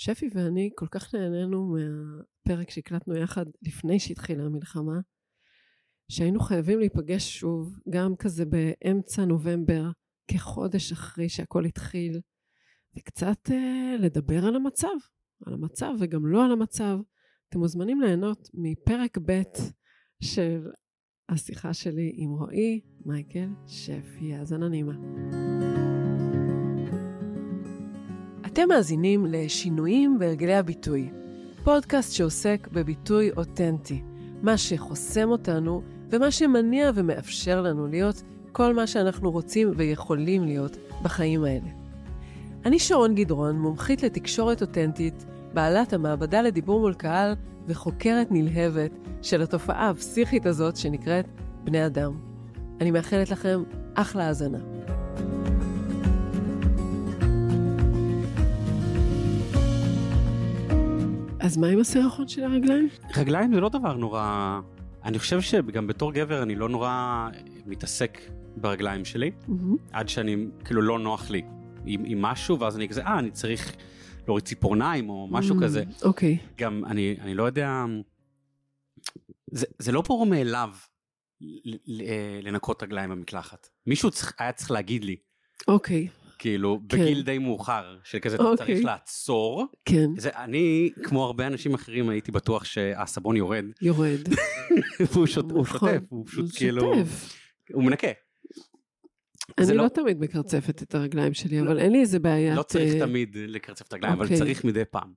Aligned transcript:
שפי 0.00 0.28
ואני 0.34 0.70
כל 0.74 0.86
כך 0.90 1.14
נהנינו 1.14 1.74
מהפרק 1.74 2.70
שהקלטנו 2.70 3.16
יחד 3.16 3.46
לפני 3.62 4.00
שהתחילה 4.00 4.44
המלחמה, 4.44 5.00
שהיינו 6.08 6.40
חייבים 6.40 6.78
להיפגש 6.78 7.38
שוב, 7.38 7.78
גם 7.90 8.16
כזה 8.16 8.44
באמצע 8.44 9.24
נובמבר, 9.24 9.90
כחודש 10.28 10.92
אחרי 10.92 11.28
שהכל 11.28 11.64
התחיל, 11.64 12.20
וקצת 12.96 13.50
אה, 13.50 13.96
לדבר 13.98 14.46
על 14.46 14.56
המצב, 14.56 14.88
על 15.46 15.54
המצב 15.54 15.92
וגם 16.00 16.26
לא 16.26 16.44
על 16.44 16.52
המצב. 16.52 16.98
אתם 17.48 17.58
מוזמנים 17.58 18.00
ליהנות 18.00 18.48
מפרק 18.54 19.18
ב' 19.26 19.42
של 20.22 20.66
השיחה 21.28 21.74
שלי 21.74 22.12
עם 22.14 22.30
רועי 22.30 22.80
מייקל 23.04 23.48
שפי. 23.66 24.34
האזנה 24.34 24.68
נעימה. 24.68 24.94
אתם 28.52 28.68
מאזינים 28.68 29.26
לשינויים 29.26 30.18
בהרגלי 30.18 30.54
הביטוי, 30.54 31.10
פודקאסט 31.64 32.12
שעוסק 32.12 32.68
בביטוי 32.72 33.30
אותנטי, 33.36 34.02
מה 34.42 34.58
שחוסם 34.58 35.28
אותנו 35.28 35.82
ומה 36.10 36.30
שמניע 36.30 36.90
ומאפשר 36.94 37.62
לנו 37.62 37.86
להיות 37.86 38.22
כל 38.52 38.74
מה 38.74 38.86
שאנחנו 38.86 39.30
רוצים 39.30 39.72
ויכולים 39.76 40.44
להיות 40.44 40.76
בחיים 41.02 41.44
האלה. 41.44 41.68
אני 42.66 42.78
שרון 42.78 43.14
גדרון, 43.14 43.58
מומחית 43.58 44.02
לתקשורת 44.02 44.62
אותנטית, 44.62 45.26
בעלת 45.54 45.92
המעבדה 45.92 46.42
לדיבור 46.42 46.80
מול 46.80 46.94
קהל 46.94 47.34
וחוקרת 47.66 48.26
נלהבת 48.30 48.90
של 49.22 49.42
התופעה 49.42 49.90
הפסיכית 49.90 50.46
הזאת 50.46 50.76
שנקראת 50.76 51.26
בני 51.64 51.86
אדם. 51.86 52.12
אני 52.80 52.90
מאחלת 52.90 53.30
לכם 53.30 53.62
אחלה 53.94 54.26
האזנה. 54.26 54.69
אז 61.40 61.56
מה 61.56 61.66
עם 61.66 61.80
הסירחון 61.80 62.28
של 62.28 62.42
הרגליים? 62.44 62.88
רגליים 63.16 63.54
זה 63.54 63.60
לא 63.60 63.68
דבר 63.68 63.96
נורא... 63.96 64.60
אני 65.04 65.18
חושב 65.18 65.40
שגם 65.40 65.86
בתור 65.86 66.12
גבר 66.12 66.42
אני 66.42 66.54
לא 66.56 66.68
נורא 66.68 67.28
מתעסק 67.66 68.20
ברגליים 68.56 69.04
שלי, 69.04 69.30
מהמם. 69.48 69.76
עד 69.92 70.08
שאני, 70.08 70.36
כאילו 70.64 70.82
לא 70.82 70.98
נוח 70.98 71.30
לי 71.30 71.42
עם, 71.86 72.02
עם 72.04 72.22
משהו, 72.22 72.60
ואז 72.60 72.76
אני 72.76 72.88
כזה, 72.88 73.02
אה, 73.02 73.18
אני 73.18 73.30
צריך 73.30 73.76
להוריד 74.26 74.44
ציפורניים 74.44 75.10
או 75.10 75.28
משהו 75.30 75.56
Mm, 75.56 75.62
כזה. 75.62 75.84
אוקיי. 76.02 76.38
גם 76.58 76.84
אני, 76.84 77.16
אני 77.20 77.34
לא 77.34 77.42
יודע, 77.42 77.84
זה, 79.50 79.66
זה 79.78 79.92
לא 79.92 80.00
ברור 80.02 80.26
מאליו 80.26 80.70
אה, 81.42 82.40
לנקות 82.42 82.82
רגליים 82.82 83.10
במקלחת. 83.10 83.68
מישהו 83.86 84.10
צריך, 84.10 84.34
היה 84.38 84.52
צריך 84.52 84.70
להגיד 84.70 85.04
לי, 85.04 85.16
אוקיי. 85.68 86.08
כאילו, 86.40 86.80
כן. 86.88 86.98
בגיל 86.98 87.22
די 87.22 87.38
מאוחר, 87.38 87.96
שכזה 88.04 88.36
אתה 88.36 88.44
אוקיי. 88.44 88.66
צריך 88.66 88.84
לעצור. 88.84 89.66
כן, 89.84 90.06
זה, 90.18 90.30
אני, 90.34 90.90
כמו 91.02 91.24
הרבה 91.24 91.46
אנשים 91.46 91.74
אחרים, 91.74 92.08
הייתי 92.08 92.32
בטוח 92.32 92.64
שהסבון 92.64 93.36
יורד, 93.36 93.64
יורד. 93.82 94.20
והוא 95.12 95.26
שוט, 95.26 95.50
הוא 95.50 95.62
נכון. 95.62 95.90
שוטף, 95.90 96.02
הוא 96.08 96.26
פשוט 96.26 96.44
הוא 96.44 96.58
כאילו, 96.58 96.94
שוטף. 96.94 97.38
הוא 97.72 97.84
מנקה. 97.84 98.08
אני 99.58 99.76
לא 99.76 99.84
לא- 99.84 99.88
תמיד 99.88 100.20
מקרצפת 100.20 100.82
את 100.82 100.94
הרגליים 100.94 101.34
שלי, 101.34 101.60
אבל 101.60 101.78
אין 101.78 101.92
לי 101.92 102.00
איזה 102.00 102.18
בעיית... 102.18 102.56
לא 102.56 102.62
צריך 102.62 102.94
אה, 102.94 103.00
תמיד 103.00 103.36
לקרצף 103.40 103.86
את 103.86 103.92
הרגליים, 103.92 104.14
אבל 104.14 104.24
אוקיי. 104.24 104.38
צריך 104.38 104.64
מדי 104.64 104.84
פעם. 104.84 105.12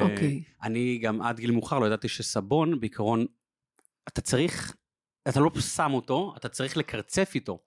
אוקיי. 0.00 0.42
ואני 0.62 0.98
גם 0.98 1.22
עד 1.22 1.40
גיל 1.40 1.50
מאוחר 1.50 1.78
לא 1.78 1.86
ידעתי 1.86 2.08
שסבון 2.08 2.80
בעיקרון 2.80 3.26
אתה 4.08 4.20
צריך 4.20 4.76
אתה 5.28 5.40
לא 5.40 5.50
שם 5.60 5.90
אותו 5.94 6.34
אתה 6.36 6.48
צריך 6.48 6.76
לקרצף 6.76 7.32
איתו. 7.34 7.58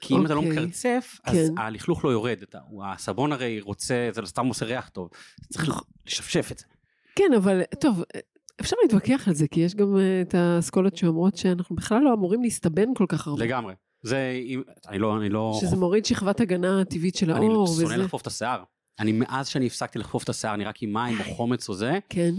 כי 0.00 0.14
אם 0.14 0.26
אתה 0.26 0.34
לא 0.34 0.40
אוקיי. 0.40 0.52
מקרצף 0.52 1.20
אז 1.24 1.34
כן. 1.34 1.58
הלכלוך 1.58 2.04
לא 2.04 2.10
יורד 2.10 2.38
הסבון 2.84 3.32
הרי 3.32 3.60
רוצה 3.60 4.10
זה 4.12 4.20
לא 4.20 4.26
סתם 4.26 4.46
עושה 4.46 4.66
ריח 4.66 4.88
טוב 4.88 5.10
צריך 5.52 5.68
נכון. 5.68 5.84
לשפשף 6.06 6.52
את 6.52 6.58
זה. 6.58 6.64
כן, 7.14 7.30
אבל 7.36 7.62
טוב, 7.80 8.02
אפשר 8.60 8.76
להתווכח 8.82 9.28
על 9.28 9.34
זה, 9.34 9.48
כי 9.48 9.60
יש 9.60 9.74
גם 9.74 9.96
אה, 9.96 10.20
את 10.20 10.34
האסכולות 10.34 10.96
שאומרות 10.96 11.36
שאנחנו 11.36 11.76
בכלל 11.76 12.00
לא 12.02 12.14
אמורים 12.14 12.42
להסתבן 12.42 12.94
כל 12.94 13.06
כך 13.08 13.26
הרבה. 13.26 13.44
לגמרי 13.44 13.74
זה 14.02 14.32
אני 14.88 14.98
לא 14.98 15.16
אני 15.16 15.28
לא 15.28 15.58
שזה 15.60 15.76
מוריד 15.76 16.04
שכבת 16.04 16.40
הגנה 16.40 16.84
טבעית 16.84 17.16
של 17.16 17.30
אני 17.30 17.46
האור 17.46 17.66
שונא 17.66 17.86
וזה. 17.86 17.96
לחפוף 17.96 18.22
את 18.22 18.26
השיער. 18.26 18.62
אני 18.98 19.12
מאז 19.12 19.48
שאני 19.48 19.66
הפסקתי 19.66 19.98
לחפוף 19.98 20.24
את 20.24 20.28
השיער 20.28 20.54
אני 20.54 20.64
רק 20.64 20.82
עם 20.82 20.92
מים 20.92 21.20
או 21.20 21.24
חומץ 21.24 21.68
או 21.68 21.74
זה 21.74 21.98
כן, 22.08 22.34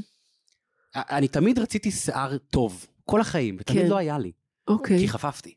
אני 0.96 1.28
תמיד 1.28 1.60
רציתי 1.60 1.92
שיער 1.92 2.38
טוב 2.38 2.88
כל 3.06 3.22
החיים 3.22 3.58
ותמיד 3.60 3.84
כן. 3.84 3.90
לא 3.90 3.98
היה 3.98 4.18
לי 4.18 4.32
אוקיי. 4.68 5.00
כי 5.00 5.08
חפפתי. 5.08 5.54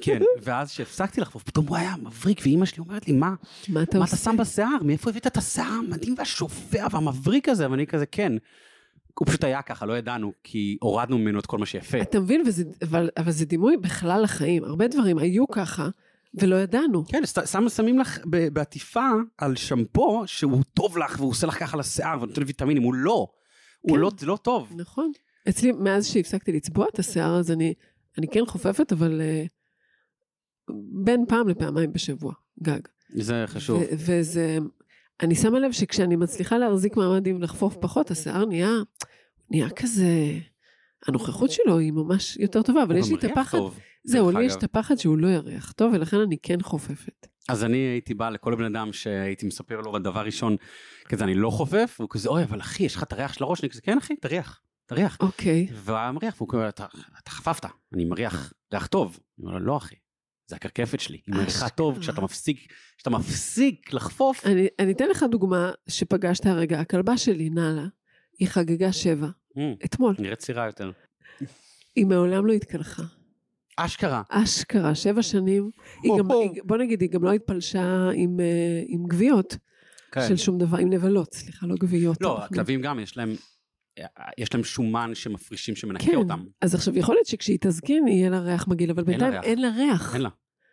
כן, 0.00 0.22
ואז 0.42 0.70
שהפסקתי 0.70 1.20
לחפוף, 1.20 1.42
פתאום 1.42 1.66
הוא 1.68 1.76
היה 1.76 1.94
מבריק, 2.02 2.40
ואימא 2.42 2.66
שלי 2.66 2.78
אומרת 2.78 3.08
לי, 3.08 3.12
מה, 3.12 3.34
מה 3.68 3.82
אתה 3.82 3.98
מה 3.98 4.04
אתה? 4.04 4.16
שם 4.16 4.36
בשיער? 4.38 4.82
מאיפה 4.82 5.10
הבאת 5.10 5.26
את 5.26 5.36
השיער 5.36 5.72
המדהים 5.72 6.14
והשופע 6.18 6.86
והמבריק 6.90 7.48
הזה? 7.48 7.70
ואני 7.70 7.86
כזה, 7.86 8.06
כן. 8.06 8.32
הוא 9.18 9.26
פשוט 9.26 9.44
היה 9.44 9.62
ככה, 9.62 9.86
לא 9.86 9.98
ידענו, 9.98 10.32
כי 10.44 10.76
הורדנו 10.80 11.18
ממנו 11.18 11.38
את 11.38 11.46
כל 11.46 11.58
מה 11.58 11.66
שיפה. 11.66 12.02
אתה 12.02 12.20
מבין, 12.20 12.42
וזה, 12.46 12.64
אבל, 12.82 13.10
אבל 13.16 13.30
זה 13.30 13.44
דימוי 13.44 13.76
בכלל 13.76 14.22
לחיים. 14.22 14.64
הרבה 14.64 14.88
דברים 14.88 15.18
היו 15.18 15.48
ככה, 15.48 15.88
ולא 16.34 16.56
ידענו. 16.56 17.04
כן, 17.08 17.22
שם, 17.26 17.68
שמים 17.68 17.98
לך 17.98 18.18
בעטיפה 18.52 19.08
על 19.38 19.56
שמפו 19.56 20.22
שהוא 20.26 20.62
טוב 20.74 20.98
לך 20.98 21.14
והוא 21.18 21.30
עושה 21.30 21.46
לך 21.46 21.58
ככה 21.58 21.76
לשיער 21.76 22.22
ונותן 22.22 22.42
ויטמינים, 22.46 22.82
הוא 22.82 22.94
לא. 22.94 23.26
הוא 23.80 23.96
כן. 23.96 24.00
לא, 24.00 24.10
זה 24.18 24.26
לא 24.26 24.38
טוב. 24.42 24.72
נכון. 24.76 25.12
אצלי, 25.48 25.72
מאז 25.72 26.06
שהפסקתי 26.06 26.52
לצבוע 26.52 26.86
את 26.94 26.98
השיער, 26.98 27.38
אז 27.38 27.50
אני, 27.50 27.74
אני 28.18 28.28
כן 28.28 28.46
חופפת, 28.46 28.92
אבל 28.92 29.20
uh, 29.20 29.48
בין 31.04 31.24
פעם 31.28 31.48
לפעמיים 31.48 31.92
בשבוע, 31.92 32.32
גג. 32.62 32.80
זה 33.14 33.44
חשוב. 33.46 33.80
ו- 33.80 33.84
וזה, 33.92 34.58
אני 35.22 35.34
שמה 35.34 35.58
לב 35.58 35.72
שכשאני 35.72 36.16
מצליחה 36.16 36.58
להחזיק 36.58 36.96
מעמד 36.96 37.26
עם 37.26 37.42
לחפוף 37.42 37.76
פחות, 37.80 38.10
השיער 38.10 38.44
נהיה, 38.44 38.70
נהיה 39.50 39.70
כזה, 39.70 40.38
הנוכחות 41.06 41.50
שלו 41.50 41.78
היא 41.78 41.92
ממש 41.92 42.36
יותר 42.36 42.62
טובה, 42.62 42.82
אבל 42.82 42.96
יש 42.96 43.08
לי 43.08 43.14
את 43.14 43.24
הפחד, 43.24 43.58
טוב, 43.58 43.78
זהו, 44.04 44.30
לי 44.30 44.44
יש. 44.44 44.52
את 44.56 44.62
הפחד 44.62 44.96
שהוא 44.96 45.18
לא 45.18 45.28
יריח 45.28 45.72
טוב, 45.72 45.92
ולכן 45.94 46.16
אני 46.16 46.36
כן 46.42 46.62
חופפת. 46.62 47.26
אז 47.48 47.64
אני 47.64 47.76
הייתי 47.76 48.14
בא 48.14 48.30
לכל 48.30 48.54
בן 48.54 48.64
אדם 48.64 48.92
שהייתי 48.92 49.46
מספר 49.46 49.80
לו 49.80 49.98
דבר 49.98 50.20
ראשון, 50.20 50.56
כזה 51.08 51.24
אני 51.24 51.34
לא 51.34 51.50
חופף, 51.50 51.96
והוא 51.98 52.10
כזה, 52.10 52.28
אוי, 52.28 52.42
אבל 52.42 52.60
אחי, 52.60 52.82
יש 52.82 52.94
לך 52.94 53.02
את 53.02 53.12
הריח 53.12 53.32
של 53.32 53.44
הראש, 53.44 53.60
אני 53.60 53.70
כזה, 53.70 53.80
כן 53.80 53.98
אחי, 53.98 54.16
תריח, 54.16 54.60
תריח. 54.86 55.16
אוקיי, 55.20 55.66
והוא 55.72 55.96
היה 55.98 56.12
מריח, 56.12 56.34
והוא 56.36 56.48
אומר, 56.52 56.68
אתה, 56.68 56.86
אתה 57.22 57.30
חפפת, 57.30 57.66
אני 57.94 58.04
מריח 58.04 58.52
ריח 58.72 58.86
טוב. 58.86 59.18
אני 59.38 59.46
אומר 59.46 59.58
לו, 59.58 59.66
לא 59.66 59.76
אחי, 59.76 59.94
זה 60.46 60.56
הקרקפת 60.56 61.00
שלי, 61.00 61.20
היא 61.26 61.34
מריחה 61.34 61.50
אשכרה. 61.50 61.68
טוב 61.68 61.98
כשאתה 61.98 62.20
מפסיק, 62.20 62.72
כשאתה 62.96 63.10
מפסיק 63.10 63.92
לחפוף. 63.92 64.46
אני, 64.46 64.66
אני 64.78 64.92
אתן 64.92 65.08
לך 65.08 65.24
דוגמה 65.30 65.70
שפגשת 65.88 66.46
הרגע, 66.46 66.80
הכלבה 66.80 67.16
שלי, 67.16 67.50
נאלה, 67.50 67.86
היא 68.38 68.48
חגגה 68.48 68.92
שבע, 68.92 69.28
אמ, 69.56 69.74
אתמול, 69.84 70.14
נראית 70.18 70.38
צעירה 70.38 70.66
יותר. 70.66 70.90
היא 71.96 72.06
מעולם 72.06 72.46
לא 72.46 72.52
התקלחה. 72.52 73.02
אשכרה. 73.76 74.22
אשכרה, 74.28 74.94
שבע 74.94 75.22
שנים, 75.22 75.70
היא 76.02 76.12
גם. 76.18 76.30
היא, 76.30 76.62
בוא 76.64 76.76
נגיד, 76.76 77.00
היא 77.00 77.10
גם 77.10 77.24
לא 77.24 77.32
התפלשה 77.32 78.08
עם, 78.14 78.40
אה, 78.40 78.82
עם 78.86 79.06
גוויות 79.06 79.56
כן. 80.12 80.28
של 80.28 80.36
שום 80.36 80.58
דבר, 80.58 80.78
עם 80.78 80.92
נבלות, 80.92 81.34
סליחה, 81.34 81.66
לא 81.66 81.74
גוויות. 81.74 82.20
לא, 82.20 82.44
הכלבים 82.44 82.82
גם, 82.82 82.98
יש 82.98 83.16
להם, 83.16 83.34
יש 84.38 84.54
להם 84.54 84.64
שומן 84.64 85.14
שמפרישים 85.14 85.76
שמנקה 85.76 86.04
כן, 86.04 86.14
אותם. 86.14 86.44
אז 86.60 86.74
עכשיו 86.74 86.98
יכול 86.98 87.14
להיות 87.14 87.26
שכשהיא 87.26 87.58
תזקין 87.60 88.08
יהיה 88.08 88.30
לה 88.30 88.38
ריח 88.40 88.68
מגעיל, 88.68 88.90
אבל 88.90 89.02
אין 89.12 89.20
לה 89.20 89.30
בינתיים 89.30 89.42
ריח. 89.42 89.50
אין 90.14 90.22
לה. 90.22 90.28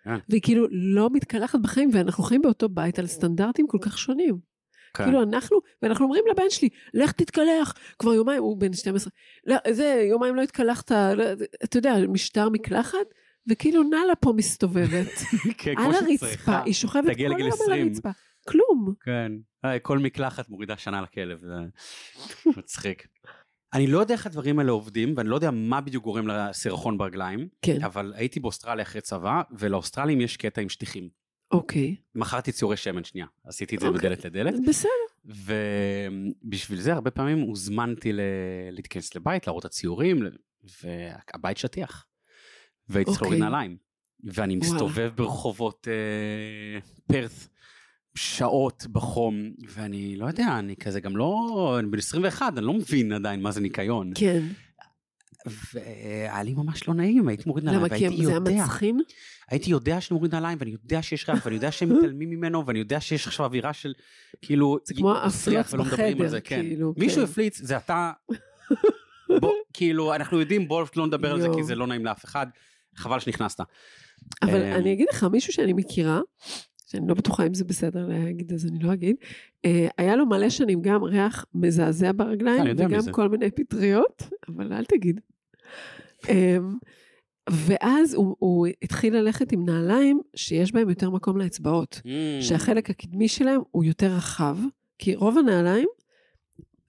אין 0.05 0.13
לה. 0.13 0.17
והיא 0.29 0.41
כאילו 0.41 0.67
לא 0.71 1.09
מתקלחת 1.13 1.59
בחיים, 1.59 1.89
ואנחנו 1.93 2.23
חיים 2.23 2.41
באותו 2.41 2.69
בית 2.69 2.99
על 2.99 3.07
סטנדרטים 3.07 3.67
כל 3.67 3.77
כך 3.81 3.97
שונים. 3.97 4.51
כן. 4.93 5.03
כאילו 5.03 5.23
אנחנו, 5.23 5.57
ואנחנו 5.81 6.05
אומרים 6.05 6.23
לבן 6.31 6.49
שלי, 6.49 6.69
לך 6.93 7.11
תתקלח, 7.11 7.73
כבר 7.99 8.13
יומיים, 8.13 8.41
הוא 8.43 8.57
בן 8.57 8.73
12, 8.73 9.11
לא, 9.45 9.55
זה, 9.71 10.05
יומיים 10.09 10.35
לא 10.35 10.41
התקלחת, 10.41 10.91
לא, 10.91 11.23
אתה 11.63 11.77
יודע, 11.77 11.95
משטר 12.09 12.49
מקלחת, 12.49 12.97
וכאילו 13.49 13.83
נאלה 13.83 14.15
פה 14.19 14.33
מסתובבת, 14.35 15.07
כן, 15.57 15.73
על 15.77 15.91
הרצפה. 15.93 16.61
היא 16.65 16.73
שוכבת 16.73 17.17
כל 17.17 17.21
היום 17.21 17.41
על 17.41 17.47
20. 17.47 17.87
הרצפה, 17.87 18.09
כלום. 18.47 18.93
כן. 18.99 19.31
אה, 19.65 19.79
כל 19.79 19.99
מקלחת 19.99 20.49
מורידה 20.49 20.77
שנה 20.77 21.01
לכלב, 21.01 21.39
זה 21.39 21.55
מצחיק. 22.57 23.07
אני 23.73 23.87
לא 23.87 23.99
יודע 23.99 24.13
איך 24.13 24.25
הדברים 24.25 24.59
האלה 24.59 24.71
עובדים, 24.71 25.13
ואני 25.17 25.29
לא 25.29 25.35
יודע 25.35 25.51
מה 25.51 25.81
בדיוק 25.81 26.03
גורם 26.03 26.27
לסירחון 26.27 26.97
ברגליים, 26.97 27.47
כן, 27.61 27.83
אבל 27.83 28.13
הייתי 28.15 28.39
באוסטרליה 28.39 28.83
אחרי 28.83 29.01
צבא, 29.01 29.41
ולאוסטרלים 29.51 30.21
יש 30.21 30.37
קטע 30.37 30.61
עם 30.61 30.69
שטיחים. 30.69 31.09
אוקיי, 31.51 31.95
מכרתי 32.15 32.51
ציורי 32.51 32.77
שמן 32.77 33.03
שנייה, 33.03 33.27
עשיתי 33.43 33.75
את 33.75 33.81
זה 33.81 33.87
אוקיי. 33.87 33.99
בדלת 33.99 34.25
לדלת, 34.25 34.53
בסדר, 34.67 34.89
ובשביל 36.45 36.79
זה 36.81 36.93
הרבה 36.93 37.11
פעמים 37.11 37.39
הוזמנתי 37.39 38.13
ל- 38.13 38.19
להתכנס 38.71 39.15
לבית, 39.15 39.47
להראות 39.47 39.65
את 39.65 39.69
הציורים, 39.69 40.19
והבית 40.83 41.57
שטיח. 41.57 42.05
והייתי 42.89 43.11
צריך 43.11 43.21
אוקיי. 43.21 43.39
להוריד 43.39 43.53
נעליים. 43.53 43.77
ואני. 44.23 44.55
מסתובב 44.55 45.11
ברחובות 45.15 45.87
אה, 45.87 46.79
פרת' 47.07 47.47
שעות 48.15 48.85
בחום, 48.91 49.51
ואני 49.69 50.15
לא 50.15 50.25
יודע, 50.25 50.59
אני 50.59 50.75
כזה 50.75 50.99
גם 50.99 51.17
לא, 51.17 51.75
אני 51.79 51.87
בן 51.87 51.97
21, 51.97 52.57
אני 52.57 52.65
לא 52.65 52.73
מבין 52.73 53.13
עדיין 53.13 53.41
מה 53.41 53.51
זה 53.51 53.61
ניקיון. 53.61 54.11
כן, 54.15 54.43
והיה 55.73 56.43
לי 56.43 56.53
ממש 56.53 56.87
לא 56.87 56.93
נעים, 56.93 57.27
הייתי 57.27 57.43
מוריד 57.45 57.65
נעליים, 57.65 57.83
למה? 57.85 57.97
כי 57.97 58.07
והייתי 58.07 58.25
זה 58.25 58.31
היה 58.31 58.35
יודע, 58.35 58.51
מצחין? 58.51 58.99
הייתי 59.49 59.71
יודע 59.71 60.01
שאני 60.01 60.15
מוריד 60.15 60.35
נעליים, 60.35 60.57
ואני 60.61 60.71
יודע 60.71 61.01
שיש 61.01 61.29
ריח, 61.29 61.45
ואני 61.45 61.55
יודע 61.55 61.71
שהם 61.71 61.97
מתעלמים 61.97 62.29
ממנו, 62.29 62.65
ואני 62.65 62.79
יודע 62.79 63.01
שיש 63.01 63.27
עכשיו 63.27 63.45
אווירה 63.45 63.73
של, 63.73 63.93
כאילו, 64.41 64.77
זה 64.83 64.93
כמו 64.93 65.11
על 65.11 65.29
בחדר, 65.77 66.39
כן. 66.39 66.61
כאילו, 66.61 66.93
מישהו 66.97 67.17
כן. 67.17 67.31
הפליץ, 67.31 67.61
זה 67.61 67.77
אתה, 67.77 68.11
בוא, 69.41 69.53
כאילו, 69.73 70.15
אנחנו 70.15 70.39
יודעים, 70.39 70.67
בוא 70.67 70.85
לא 70.95 71.07
נדבר 71.07 71.31
על 71.31 71.41
זה, 71.41 71.47
כי. 71.55 71.63
זה 71.63 71.75
לא 71.75 71.87
נעים 71.87 72.05
לאף 72.05 72.25
אחד, 72.25 72.47
חבל 72.95 73.19
שנכנסת. 73.19 73.59
אבל 74.41 74.63
אמ, 74.63 74.73
אני 74.73 74.93
אגיד 74.93 75.07
לך, 75.11 75.23
מישהו 75.23 75.53
שאני 75.53 75.73
מכירה, 75.73 76.19
שאני 76.91 77.07
לא 77.07 77.13
בטוחה 77.13 77.47
אם 77.47 77.53
זה 77.53 77.63
בסדר 77.65 78.07
להגיד 78.07 78.53
אז 78.53 78.65
אני 78.65 78.79
לא 78.79 78.93
אגיד, 78.93 79.15
אה, 79.65 79.87
היה 79.97 80.15
לו 80.15 80.25
מלא 80.25 80.49
שנים 80.49 80.81
גם 80.81 81.03
ריח 81.03 81.45
מזעזע 81.53 82.11
ברגליים, 82.11 82.63
וגם 82.77 82.99
זה. 82.99 83.11
כל 83.11 83.29
מיני 83.29 83.51
פטריות, 83.51 84.23
אבל 84.47 84.73
אל 84.73 84.85
תגיד. 84.85 85.19
אמ, 86.29 86.77
ואז 87.49 88.13
הוא, 88.13 88.35
הוא 88.39 88.67
התחיל 88.81 89.15
ללכת 89.15 89.51
עם 89.51 89.65
נעליים 89.65 90.21
שיש 90.35 90.71
בהם 90.71 90.89
יותר 90.89 91.09
מקום 91.09 91.37
לאצבעות, 91.37 92.01
Mm. 92.03 92.07
שהחלק 92.41 92.89
הקדמי 92.89 93.27
שלהם 93.27 93.61
הוא 93.71 93.83
יותר 93.83 94.07
רחב, 94.07 94.57
כי 94.97 95.15
רוב 95.15 95.37
הנעליים, 95.37 95.87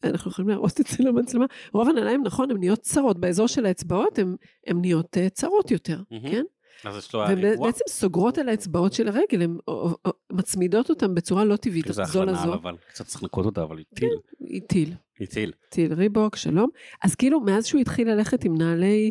אנחנו 0.04 0.30
יכולים 0.30 0.48
להראות 0.48 0.80
את 0.80 0.86
זה 0.86 1.04
למצלמה, 1.04 1.46
רוב 1.72 1.88
הנעליים, 1.88 2.22
נכון, 2.24 2.50
הן 2.50 2.56
נהיות 2.58 2.80
צרות, 2.80 3.18
באזור 3.20 3.46
של 3.46 3.66
האצבעות 3.66 4.18
הן 4.66 4.80
נהיות 4.80 5.18
אה, 5.18 5.28
צרות 5.28 5.70
יותר, 5.70 6.02
מהמם. 6.10 6.30
כן? 6.30 6.44
אז 6.84 6.96
יש 6.96 7.14
לו 7.14 7.20
והן. 7.20 7.40
בעצם 7.62 7.84
סוגרות 7.88 8.38
על 8.38 8.48
האצבעות 8.48 8.92
של 8.92 9.08
הרגל, 9.08 9.42
הן 9.42 9.56
או- 9.68 9.94
או- 10.04 10.12
מצמידות 10.32 10.90
אותן 10.90 11.14
בצורה 11.14 11.44
לא 11.44 11.56
טבעית, 11.56 11.86
זו 11.92 12.24
לזו. 12.24 12.54
אבל 12.54 12.76
קצת 12.88 13.06
צריך 13.06 13.22
לנקות 13.22 13.46
אותה, 13.46 13.62
אבל 13.62 13.78
היא 13.78 13.86
טיל, 13.94 14.08
היא 14.40 14.60
טיל, 14.68 14.94
היא 15.18 15.28
טיל. 15.28 15.52
טיל 15.68 15.92
ריבוק, 15.94 16.36
שלום. 16.36 16.68
אז 17.04 17.14
כאילו, 17.14 17.40
מאז 17.40 17.66
שהוא 17.66 17.80
התחיל 17.80 18.10
ללכת 18.10 18.44
עם 18.44 18.56
נעלי, 18.58 19.10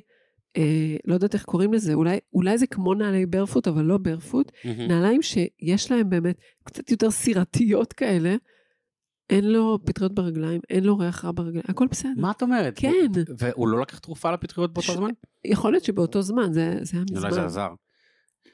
אה, 0.58 0.64
לא 1.06 1.14
יודעת 1.14 1.34
איך 1.34 1.44
קוראים 1.44 1.74
לזה, 1.74 1.94
אולי, 1.94 2.20
אולי 2.34 2.58
זה 2.58 2.68
כמו 2.68 2.94
נעלי 2.94 3.26
ברפוט, 3.26 3.68
אבל 3.68 3.82
לא 3.84 3.98
ברפוט, 3.98 4.52
מהמם. 4.66 4.82
נעליים 4.88 5.22
שיש 5.22 5.92
להם 5.92 6.10
באמת 6.10 6.36
קצת 6.64 6.92
יותר 6.92 7.12
סירתיות 7.12 7.94
כאלה, 7.94 8.36
אין 9.32 9.52
לו 9.52 9.80
פטריות 9.86 10.16
ברגליים, 10.16 10.62
אין 10.70 10.84
לו 10.84 10.98
ריח 10.98 11.26
רע 11.26 11.32
ברגליים, 11.36 11.64
הכל 11.68 11.88
בסדר. 11.92 12.10
מה 12.18 12.32
את 12.32 12.42
אומרת? 12.42 12.74
כן. 12.76 12.88
הוא- 13.18 13.36
והוא 13.38 13.68
לא 13.68 13.80
לקח 13.82 14.00
תרופה 14.00 14.32
לפטריות 14.32 14.74
באותו 14.74 14.88
ש- 14.94 14.96
זמן? 14.96 15.10
יכול 15.46 15.72
להיות 15.72 15.84
שבאותו 15.84 16.22
זמן, 16.22 16.54
זה, 16.54 16.78
זה 16.82 16.98
היה 16.98 17.06
אולי 17.12 17.22
זה 17.22 17.28
מזמן. 17.28 17.44
עזר. 17.44 17.70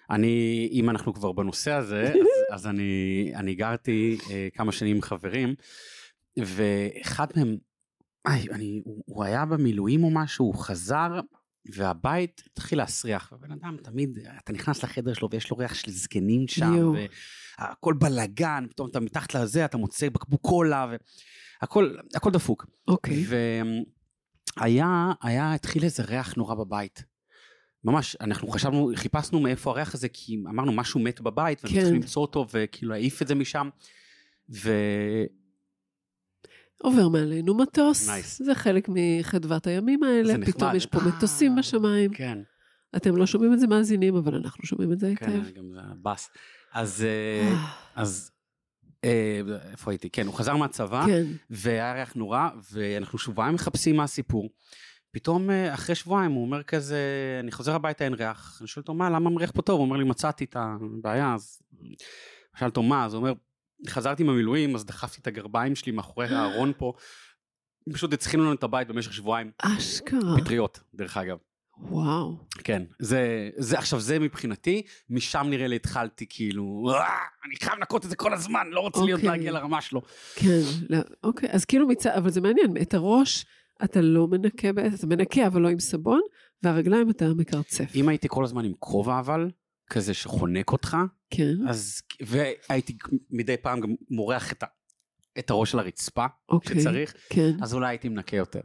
אני, 0.10 0.70
אם 0.72 0.90
אנחנו 0.90 1.14
כבר 1.14 1.32
בנושא 1.32 1.72
הזה, 1.72 2.04
אז, 2.14 2.20
אז 2.62 2.68
אני, 2.68 3.32
אני 3.36 3.56
גרתי 3.56 4.18
אה, 4.32 4.48
כמה 4.54 4.72
שנים 4.72 4.96
עם 4.96 5.02
חברים, 5.02 5.56
ואחד 6.38 7.28
מהם, 7.36 7.58
איי, 8.28 8.46
אני, 8.52 8.82
הוא, 8.86 9.04
הוא 9.06 9.24
היה 9.24 9.46
במילואים 9.46 10.04
או 10.04 10.10
משהו, 10.10 10.46
הוא 10.46 10.56
חזר, 10.56 11.20
והבית 11.74 12.42
התחיל 12.52 12.78
להסריח. 12.78 13.34
ובן 13.36 13.52
אדם 13.52 13.78
תמיד, 13.84 14.20
אתה 14.44 14.54
נכנס 14.54 14.84
לחדר 14.84 15.14
שלו 15.14 15.30
ויש 15.32 15.52
לו 15.52 15.58
ריח 15.58 15.74
של 15.74 15.92
זקנים 15.92 16.48
שם, 16.48 16.74
יואו. 16.78 16.94
והכל 17.60 17.94
בלאגן, 17.94 18.66
פתאום 18.70 18.90
אתה 18.90 19.00
מתחת 19.00 19.36
לזה, 19.36 19.66
אתה 19.66 19.78
מוצא 19.78 20.10
בקבוק 20.10 20.42
קולה, 20.42 20.88
והכל 21.62 21.96
הכל 22.16 22.32
דפוק. 22.32 22.66
אוקיי. 22.88 23.26
והיה, 24.58 25.12
היה, 25.22 25.54
התחיל 25.54 25.84
איזה 25.84 26.04
ריח 26.04 26.34
נורא 26.36 26.56
בבית. 26.56 27.04
ממש, 27.84 28.18
אנחנו 28.22 28.48
חשבנו, 28.48 28.92
חיפשנו 28.96 29.40
מאיפה 29.40 29.72
הריח 29.72 29.94
הזה, 29.94 30.08
כי 30.10 30.38
אמרנו 30.50 30.72
משהו 30.72 31.00
מת 31.00 31.22
בבית, 31.22 31.60
ואנחנו 31.64 31.78
כן. 31.78 31.84
צריכים 31.84 32.02
למצוא 32.02 32.22
אותו, 32.22 32.46
וכאילו 32.54 32.92
להעיף 32.92 33.22
את 33.22 33.28
זה 33.28 33.36
משם. 33.36 33.70
ו... 34.50 34.72
עובר 36.84 37.08
מעלינו 37.08 37.58
מטוס, 37.58 38.10
Nice. 38.10 38.44
זה 38.44 38.56
חלק 38.56 38.90
מחדוות 38.90 39.68
הימים 39.68 40.04
האלה. 40.04 40.34
פתאום 40.46 40.76
יש 40.76 40.86
פה 40.86 41.00
אה. 41.00 41.08
מטוסים 41.08 41.56
בשמיים. 41.56 42.14
כן, 42.14 42.38
אתם 42.96 43.16
לא 43.16 43.26
שומעים 43.26 43.54
את 43.54 43.60
זה 43.60 43.68
מאזינים, 43.68 44.16
אבל 44.16 44.36
אנחנו 44.36 44.66
שומעים 44.66 44.94
את 44.94 45.00
זה 45.00 45.14
כן, 45.16 45.32
היטב. 45.32 45.58
גם 45.58 45.64
זה 45.74 45.80
הבאס. 45.92 46.30
אז, 46.78 47.06
אה, 47.06 47.54
אז, 48.04 48.32
אה, 49.04 49.42
איפה 49.72 49.92
הייתי? 49.92 50.10
כן, 50.10 50.28
הוא 50.28 50.36
חזר 50.36 50.56
מהצבא, 50.56 51.06
כן, 51.06 51.24
והיה 51.50 51.94
ריח 51.94 52.14
נורא, 52.14 52.50
ואנחנו 52.72 53.18
שבועיים 53.18 53.56
מחפשים 53.56 53.98
מה 53.98 54.04
הסיפור. 54.04 54.50
פתאום 55.12 55.50
אה, 55.50 55.74
אחרי 55.74 55.96
שבועיים 55.96 56.32
הוא 56.32 56.46
אומר 56.46 56.64
כזה, 56.64 57.00
אני 57.44 57.52
חוזר 57.52 57.76
הביתה 57.76 58.04
אין 58.04 58.14
ריח. 58.14 58.58
אני 58.62 58.68
שואל 58.68 58.82
אותו 58.82 58.94
מה, 58.94 59.10
למה 59.10 59.30
מריח 59.30 59.52
פה 59.52 59.62
טוב? 59.62 59.80
הוא 59.80 59.86
אומר 59.86 59.98
לי 59.98 60.04
מצאתי 60.04 60.44
את 60.44 60.56
הבעיה, 60.60 61.34
אז... 61.34 61.62
שאל 62.60 62.68
אותו 62.68 62.84
מה, 62.84 63.06
אז 63.06 63.14
הוא 63.14 63.20
אומר, 63.20 63.34
חזרתי 63.88 64.24
מהמילואים, 64.24 64.76
אז 64.76 64.86
דחפתי 64.86 65.22
את 65.22 65.28
הגרביים 65.28 65.76
שלי 65.76 65.92
מאחורי 65.92 66.28
הארון 66.28 66.74
פה. 66.78 66.94
פשוט 67.94 68.14
הצחינו 68.14 68.44
לנו 68.44 68.54
את 68.54 68.64
הבית 68.64 68.88
במשך 68.88 69.14
שבועיים. 69.14 69.52
אשכרה. 69.58 70.38
פטריות, 70.42 70.80
דרך 70.94 71.18
אגב. 71.18 71.38
וואו. 71.82 72.38
כן, 72.64 72.84
זה, 73.00 73.50
זה, 73.58 73.78
עכשיו 73.78 74.00
זה 74.00 74.20
מבחינתי, 74.20 74.82
משם 75.10 75.48
נראה 75.50 75.68
לי 75.68 75.76
התחלתי 75.76 76.26
כאילו, 76.30 76.90
"אה, 76.94 77.06
אני 77.46 77.56
חייב 77.56 77.78
לנקות 77.80 78.06
את 78.06 78.10
זה 78.10 78.16
כל 78.16 78.34
הזמן, 78.34 78.68
לא 78.72 78.80
רוצה 78.80 79.00
להיות 79.02 79.18
אוקיי. 79.18 79.30
להגיע 79.30 79.52
לרמה 79.52 79.82
שלו. 79.82 80.02
כן, 80.36 80.62
לא, 80.90 80.98
אוקיי, 81.24 81.50
אז 81.52 81.66
כאילו 81.66 81.88
מצד, 81.88 82.10
אבל 82.18 82.30
זה 82.30 82.42
מעניין, 82.42 82.74
את 82.82 82.94
הראש 82.94 83.46
אתה 83.84 84.02
לא 84.02 84.28
מנקה, 84.28 84.70
אתה 84.70 85.08
מנקה 85.08 85.48
אבל 85.48 85.62
לא 85.62 85.68
עם 85.70 85.80
סבון, 85.80 86.22
והרגליים 86.64 87.10
אתה 87.10 87.26
מקרצף. 87.34 87.96
אם 87.96 88.10
הייתי 88.10 88.28
כל 88.30 88.44
הזמן 88.44 88.66
עם 88.66 88.74
כובע 88.80 89.20
אבל, 89.20 89.50
כזה 89.90 90.14
שחונק 90.14 90.72
אותך, 90.72 90.98
כן, 91.30 91.54
אז, 91.68 92.02
והייתי 92.22 92.98
מדי 93.30 93.58
פעם 93.58 93.80
גם 93.80 93.96
מורח 94.10 94.52
את, 94.52 94.64
ה, 94.64 94.66
את 95.40 95.50
הראש 95.50 95.74
על 95.74 95.80
הרצפה, 95.80 96.26
אוקיי. 96.50 96.82
שצריך, 96.82 97.14
כן, 97.30 97.52
אז 97.62 97.74
אולי 97.74 97.88
הייתי 97.88 98.10
מנקה 98.10 98.38
יותר. 98.38 98.62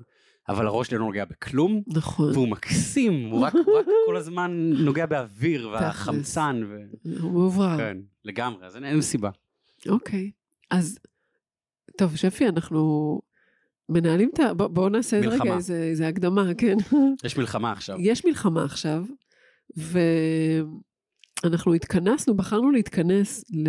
אבל 0.49 0.67
הראש 0.67 0.87
שלי 0.87 0.99
לא 0.99 1.05
נוגע 1.05 1.25
בכלום, 1.25 1.83
נכון. 1.87 2.33
והוא 2.33 2.49
מקסים, 2.49 3.31
הוא 3.31 3.41
רק, 3.41 3.55
הוא 3.55 3.79
רק 3.79 3.87
כל 4.07 4.17
הזמן 4.17 4.51
נוגע 4.79 5.07
באוויר 5.07 5.69
והחמצן, 5.69 6.63
ו... 6.69 6.77
הוא 7.21 7.33
מאוברר. 7.33 7.77
כן, 7.77 7.97
לגמרי, 8.25 8.67
אז 8.67 8.77
אין, 8.77 8.85
אין 8.85 9.01
סיבה. 9.03 9.31
אוקיי. 9.89 10.31
אז, 10.71 10.99
טוב, 11.99 12.17
שפי, 12.17 12.49
אנחנו 12.49 13.21
מנהלים 13.89 14.31
את 14.35 14.41
ה... 14.41 14.55
בוא- 14.55 14.67
בואו 14.69 14.89
נעשה 14.89 15.19
את 15.21 15.25
מלחמה. 15.25 15.45
רגע 15.45 15.57
איזה 15.57 15.83
איזה 15.83 16.09
הקדמה, 16.09 16.45
כן. 16.59 16.77
יש 17.25 17.37
מלחמה 17.37 17.73
עכשיו. 17.73 17.97
יש 18.01 18.25
מלחמה 18.25 18.65
עכשיו, 18.65 19.05
ואנחנו 21.45 21.75
התכנסנו, 21.75 22.37
בחרנו 22.37 22.71
להתכנס 22.71 23.45
ל... 23.51 23.69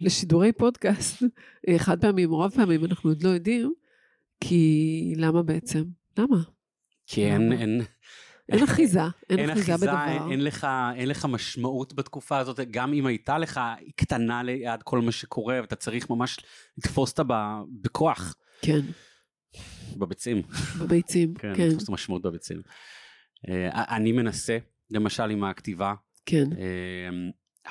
לשידורי 0.00 0.52
פודקאסט, 0.52 1.22
חד 1.78 2.00
פעמים 2.00 2.32
או 2.32 2.38
רב 2.38 2.50
פעמים, 2.50 2.84
אנחנו 2.84 3.10
עוד 3.10 3.22
לא 3.22 3.28
יודעים, 3.28 3.72
כי 4.40 5.12
למה 5.16 5.42
בעצם? 5.42 5.84
למה? 6.18 6.36
כי 7.06 7.24
אין, 7.24 7.42
למה? 7.42 7.54
אין, 7.54 7.80
אין 8.48 8.62
אחיזה, 8.64 9.00
אין 9.30 9.38
אין 9.38 9.50
אחיזה 9.50 9.74
אחיזה, 9.74 9.86
בדבר. 9.86 10.04
אין, 10.08 10.30
אין, 10.30 10.44
לך, 10.44 10.66
אין 10.96 11.08
לך 11.08 11.24
משמעות 11.24 11.92
בתקופה 11.94 12.38
הזאת, 12.38 12.60
גם 12.70 12.92
אם 12.92 13.06
הייתה 13.06 13.38
לך, 13.38 13.60
היא 13.78 13.92
קטנה 13.96 14.42
ליד 14.42 14.82
כל 14.82 15.00
מה 15.00 15.12
שקורה, 15.12 15.58
ואתה 15.60 15.76
צריך 15.76 16.10
ממש 16.10 16.38
לתפוס 16.78 17.10
אותה 17.10 17.22
בכוח, 17.82 18.34
כן, 18.62 18.80
בביצים. 19.96 20.42
בביצים, 20.80 21.34
כן, 21.34 21.52
כן, 21.56 21.66
לתפוס 21.68 21.84
את 21.84 21.88
המשמעות 21.88 22.22
בביצים. 22.22 22.62
אה, 23.48 23.96
אני 23.96 24.12
מנסה, 24.12 24.58
למשל 24.90 25.30
עם 25.30 25.44
הכתיבה, 25.44 25.94
כן, 26.26 26.44
אה, 26.58 27.08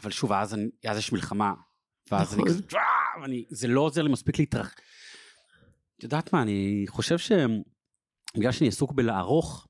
אבל 0.01 0.11
שוב, 0.11 0.31
אז, 0.31 0.53
אני, 0.53 0.67
אז 0.87 0.97
יש 0.97 1.11
מלחמה, 1.11 1.53
ואז 2.11 2.33
אני 2.33 2.41
נכון. 2.43 2.53
כזה, 2.53 2.63
"אה", 2.75 3.21
ואני, 3.21 3.45
זה 3.49 3.67
לא 3.67 3.81
עוזר 3.81 4.01
לי 4.01 4.11
מספיק 4.11 4.39
להתרח... 4.39 4.75
את 5.97 6.03
יודעת 6.03 6.33
מה, 6.33 6.41
אני 6.41 6.85
חושב 6.87 7.17
שבגלל 7.17 8.51
שאני 8.51 8.67
עסוק 8.67 8.91
בלערוך, 8.91 9.67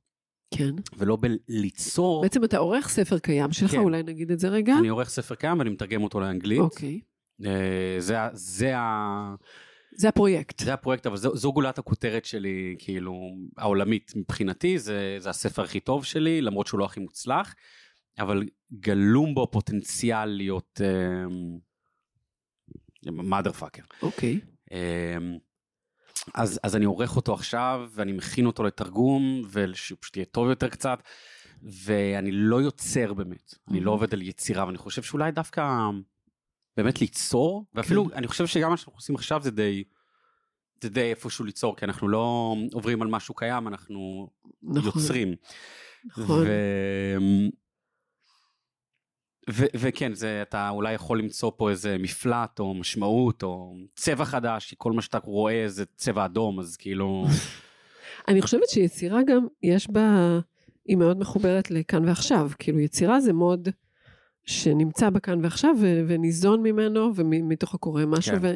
כן. 0.53 0.75
ולא 0.98 1.17
בליצור, 1.22 2.22
בעצם 2.24 2.43
אתה 2.43 2.57
עורך 2.57 2.89
ספר 2.89 3.19
קיים 3.19 3.51
שלך, 3.51 3.72
כן. 3.72 3.77
אולי 3.77 4.03
נגיד 4.03 4.31
את 4.31 4.39
זה 4.39 4.50
רגע? 4.50 4.74
אני 4.79 4.88
עורך 4.88 5.10
ספר 5.10 5.36
קיים 5.36 5.60
ואני 5.60 5.69
מתרגם 5.69 6.03
אותו 6.03 6.19
לאנגלית. 6.19 6.60
אוקיי. 6.60 7.00
אה, 7.46 7.96
זה, 8.00 8.15
זה, 8.34 8.77
ה- 8.77 9.36
זה 9.96 10.10
הפרויקט. 10.10 10.60
זה 10.60 10.74
הפרויקט, 10.74 11.05
אבל 11.07 11.17
זו, 11.17 11.36
זו 11.36 11.53
גולת 11.53 11.77
הכותרת 11.79 12.25
שלי, 12.25 12.75
כאילו, 12.79 13.13
העולמית 13.57 14.12
מבחינתי, 14.15 14.79
זה, 14.79 15.15
זה 15.19 15.29
הספר 15.29 15.63
הכי 15.63 15.79
טוב 15.79 16.05
שלי, 16.05 16.41
למרות 16.41 16.67
שהוא 16.67 16.79
לא 16.79 16.86
הכי 16.86 17.00
מוצלח, 17.00 17.55
אבל 18.19 18.43
גלום 18.74 19.36
בו 19.36 19.48
פוטנציאל 19.51 20.25
להיות 20.25 20.81
מאדר 23.05 23.51
פאקר. 23.51 23.84
אוקיי. 24.01 24.39
אז, 26.34 26.60
אז 26.64 26.76
אני 26.76 26.86
עורך 26.86 27.16
אותו 27.16 27.34
עכשיו, 27.34 27.90
ואני 27.94 28.12
מכין 28.12 28.46
אותו 28.46 28.64
לתרגום, 28.64 29.42
ושהוא 29.52 29.98
פשוט 30.02 30.18
יהיה 30.18 30.26
טוב 30.26 30.50
יותר 30.50 30.70
קצת, 30.70 31.00
ואני 31.64 32.32
לא 32.32 32.62
יוצר 32.62 33.14
באמת, 33.14 33.54
אני 33.70 33.80
לא. 33.80 33.92
עובד 33.92 34.14
על 34.14 34.22
יצירה, 34.22 34.66
ואני 34.66 34.78
חושב 34.78 35.04
שאולי 35.04 35.32
דווקא 35.32 35.90
באמת 36.78 37.02
ליצור, 37.02 37.66
ואפילו 37.74 38.10
אני 38.14 38.28
חושב 38.28 38.48
שגם 38.48 38.70
מה 38.70 38.78
שאנחנו 38.78 38.94
עושים 38.96 39.16
עכשיו 39.16 39.42
זה 39.44 39.52
די, 39.52 39.84
זה 40.84 40.90
די 40.90 41.10
איפשהו 41.10 41.46
ליצור, 41.46 41.76
כי 41.76 41.86
אנחנו 41.86 42.08
לא 42.08 42.56
עוברים 42.74 43.02
על 43.02 43.08
משהו 43.08 43.36
קיים, 43.36 43.68
אנחנו 43.68 44.30
נכון. 44.64 44.86
יוצרים. 44.86 45.36
נכון. 46.06 46.44
ו... 46.48 46.52
ו- 49.50 49.66
וכן, 49.75 50.13
זה, 50.13 50.42
אתה 50.42 50.70
אולי 50.70 50.94
יכול 50.94 51.20
למצוא 51.20 51.51
פה 51.58 51.70
איזה 51.70 51.98
מפלט 52.00 52.60
או 52.60 52.74
משמעות 52.74 53.44
או 53.44 53.75
צבע 53.96 54.25
חדש, 54.25 54.66
כי 54.70 54.75
כל 54.77 54.92
מה 54.92 55.01
שאתה 55.01 55.18
רואה 55.24 55.63
זה 55.68 55.86
צבע 55.96 56.25
אדום, 56.25 56.60
אז 56.60 56.77
כאילו... 56.77 57.25
אני 58.27 58.42
חושבת 58.42 58.70
שיצירה 58.70 59.20
גם, 59.27 59.48
יש 59.63 59.89
בה, 59.92 60.39
היא 60.86 60.98
מאוד 60.98 61.20
מחוברת 61.20 61.72
לכאן 61.72 62.06
ועכשיו. 62.06 62.50
כאילו, 62.60 62.80
יצירה 62.80 63.20
זה 63.20 63.34
מאוד 63.34 63.70
שנמצא 64.46 65.10
בכאן 65.10 65.44
ועכשיו, 65.44 65.75
ו- 65.82 66.01
וניזון 66.08 66.63
ממנו, 66.63 67.12
ומתוך 67.16 67.75
הקורא 67.75 68.06
משהו, 68.06 68.36
כן. 68.42 68.56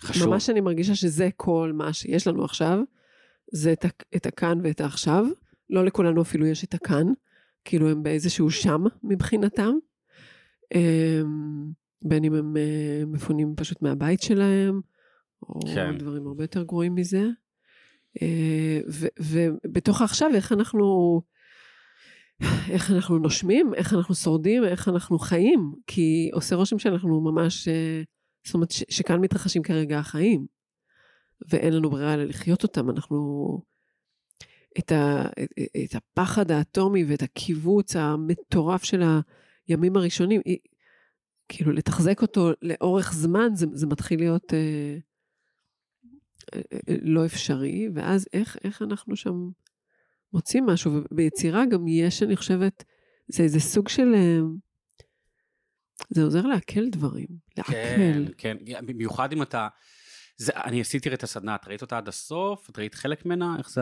חשוב. 0.00 0.26
וממש 0.26 0.50
אני 0.50 0.60
מרגישה 0.60 0.94
שזה 0.94 1.28
כל 1.36 1.72
מה 1.74 1.92
שיש 1.92 2.26
לנו 2.26 2.44
עכשיו, 2.44 2.78
זה 3.52 3.72
את, 3.72 3.84
ה- 3.84 4.16
את 4.16 4.26
הכאן 4.26 4.58
ואת 4.62 4.80
העכשיו. 4.80 5.26
לא 5.70 5.84
לכולנו 5.84 6.22
אפילו 6.22 6.46
יש 6.46 6.64
את 6.64 6.74
הכאן, 6.74 7.06
כאילו 7.64 7.88
הם 7.90 8.02
באיזשהו 8.02 8.50
שם 8.50 8.84
מבחינתם. 9.02 9.72
אמ, 10.74 11.72
בין 12.04 12.24
אם 12.24 12.34
הם 12.34 12.56
אה, 12.56 13.02
מפונים 13.06 13.54
פשוט 13.56 13.82
מהבית 13.82 14.22
שלהם, 14.22 14.80
או 15.42 15.60
כן. 15.74 15.98
דברים 15.98 16.26
הרבה 16.26 16.44
יותר 16.44 16.62
גרועים 16.62 16.94
מזה. 16.94 17.22
אה, 18.22 18.80
ובתוך 19.20 20.00
העכשיו, 20.00 20.30
איך 20.34 20.52
אנחנו, 20.52 21.20
איך 22.70 22.90
אנחנו 22.90 23.18
נושמים, 23.18 23.74
איך 23.74 23.94
אנחנו 23.94 24.14
שורדים, 24.14 24.64
איך 24.64 24.88
אנחנו 24.88 25.18
חיים, 25.18 25.72
כי 25.86 26.30
עושה 26.32 26.56
רושם 26.56 26.78
שאנחנו 26.78 27.20
ממש, 27.20 27.68
אה, 27.68 28.02
זאת 28.44 28.54
אומרת, 28.54 28.70
שכאן 28.70 29.20
מתרחשים 29.20 29.62
כרגע 29.62 29.98
החיים, 29.98 30.46
ואין 31.48 31.72
לנו 31.72 31.90
ברירה 31.90 32.14
אלא 32.14 32.24
לחיות 32.24 32.62
אותם, 32.62 32.90
אנחנו... 32.90 33.70
את, 34.78 34.92
ה, 34.92 35.26
את, 35.42 35.50
את 35.84 35.94
הפחד 35.94 36.50
האטומי 36.50 37.04
ואת 37.04 37.22
הקיבוץ 37.22 37.96
המטורף 37.96 38.84
של 38.84 39.02
הימים 39.70 39.96
הראשונים, 39.96 40.40
היא- 40.44 40.58
כאילו 41.48 41.72
לתחזק 41.72 42.22
אותו 42.22 42.50
לאורך 42.62 43.12
זמן, 43.12 43.48
זה, 43.54 43.66
זה 43.72 43.86
מתחיל 43.86 44.20
להיות 44.20 44.54
אה, 44.54 44.98
אה, 46.54 46.60
אה, 46.88 46.96
לא 47.02 47.26
אפשרי, 47.26 47.88
ואז 47.94 48.26
איך, 48.32 48.56
איך 48.64 48.82
אנחנו 48.82 49.16
שם 49.16 49.50
מוצאים 50.32 50.66
משהו, 50.66 50.92
וביצירה 51.10 51.66
גם 51.66 51.88
יש, 51.88 52.22
אני 52.22 52.36
חושבת, 52.36 52.84
זה 53.28 53.42
איזה 53.42 53.60
סוג 53.60 53.88
של... 53.88 54.14
אה, 54.14 54.38
זה 56.10 56.22
עוזר 56.22 56.46
לעכל 56.46 56.88
דברים, 56.90 57.28
כן, 57.54 57.62
לעכל. 57.62 58.32
כן, 58.38 58.56
במיוחד 58.86 59.32
אם 59.32 59.42
אתה... 59.42 59.68
זה, 60.36 60.52
אני 60.54 60.80
עשיתי 60.80 61.14
את 61.14 61.22
הסדנה, 61.22 61.54
את 61.54 61.68
ראית 61.68 61.82
אותה 61.82 61.98
עד 61.98 62.08
הסוף? 62.08 62.70
את 62.70 62.78
ראית 62.78 62.94
חלק 62.94 63.26
ממנה? 63.26 63.54
איך 63.58 63.70
זה? 63.70 63.80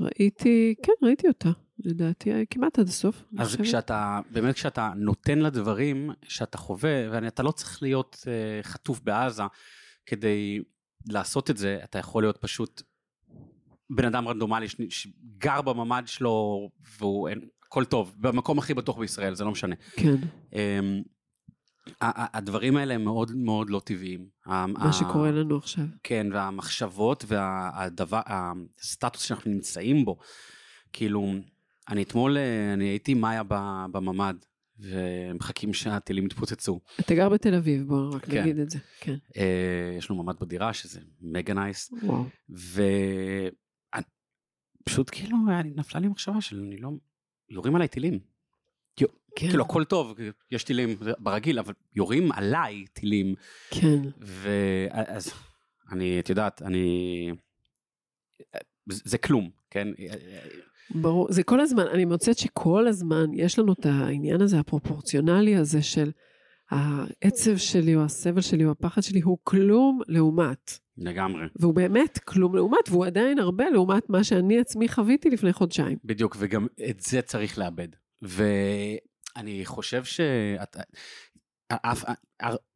ראיתי, 0.00 0.74
כן, 0.82 0.92
ראיתי 1.02 1.28
אותה, 1.28 1.50
לדעתי, 1.84 2.30
כמעט 2.50 2.78
עד 2.78 2.88
הסוף. 2.88 3.24
אז. 3.38 3.56
כשאתה, 3.56 4.20
באמת 4.30 4.54
כשאתה 4.54 4.92
נותן 4.96 5.38
לדברים 5.38 6.10
שאתה 6.22 6.58
חווה, 6.58 7.08
ואתה 7.10 7.42
לא 7.42 7.50
צריך 7.50 7.82
להיות 7.82 8.16
uh, 8.20 8.66
חטוף 8.66 9.00
בעזה 9.00 9.42
כדי 10.06 10.62
לעשות 11.08 11.50
את 11.50 11.56
זה, 11.56 11.80
אתה 11.84 11.98
יכול 11.98 12.22
להיות 12.22 12.36
פשוט 12.36 12.82
בן 13.90 14.04
אדם 14.04 14.28
רנדומלי 14.28 14.66
שגר 14.88 15.62
בממ"ד 15.62 16.02
שלו, 16.06 16.68
והוא, 16.98 17.28
אין, 17.28 17.40
הכל 17.66 17.84
טוב, 17.84 18.14
במקום 18.18 18.58
הכי 18.58 18.74
בטוח 18.74 18.98
בישראל, 18.98 19.34
זה 19.34 19.44
לא 19.44 19.50
משנה. 19.50 19.74
כן, 19.96 20.14
Um, 20.50 20.54
הדברים 22.00 22.76
האלה 22.76 22.94
הם 22.94 23.04
מאוד 23.04 23.32
מאוד 23.36 23.70
לא 23.70 23.80
טבעיים. 23.84 24.28
מה 24.46 24.92
שקורה 24.92 25.30
לנו 25.30 25.56
עכשיו. 25.56 25.84
כן, 26.02 26.26
והמחשבות 26.32 27.24
והדבר, 27.28 28.20
הסטטוס 28.26 29.22
שאנחנו 29.22 29.50
נמצאים 29.50 30.04
בו. 30.04 30.18
כאילו, 30.92 31.34
אני 31.90 32.02
אתמול, 32.02 32.36
אה, 32.38 32.72
אני 32.72 32.84
הייתי 32.84 33.14
מאיה 33.14 33.42
בממ"ד, 33.92 34.34
ומחכים 34.78 35.74
שהטילים 35.74 36.26
יתפוצצו. 36.26 36.80
אתה 37.00 37.14
גר 37.14 37.28
בתל 37.28 37.54
אביב, 37.54 37.86
בוא 37.86 38.14
רק 38.14 38.24
כן. 38.24 38.40
נגיד 38.42 38.58
את 38.58 38.70
זה. 38.70 38.78
כן. 39.00 39.14
אה, 39.36 39.94
יש 39.98 40.10
לנו 40.10 40.22
ממ"ד 40.22 40.40
בדירה, 40.40 40.72
שזה 40.72 41.00
מגה 41.20 41.54
נייס, 41.54 41.92
וואו. 42.02 42.24
ופשוט 44.82 45.10
כאילו, 45.12 45.36
היה 45.48 45.62
לי- 45.62 45.72
נפלה 45.76 46.00
לי 46.00 46.08
מחשבה 46.08 46.40
של, 46.40 46.58
אני 46.66 46.76
לא, 46.76 46.90
יורים 47.48 47.76
עליי 47.76 47.88
טילים. 47.88 48.18
כן. 48.96 49.48
כאילו, 49.48 49.64
הכל 49.64 49.84
טוב, 49.84 50.14
יש 50.50 50.64
טילים 50.64 50.96
ברגיל, 51.18 51.58
אבל 51.58 51.74
יורים 51.94 52.32
עליי 52.32 52.84
טילים. 52.92 53.34
כן. 53.70 54.02
ואז 54.18 55.32
אני, 55.92 56.20
את 56.20 56.28
יודעת, 56.28 56.62
אני... 56.62 57.32
זה 58.86 59.18
כלום, 59.18 59.50
כן? 59.70 59.88
ברור, 60.94 61.26
זה 61.30 61.42
כל 61.42 61.60
הזמן, 61.60 61.86
אני 61.86 62.04
מוצאת 62.04 62.38
שכל 62.38 62.86
הזמן 62.86 63.26
יש 63.34 63.58
לנו 63.58 63.72
את 63.72 63.86
העניין 63.86 64.42
הזה, 64.42 64.58
הפרופורציונלי 64.58 65.56
הזה 65.56 65.82
של 65.82 66.10
העצב 66.70 67.56
שלי 67.56 67.94
או 67.94 68.02
הסבל 68.04 68.40
שלי 68.40 68.64
או 68.64 68.70
הפחד 68.70 69.02
שלי 69.02 69.20
הוא 69.20 69.38
כלום 69.44 70.00
לעומת. 70.08 70.78
לגמרי. 70.98 71.46
והוא 71.56 71.74
באמת 71.74 72.18
כלום 72.18 72.54
לעומת, 72.54 72.88
והוא 72.88 73.06
עדיין 73.06 73.38
הרבה 73.38 73.70
לעומת 73.70 74.10
מה 74.10 74.24
שאני 74.24 74.60
עצמי 74.60 74.88
חוויתי 74.88 75.30
לפני 75.30 75.52
חודשיים. 75.52 75.98
בדיוק, 76.04 76.36
וגם 76.38 76.66
את 76.90 77.00
זה 77.00 77.22
צריך 77.22 77.58
לאבד. 77.58 77.88
ואני 78.22 79.60
חושב 79.64 80.04
שאת... 80.04 80.76
אף, 81.72 82.04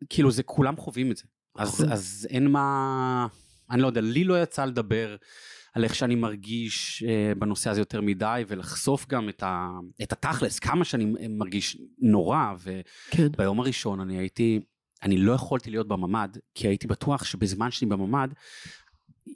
כאילו 0.09 0.30
זה 0.30 0.42
כולם 0.42 0.76
חווים 0.76 1.11
את 1.11 1.16
זה. 1.16 1.25
אז, 1.56 1.68
נכון. 1.75 1.92
אז 1.92 2.28
אין 2.30 2.47
מה... 2.47 3.26
אני 3.71 3.83
לא 3.83 3.87
יודע, 3.87 4.00
לי 4.00 4.25
לא 4.25 4.42
יצא 4.42 4.64
לדבר 4.64 5.16
על 5.75 5.85
איך 5.85 5.95
שאני 5.95 6.14
מרגיש 6.14 7.02
אה, 7.07 7.33
בנושא 7.38 7.71
הזה 7.71 7.81
יותר 7.81 8.00
מדי, 8.00 8.43
ולחשוף 8.49 9.07
גם 9.09 9.28
את, 9.28 9.43
ה, 9.43 9.69
את 10.02 10.12
התכלס, 10.12 10.59
כמה 10.59 10.85
שאני 10.85 11.14
מרגיש 11.28 11.76
נורא. 11.99 12.54
כן. 13.11 13.26
וביום 13.26 13.61
הראשון 13.61 14.00
אני 14.00 14.19
הייתי, 14.19 14.61
אני 15.02 15.16
לא 15.16 15.33
יכולתי 15.33 15.71
להיות 15.71 15.88
בממ"ד, 15.88 16.28
כי 16.54 16.69
הייתי 16.69 16.87
בטוח 16.87 17.25
שבזמן 17.25 17.71
שאני 17.71 17.90
בממ"ד, 17.90 18.28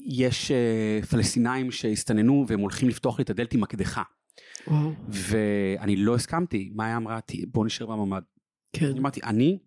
יש 0.06 0.50
אה, 0.50 1.00
פלסטינאים 1.10 1.70
שהסתננו 1.70 2.44
והם 2.48 2.60
הולכים 2.60 2.88
לפתוח 2.88 3.18
לי 3.18 3.22
את 3.22 3.30
הדלת 3.30 3.54
עם 3.54 3.60
מקדחה. 3.60 4.02
וואו. 4.66 4.92
ואני 5.08 5.96
לא 5.96 6.14
הסכמתי, 6.14 6.70
מאיה 6.74 6.96
אמרה, 6.96 7.20
"ת- 7.20 7.32
בוא 7.52 7.66
נשאר 7.66 7.86
בממ"ד. 7.86 8.22
כן. 8.72 8.86
אני 8.86 8.98
אמרתי, 8.98 9.20
אני, 9.24 9.58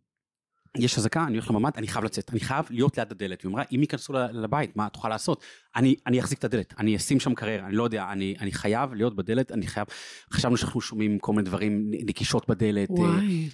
יש 0.77 0.97
אזעקה, 0.97 1.23
אני 1.23 1.33
הולך 1.33 1.51
לממ"ד, 1.51 1.71
אני 1.75 1.87
חייב 1.87 2.05
לצאת, 2.05 2.31
אני 2.31 2.39
חייב 2.39 2.65
להיות 2.69 2.97
ליד 2.97 3.11
הדלת. 3.11 3.41
היא 3.41 3.49
אמרה, 3.49 3.63
אם 3.71 3.81
ייכנסו 3.81 4.13
לבית, 4.13 4.75
מה 4.75 4.89
תוכל 4.89 5.09
לעשות? 5.09 5.43
אני, 5.75 5.95
אני 6.07 6.19
אחזיק 6.19 6.39
את 6.39 6.43
הדלת, 6.43 6.73
אני 6.79 6.95
אשים 6.95 7.19
שם 7.19 7.35
קריירה, 7.35 7.67
אני 7.67 7.75
לא 7.75 7.83
יודע, 7.83 8.11
אני, 8.11 8.35
אני 8.39 8.51
חייב 8.51 8.93
להיות 8.93 9.15
בדלת, 9.15 9.51
אני 9.51 9.67
חייב, 9.67 9.87
חשבנו 10.33 10.57
שאנחנו 10.57 10.81
שומעים 10.81 11.19
כל 11.19 11.33
מיני 11.33 11.45
דברים, 11.45 11.91
נקישות 12.05 12.49
בדלת, 12.49 12.89
אה, 12.89 12.95
וואי. 12.95 13.49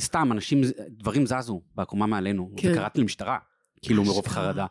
סתם, 0.00 0.32
אנשים, 0.32 0.60
דברים 0.88 1.26
זזו 1.26 1.62
בעקומה 1.74 2.06
מעלינו, 2.06 2.50
כן. 2.56 2.72
וקראתי 2.72 3.00
למשטרה, 3.00 3.38
כאילו 3.82 4.04
מרוב. 4.04 4.28
חרדה. 4.28 4.66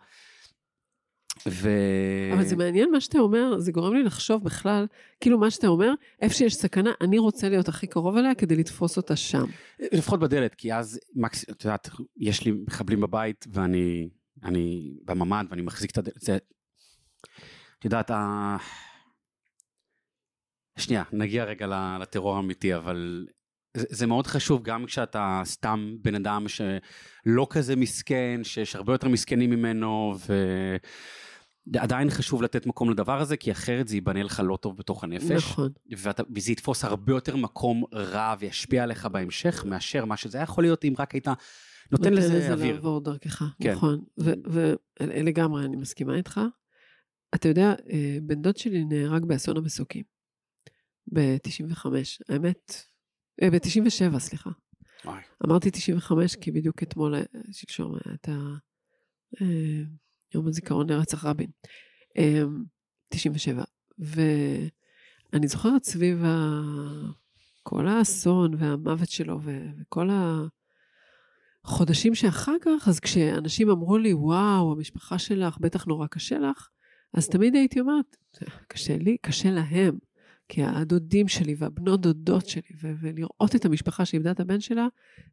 ו... 1.48 1.70
אבל 2.34 2.44
זה 2.44 2.56
מעניין 2.56 2.91
מה 2.91 3.01
שאתה 3.01 3.20
אומר, 3.20 3.60
זה 3.60 3.72
גורם 3.72 3.94
לי 3.94 4.03
לחשוב 4.03 4.44
בכלל, 4.44 4.86
כאילו 5.20 5.39
מה 5.39 5.51
שאתה 5.51 5.67
אומר, 5.67 5.94
איפה 6.22 6.36
שיש 6.36 6.56
סכנה, 6.56 6.91
אני 7.01 7.20
רוצה 7.20 7.50
להיות 7.50 7.67
הכי 7.67 7.88
קרוב 7.88 8.17
אליה 8.17 8.36
כדי 8.36 8.56
לתפוס 8.56 8.98
אותה 8.98 9.15
שם. 9.15 9.46
לפחות 9.79 10.20
בדלת, 10.20 10.56
כי 10.56 10.74
אז, 10.74 11.00
מקס... 11.15 11.50
את 11.50 11.65
יודעת, 11.65 11.89
יש 12.17 12.46
לי 12.46 12.51
מחבלים 12.51 13.01
בבית, 13.01 13.46
ואני 13.51 14.10
אני 14.44 14.98
בממ"ד, 15.06 15.46
ואני 15.50 15.62
מחזיק 15.62 15.91
את 15.91 15.98
הדלת, 15.98 16.22
זה... 16.22 16.38
את 17.79 17.86
יודעת, 17.86 18.12
ה... 18.12 18.58
שנייה, 20.77 21.03
נגיע 21.12 21.44
רגע 21.44 21.98
לטרור 22.01 22.36
האמיתי, 22.36 22.75
אבל 22.75 23.27
זה, 23.77 24.08
מאוד 24.08 24.27
חשוב 24.27 24.63
גם 24.63 24.86
כשאתה 24.86 25.41
סתם 25.46 25.96
בן 26.01 26.15
אדם 26.15 26.46
שלא 26.48 27.48
כזה 27.50 27.75
מסכן, 27.75 28.41
שיש 28.44 28.75
הרבה 28.75 28.94
יותר 28.94 29.08
מסכנים 29.08 29.50
ממנו, 29.50 30.15
ועדיין 31.74 32.10
חשוב 32.10 32.42
לתת 32.42 32.66
מקום 32.66 32.90
לדבר 32.90 33.22
הזה, 33.22 33.38
כי 33.38 33.52
אחרת 33.52 33.88
זה 33.88 33.96
ייבנה 33.96 34.24
לך 34.24 34.42
לא 34.46 34.58
טוב 34.62 34.78
בתוך 34.78 35.04
הנפש. 35.04 35.32
נכון. 35.32 35.72
ואתה, 35.98 36.24
וזה 36.36 36.52
יתפוס 36.52 36.84
הרבה 36.84 37.14
יותר 37.14 37.36
מקום 37.36 37.84
רע 37.94 38.36
וישפיע 38.40 38.84
עליך 38.84 39.06
בהמשך, 39.06 39.66
מאשר 39.66 40.06
מה 40.06 40.18
שזה 40.18 40.38
היה 40.38 40.44
יכול 40.44 40.64
להיות 40.64 40.86
אם 40.86 40.94
רק 41.00 41.12
היית 41.12 41.28
נותן 41.92 42.14
לזה 42.14 42.54
אוויר. 42.54 42.76
לעבור 42.76 43.02
דרכך, 43.02 43.44
כן. 43.64 43.74
נכון. 43.74 44.04
ולגמרי, 45.00 45.66
אני 45.66 45.76
מסכימה 45.76 46.16
איתך. 46.16 46.42
אתה 47.36 47.48
יודע, 47.48 47.74
אה, 47.92 48.18
בן 48.22 48.42
דוד 48.42 48.58
שלי 48.58 48.86
נהרג 48.86 49.26
באסון 49.26 49.58
המסוקים. 49.58 50.04
ב-95, 51.14 51.86
האמת, 52.30 52.74
אה, 53.42 53.50
ב-97, 53.50 54.20
סליחה. 54.20 54.50
וואי. 55.06 55.22
אמרתי 55.46 55.72
95 55.72 56.36
כי 56.36 56.52
בדיוק 56.52 56.84
אתמול, 56.84 57.16
אה, 57.16 57.22
שלשום 57.52 57.96
היה 57.96 58.16
את 58.16 58.30
ה... 58.30 58.34
יום 60.34 60.48
הזיכרון 60.48 60.90
לרצח 60.90 61.26
רבין. 61.26 61.50
אה, 62.18 62.44
97. 63.10 63.64
ואני 64.00 65.48
זוכרת 65.48 65.84
סביב 65.84 66.24
ה... 66.26 66.62
כל 67.64 67.88
האסון 67.88 68.54
והמוות 68.58 69.10
שלו 69.10 69.40
ו- 69.42 69.68
וכל 69.82 70.10
החודשים 71.66 72.16
שאחר 72.16 72.56
כך, 72.62 72.88
אז 72.88 73.00
כשאנשים 73.00 73.70
אמרו 73.70 73.98
לי, 73.98 74.14
וואו, 74.14 74.72
המשפחה 74.72 75.20
שלך 75.20 75.58
בטח 75.58 75.86
נורא 75.86 76.08
קשה 76.08 76.40
לך, 76.40 76.70
אז 77.14 77.30
תמיד 77.30 77.56
הייתי 77.56 77.80
אומרת, 77.80 78.18
קשה 78.68 78.98
לי, 78.98 79.18
קשה 79.22 79.52
להם. 79.52 79.98
כי 80.50 80.64
הדודים 80.64 81.28
שלי 81.28 81.56
והבנות 81.58 82.02
דודות 82.02 82.48
שלי, 82.48 82.62
ו- 82.82 82.94
ולראות 83.02 83.56
את 83.56 83.66
המשפחה 83.66 84.06
שאיבדה 84.06 84.32
את 84.32 84.40
הבן 84.40 84.60
שלה, 84.60 84.88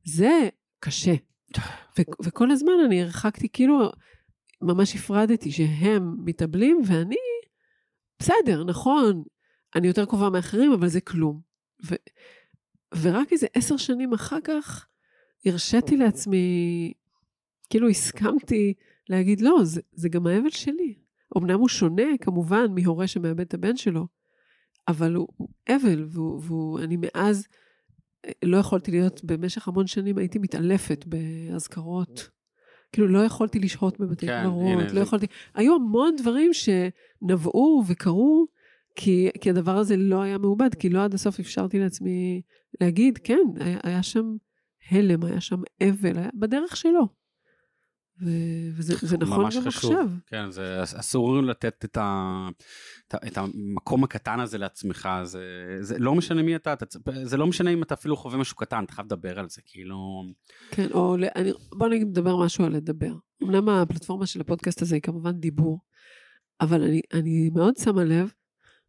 זה 0.04 0.48
קשה. 0.80 1.14
ו- 1.98 2.24
וכל 2.24 2.50
הזמן 2.50 2.72
אני 2.86 3.02
הרחקתי, 3.02 3.48
כאילו, 3.52 3.90
ממש 4.62 4.96
הפרדתי 4.96 5.52
שהם 5.52 6.16
מתאבלים, 6.24 6.80
ואני, 6.86 7.16
בסדר, 8.18 8.64
נכון, 8.64 9.22
אני 9.74 9.86
יותר 9.86 10.04
קרובה 10.04 10.30
מאחרים, 10.30 10.72
אבל 10.72 10.88
זה 10.88 11.00
כלום. 11.00 11.40
ו, 11.86 11.94
ורק 13.00 13.32
איזה 13.32 13.46
עשר 13.54 13.76
שנים 13.76 14.12
אחר 14.12 14.38
כך, 14.44 14.86
הרשיתי 15.46 15.96
לעצמי, 15.96 16.92
כאילו 17.70 17.88
הסכמתי 17.88 18.74
להגיד, 19.08 19.40
לא, 19.40 19.64
זה, 19.64 19.80
זה 19.92 20.08
גם 20.08 20.26
האבל 20.26 20.50
שלי. 20.50 20.94
אמנם 21.38 21.58
הוא 21.60 21.68
שונה, 21.68 22.18
כמובן, 22.20 22.66
מהורה 22.74 23.06
שמאבד 23.06 23.40
את 23.40 23.54
הבן 23.54 23.76
שלו, 23.76 24.06
אבל 24.88 25.14
הוא, 25.14 25.28
הוא 25.36 25.48
אבל, 25.68 26.06
ואני 26.14 26.96
מאז 27.00 27.46
אה, 28.24 28.30
לא 28.44 28.56
יכולתי 28.56 28.90
להיות, 28.90 29.24
במשך 29.24 29.68
המון 29.68 29.86
שנים 29.86 30.18
הייתי 30.18 30.38
מתעלפת 30.38 31.04
באזכרות. 31.06 32.33
כאילו 32.94 33.08
לא 33.08 33.18
יכולתי 33.18 33.58
לשהות 33.58 34.00
בבתי 34.00 34.26
כן, 34.26 34.42
קברות, 34.44 34.92
לא 34.92 35.00
יכולתי... 35.00 35.26
היו 35.54 35.74
המון 35.74 36.16
דברים 36.16 36.50
שנבעו 36.52 37.82
וקרו, 37.86 38.46
כי, 38.96 39.30
כי 39.40 39.50
הדבר 39.50 39.76
הזה 39.76 39.96
לא 39.96 40.22
היה 40.22 40.38
מעובד, 40.38 40.74
כי 40.74 40.88
לא 40.88 41.04
עד 41.04 41.14
הסוף 41.14 41.40
אפשרתי 41.40 41.78
לעצמי 41.78 42.42
להגיד, 42.80 43.18
כן, 43.18 43.38
היה, 43.60 43.78
היה 43.82 44.02
שם 44.02 44.36
הלם, 44.90 45.24
היה 45.24 45.40
שם 45.40 45.60
אבל, 45.82 46.18
היה 46.18 46.30
בדרך 46.34 46.76
שלו. 46.76 47.23
וזה, 48.76 48.94
זה 49.02 49.18
נכון 49.18 49.44
גם 49.44 49.50
חשוב. 49.50 49.66
עכשיו. 49.66 50.08
כן, 50.26 50.50
זה 50.50 50.82
אסור 50.82 51.42
לתת 51.42 51.84
את, 51.84 51.96
ה, 51.96 52.48
את, 53.08 53.14
את 53.26 53.38
המקום 53.38 54.04
הקטן 54.04 54.40
הזה 54.40 54.58
לעצמך, 54.58 55.08
זה, 55.22 55.42
זה 55.80 55.98
לא 55.98 56.14
משנה 56.14 56.42
מי 56.42 56.56
אתה, 56.56 56.72
אתה, 56.72 56.84
זה 57.24 57.36
לא 57.36 57.46
משנה 57.46 57.70
אם 57.70 57.82
אתה 57.82 57.94
אפילו 57.94 58.16
חווה 58.16 58.38
משהו 58.38 58.56
קטן, 58.56 58.84
אתה 58.84 58.92
חייב 58.92 59.06
לדבר 59.06 59.38
על 59.38 59.48
זה, 59.48 59.60
כאילו... 59.64 60.24
כן, 60.70 60.88
או 60.92 61.16
אני, 61.36 61.52
בוא 61.72 61.88
נגיד 61.88 62.06
נדבר 62.06 62.36
משהו 62.36 62.64
על 62.64 62.72
לדבר. 62.72 63.14
אמנם 63.42 63.68
הפלטפורמה 63.68 64.26
של 64.26 64.40
הפודקאסט 64.40 64.82
הזה 64.82 64.94
היא 64.94 65.02
כמובן 65.02 65.32
דיבור, 65.32 65.80
אבל 66.60 66.82
אני, 66.82 67.00
אני 67.12 67.50
מאוד 67.54 67.76
שמה 67.76 68.04
לב, 68.04 68.32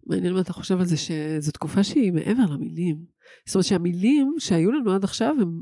מעניין 0.06 0.34
מה 0.34 0.42
אתה 0.42 0.54
חושב 0.54 0.80
על 0.80 0.86
זה, 0.86 0.98
שזו 0.98 1.52
תקופה 1.52 1.84
שהיא 1.84 2.14
מעבר 2.14 2.44
למילים. 2.54 3.06
זאת 3.46 3.56
אומרת 3.56 3.66
שהמילים 3.66 4.36
שהיו 4.40 4.72
לנו 4.72 4.92
עד 4.92 5.04
עכשיו, 5.04 5.36
הם 5.42 5.62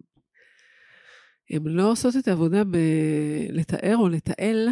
הן 1.50 1.64
לא 1.64 1.92
עושות 1.92 2.16
את 2.16 2.28
העבודה 2.28 2.64
בלתאר 2.64 3.96
או 3.98 4.10
לתעל 4.10 4.70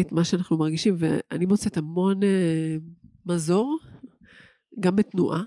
את 0.00 0.12
מה 0.12 0.24
שאנחנו 0.24 0.58
מרגישים, 0.58 0.94
ואני 0.98 1.46
מוצאת 1.46 1.76
המון 1.76 2.22
uh, 2.22 2.26
מזור, 3.26 3.78
גם 4.80 4.96
בתנועה, 4.96 5.42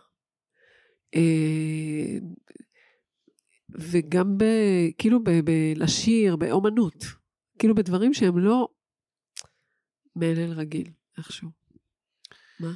uh, 1.16 2.24
וגם 3.70 4.38
ב, 4.38 4.44
כאילו 4.98 5.24
ב, 5.24 5.30
בלשיר, 5.46 6.36
באומנות, 6.36 7.06
כאילו 7.60 7.76
בדברים 7.76 8.14
שהם 8.14 8.38
לא 8.38 8.68
מלל 10.16 10.52
רגיל, 10.52 10.92
איכשהו. 11.18 11.50
מה? 12.60 12.72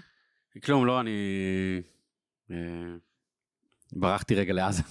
כלום, 0.63 0.85
לא, 0.85 0.99
אני... 0.99 1.11
Uh, 2.49 2.53
ברחתי 3.95 4.35
רגע 4.35 4.53
לעזה. 4.53 4.83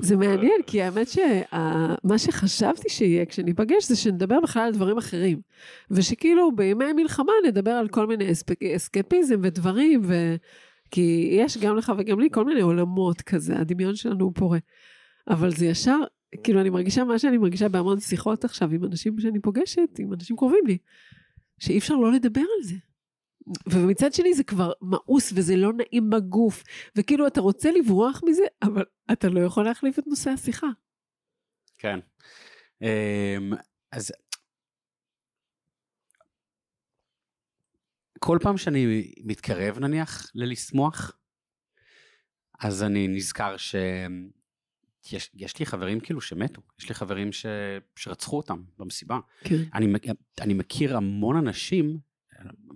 זה 0.00 0.16
מעניין, 0.16 0.60
כי 0.66 0.82
האמת 0.82 1.08
שמה 1.08 2.18
שחשבתי 2.18 2.88
שיהיה 2.88 3.26
כשניפגש 3.26 3.88
זה 3.88 3.96
שנדבר 3.96 4.40
בכלל 4.40 4.62
על 4.62 4.72
דברים 4.72 4.98
אחרים. 4.98 5.40
ושכאילו 5.90 6.56
בימי 6.56 6.92
מלחמה 6.92 7.32
נדבר 7.46 7.70
על 7.70 7.88
כל 7.88 8.06
מיני 8.06 8.32
אספ... 8.32 8.62
אסקפיזם 8.62 9.40
ודברים, 9.42 10.00
ו... 10.04 10.36
כי 10.90 11.28
יש 11.32 11.58
גם 11.58 11.76
לך 11.76 11.92
וגם 11.98 12.20
לי 12.20 12.28
כל 12.32 12.44
מיני 12.44 12.60
עולמות 12.60 13.22
כזה, 13.22 13.58
הדמיון 13.58 13.96
שלנו 13.96 14.24
הוא 14.24 14.32
פורה. 14.34 14.58
אבל 15.28 15.50
זה 15.50 15.66
ישר, 15.66 15.98
כאילו 16.44 16.60
אני 16.60 16.70
מרגישה 16.70 17.04
מה 17.04 17.18
שאני 17.18 17.38
מרגישה 17.38 17.68
בהמון 17.68 18.00
שיחות 18.00 18.44
עכשיו 18.44 18.70
עם 18.72 18.84
אנשים 18.84 19.18
שאני 19.18 19.40
פוגשת, 19.40 19.98
עם 19.98 20.12
אנשים 20.12 20.36
קרובים 20.36 20.66
לי, 20.66 20.78
שאי 21.58 21.78
אפשר 21.78 21.94
לא 21.94 22.12
לדבר 22.12 22.40
על 22.40 22.64
זה. 22.64 22.74
ומצד 23.70 24.12
שני 24.12 24.34
זה 24.34 24.44
כבר 24.44 24.72
מאוס 24.82 25.32
וזה 25.34 25.56
לא 25.56 25.72
נעים 25.72 26.10
בגוף, 26.10 26.64
וכאילו 26.96 27.26
אתה 27.26 27.40
רוצה 27.40 27.70
לברוח 27.70 28.20
מזה, 28.26 28.42
אבל 28.62 28.84
אתה 29.12 29.28
לא 29.28 29.40
יכול 29.40 29.64
להחליף 29.64 29.98
את 29.98 30.06
נושא 30.06 30.30
השיחה. 30.30 30.66
כן. 31.78 31.98
אמ, 32.82 33.52
אז 33.92 34.12
כל 38.18 38.38
פעם 38.42 38.56
שאני 38.56 39.12
מתקרב 39.24 39.78
נניח 39.78 40.30
ללשמוח, 40.34 41.12
אז 42.60 42.82
אני 42.82 43.08
נזכר 43.08 43.56
שיש 43.56 45.30
יש 45.34 45.58
לי 45.58 45.66
חברים 45.66 46.00
כאילו 46.00 46.20
שמתו, 46.20 46.62
יש 46.78 46.88
לי 46.88 46.94
חברים 46.94 47.32
ש, 47.32 47.46
שרצחו 47.96 48.36
אותם 48.36 48.62
במסיבה. 48.78 49.18
כן. 49.40 49.56
אני, 49.74 49.92
אני 50.40 50.54
מכיר 50.54 50.96
המון 50.96 51.36
אנשים 51.36 51.98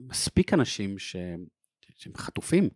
מספיק 0.08 0.54
אנשים 0.54 0.98
ש... 0.98 1.16
שהם 1.96 2.12
חטופים. 2.16 2.68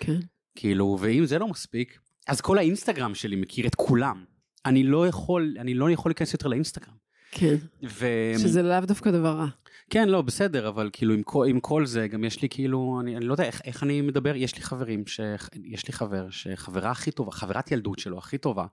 כן. 0.00 0.18
כאילו, 0.54 0.98
ואם 1.00 1.26
זה 1.26 1.38
לא 1.38 1.48
מספיק, 1.48 1.98
אז 2.26 2.40
כל 2.40 2.58
האינסטגרם 2.58 3.14
שלי 3.14 3.36
מכיר 3.36 3.66
את 3.66 3.74
כולם. 3.74 4.24
אני 4.66 4.82
לא 4.82 5.08
יכול, 5.08 5.56
אני 5.58 5.74
לא 5.74 5.90
יכול 5.90 6.10
להיכנס 6.10 6.32
יותר 6.32 6.48
לאינסטגרם. 6.48 6.94
כן. 7.30 7.56
ו... 7.88 8.06
שזה 8.38 8.62
לאו 8.62 8.80
דווקא 8.80 9.10
דבר 9.10 9.36
רע. 9.36 9.46
כן, 9.90 10.08
לא, 10.08 10.22
בסדר, 10.22 10.68
אבל 10.68 10.90
כאילו 10.92 11.14
עם 11.14 11.22
כל, 11.22 11.46
עם 11.48 11.60
כל 11.60 11.86
זה, 11.86 12.08
גם 12.08 12.24
יש 12.24 12.42
לי 12.42 12.48
כאילו, 12.48 12.98
אני, 13.00 13.16
אני 13.16 13.24
לא 13.24 13.34
יודע 13.34 13.44
איך, 13.44 13.60
איך 13.64 13.82
אני 13.82 14.00
מדבר, 14.00 14.36
יש 14.36 14.56
לי 14.56 14.62
חברים, 14.62 15.06
ש, 15.06 15.20
יש 15.64 15.86
לי 15.86 15.92
חבר 15.92 16.30
שחברה 16.30 16.90
הכי 16.90 17.10
טובה, 17.10 17.32
חברת 17.32 17.70
ילדות 17.70 17.98
שלו 17.98 18.18
הכי 18.18 18.38
טובה, 18.38 18.66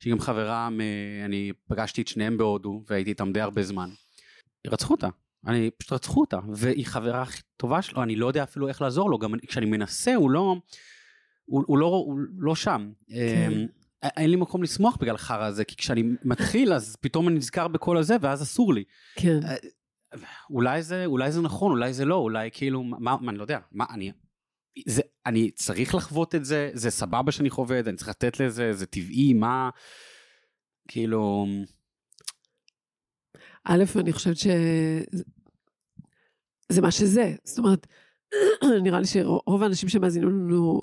שהיא 0.00 0.12
גם 0.12 0.20
חברה, 0.20 0.70
מ, 0.70 0.80
אני 1.24 1.52
פגשתי 1.68 2.02
את 2.02 2.08
שניהם 2.08 2.36
בהודו 2.36 2.82
והייתי 2.88 3.10
איתם 3.10 3.32
די 3.32 3.40
הרבה 3.40 3.62
זמן. 3.62 3.90
רצחו 4.66 4.94
אותה. 4.94 5.08
אני 5.46 5.70
פשוט 5.70 5.92
רצחו 5.92 6.20
אותה, 6.20 6.38
והיא 6.52 6.86
חברה 6.86 7.22
הכי 7.22 7.42
טובה 7.56 7.82
שלו, 7.82 8.02
אני 8.02 8.16
לא 8.16 8.26
יודע 8.26 8.42
אפילו 8.42 8.68
איך 8.68 8.82
לעזור 8.82 9.10
לו, 9.10 9.18
גם 9.18 9.34
כשאני 9.46 9.66
מנסה 9.66 10.14
הוא 10.14 10.30
לא, 10.30 10.56
הוא, 11.44 11.64
הוא 11.66 11.78
לא, 11.78 11.86
הוא 11.86 12.18
לא 12.38 12.54
שם. 12.54 12.92
כן. 13.08 13.50
אמ, 13.52 13.66
אין 14.16 14.30
לי 14.30 14.36
מקום 14.36 14.62
לשמוח 14.62 14.96
בגלל 14.96 15.14
החרא 15.14 15.44
הזה, 15.44 15.64
כי 15.64 15.76
כשאני 15.76 16.02
מתחיל 16.24 16.72
אז 16.72 16.96
פתאום 17.00 17.28
אני 17.28 17.36
נזכר 17.36 17.68
בכל 17.68 17.96
הזה 17.96 18.16
ואז 18.20 18.42
אסור 18.42 18.74
לי. 18.74 18.84
כן. 19.16 19.40
אולי 20.50 20.82
זה, 20.82 21.06
אולי 21.06 21.32
זה 21.32 21.40
נכון, 21.40 21.70
אולי 21.70 21.92
זה 21.92 22.04
לא, 22.04 22.14
אולי 22.14 22.50
כאילו, 22.52 22.82
מה, 22.82 23.16
מה 23.20 23.30
אני 23.30 23.38
לא 23.38 23.42
יודע, 23.42 23.58
מה 23.72 23.84
אני, 23.90 24.12
זה, 24.86 25.02
אני 25.26 25.50
צריך 25.50 25.94
לחוות 25.94 26.34
את 26.34 26.44
זה, 26.44 26.70
זה 26.72 26.90
סבבה 26.90 27.32
שאני 27.32 27.50
חווה 27.50 27.78
את 27.78 27.84
זה, 27.84 27.90
אני 27.90 27.96
צריך 27.96 28.08
לתת 28.08 28.40
לזה, 28.40 28.72
זה 28.72 28.86
טבעי, 28.86 29.32
מה, 29.32 29.70
כאילו... 30.88 31.46
א', 33.64 33.84
אני 34.00 34.12
חושבת 34.12 34.36
שזה 36.74 36.82
מה 36.82 36.90
שזה. 36.90 37.34
זאת 37.44 37.58
אומרת, 37.58 37.86
נראה 38.84 39.00
לי 39.00 39.06
שרוב 39.06 39.62
האנשים 39.62 39.88
שמאזינים 39.88 40.28
לנו 40.28 40.80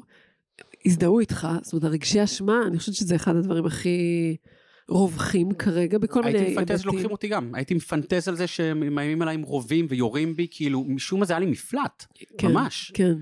הזדהו 0.85 1.19
איתך, 1.19 1.47
זאת 1.61 1.73
אומרת, 1.73 1.83
הרגשי 1.83 2.23
אשמה, 2.23 2.61
אני 2.67 2.77
חושבת 2.77 2.95
שזה 2.95 3.15
אחד 3.15 3.35
הדברים 3.35 3.65
הכי 3.65 4.35
רווחים 4.89 5.51
כרגע 5.51 5.97
בכל 5.97 6.21
מיני 6.21 6.37
היבטים. 6.39 6.57
הייתי 6.57 6.73
מפנטז 6.73 6.85
לוקחים 6.85 7.11
אותי 7.11 7.27
גם, 7.27 7.55
הייתי 7.55 7.73
מפנטז 7.73 8.27
על 8.27 8.35
זה 8.35 8.47
שהם 8.47 8.95
מאיימים 8.95 9.21
עליי 9.21 9.35
עם 9.35 9.41
רובים 9.41 9.85
ויורים 9.89 10.35
בי, 10.35 10.47
כאילו, 10.51 10.83
משום 10.83 11.19
מה 11.19 11.25
זה 11.25 11.33
היה 11.33 11.39
לי 11.39 11.45
מפלט, 11.45 12.05
כן, 12.37 12.47
ממש. 12.47 12.91
כן. 12.93 13.13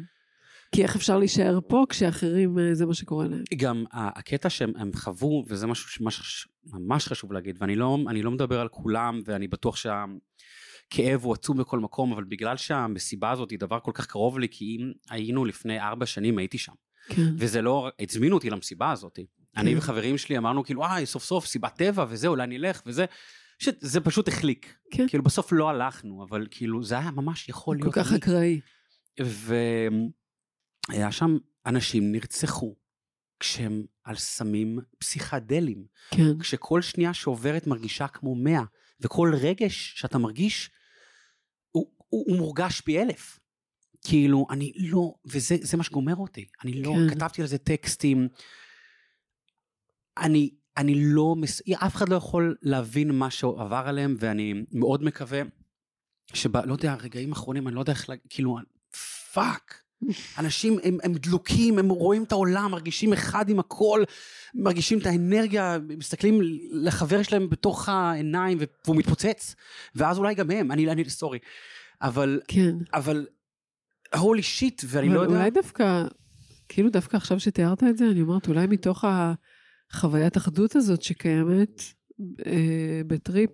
כי 0.72 0.84
איך 0.84 0.96
אפשר 0.96 1.18
להישאר 1.18 1.60
פה 1.68 1.86
כשאחרים 1.90 2.60
אה, 2.60 2.74
זה 2.74 2.86
מה 2.86 2.94
שקורה 2.94 3.28
להם? 3.28 3.44
גם 3.58 3.84
הקטע 3.92 4.50
שהם 4.50 4.92
חוו, 4.96 5.44
וזה 5.48 5.68
משהו 5.68 5.90
שממש 5.90 7.08
חשוב 7.08 7.34
להגיד, 7.34 7.58
ואני 7.60 7.76
לא, 7.76 7.98
לא 8.14 8.32
מדבר 8.32 8.60
על 8.60 8.68
כולם, 8.68 9.22
ואני 9.26 9.48
בטוח 9.48 9.76
שהכאב 10.94 11.24
הוא 11.24 11.34
עצום 11.34 11.58
בכל 11.58 11.80
מקום, 11.80 12.14
אבל 12.14 12.24
בגלל 12.24 12.58
שהמסיבה 12.58 13.32
הזאת 13.32 13.52
היא 13.52 13.60
דבר 13.60 13.80
כל 13.80 13.92
כך 13.94 14.06
קרוב 14.06 14.40
לי, 14.40 14.48
כי 14.52 14.66
אם 14.66 14.92
היינו 15.10 15.46
לפני 15.46 15.80
ארבע 15.80 16.06
שנים 16.06 16.38
הייתי 16.38 16.58
שם. 16.58 16.74
כן. 17.10 17.34
וזה 17.38 17.62
לא, 17.62 17.90
הזמינו 18.00 18.36
אותי 18.36 18.50
למסיבה 18.50 18.92
הזאת. 18.92 19.16
כן. 19.16 19.24
אני 19.62 19.78
וחברים 19.78 20.18
שלי 20.18 20.38
אמרנו 20.38 20.64
כאילו, 20.64 20.82
וואי, 20.82 21.06
סוף 21.06 21.24
סוף 21.24 21.46
סיבת 21.46 21.76
טבע 21.76 22.06
וזה, 22.10 22.28
אולי 22.28 22.48
נלך 22.48 22.82
וזה. 22.86 23.06
שזה 23.60 24.02
פשוט 24.02 24.28
החליק. 24.28 24.76
כן. 24.92 25.08
כאילו 25.08 25.24
בסוף 25.24 25.52
לא 25.52 25.70
הלכנו, 25.70 26.26
אבל 26.30 26.48
כאילו 26.52 26.84
זה 26.84 27.00
היה 27.00 27.12
ממש 27.12 27.50
יכול 27.50 27.78
להיות... 27.78 27.94
כל 27.94 28.04
כך 28.04 28.14
אקראי. 28.14 28.60
ו... 29.22 29.56
היה 30.90 31.12
שם 31.12 31.38
אנשים 31.66 32.12
נרצחו 32.12 32.76
כשהם 33.40 33.84
על 34.04 34.16
סמים 34.16 34.80
פסיכדליים. 34.98 35.86
כן. 36.12 36.40
כשכל 36.40 36.82
שנייה 36.82 37.14
שעוברת 37.14 37.68
מרגישה 37.68 38.08
כמו 38.08 38.36
מאה, 38.36 38.64
וכל 39.02 39.34
רגש 39.42 39.94
שאתה 39.96 40.18
מרגיש, 40.18 40.70
הוא, 42.10 42.26
הוא, 42.28 42.38
מורגש 42.38 42.82
פי 42.82 43.02
אלף. 43.02 43.40
כאילו, 44.06 44.48
אני 44.50 44.74
לא, 44.76 45.14
וזה 45.26 45.78
מה 45.78 45.84
שגומר 45.84 46.16
אותי. 46.16 46.46
אני 46.64 46.84
לא, 46.84 46.94
כן. 46.94 47.16
כתבתי 47.16 47.42
על 47.42 47.48
זה 47.48 47.58
טקסטים. 47.58 48.28
אני, 50.18 50.50
אני 50.78 50.96
לא, 50.98 51.36
מס... 51.38 51.62
אף 51.74 51.96
אחד 51.96 52.10
לא 52.10 52.16
יכול 52.16 52.56
להבין 52.62 53.12
מה 53.12 53.30
שעבר 53.30 53.84
עליהם, 53.86 54.16
ואני 54.20 54.54
מאוד 54.72 55.04
מקווה 55.04 55.42
שב... 56.34 56.58
לא 56.58 56.74
יודע, 56.74 56.96
רגעים 56.96 57.32
אחרונים, 57.32 57.68
אני 57.68 57.76
לא 57.76 57.80
יודע 57.80 57.94
איך, 57.94 58.10
כאילו, 58.30 58.58
fuck. 59.34 59.84
אנשים 60.38 60.80
הם, 60.84 60.98
הם 61.04 61.14
דלוקים, 61.14 61.80
הם 61.80 61.90
רואים 61.90 62.24
את 62.24 62.32
העולם, 62.32 62.72
מרגישים 62.72 63.14
אחד 63.14 63.50
עם 63.50 63.60
הכל, 63.60 64.04
מרגישים 64.54 65.00
את 65.00 65.06
האנרגיה, 65.06 65.78
מסתכלים 65.98 66.40
לחבר 66.72 67.24
שלהם 67.24 67.50
בתוך 67.50 67.90
העיניים 67.90 68.58
והוא 68.86 68.96
מתפוצץ, 68.96 69.56
ואז 69.96 70.18
אולי 70.18 70.36
גם 70.36 70.52
הם, 70.52 70.72
אני, 70.72 70.92
אני 70.92 71.10
sorry, 71.10 71.40
אבל, 72.02 72.42
כן. 72.48 72.76
אבל 72.94 73.28
holy 74.16 74.42
shit, 74.42 74.82
ואני 74.88 75.10
לא 75.10 75.20
יודע... 75.20 75.36
אולי 75.36 75.52
דווקא, 75.52 76.04
כאילו 76.70 76.90
דווקא 76.90 77.18
עכשיו 77.18 77.40
שתיארת 77.40 77.84
את 77.84 77.98
זה, 77.98 78.10
אני 78.12 78.22
אומרת, 78.22 78.48
אולי 78.48 78.68
מתוך 78.68 79.06
החוויית 79.92 80.38
אחדות 80.38 80.76
הזאת 80.76 81.02
שקיימת 81.02 81.82
אה, 82.46 83.02
בטריפ, 83.08 83.52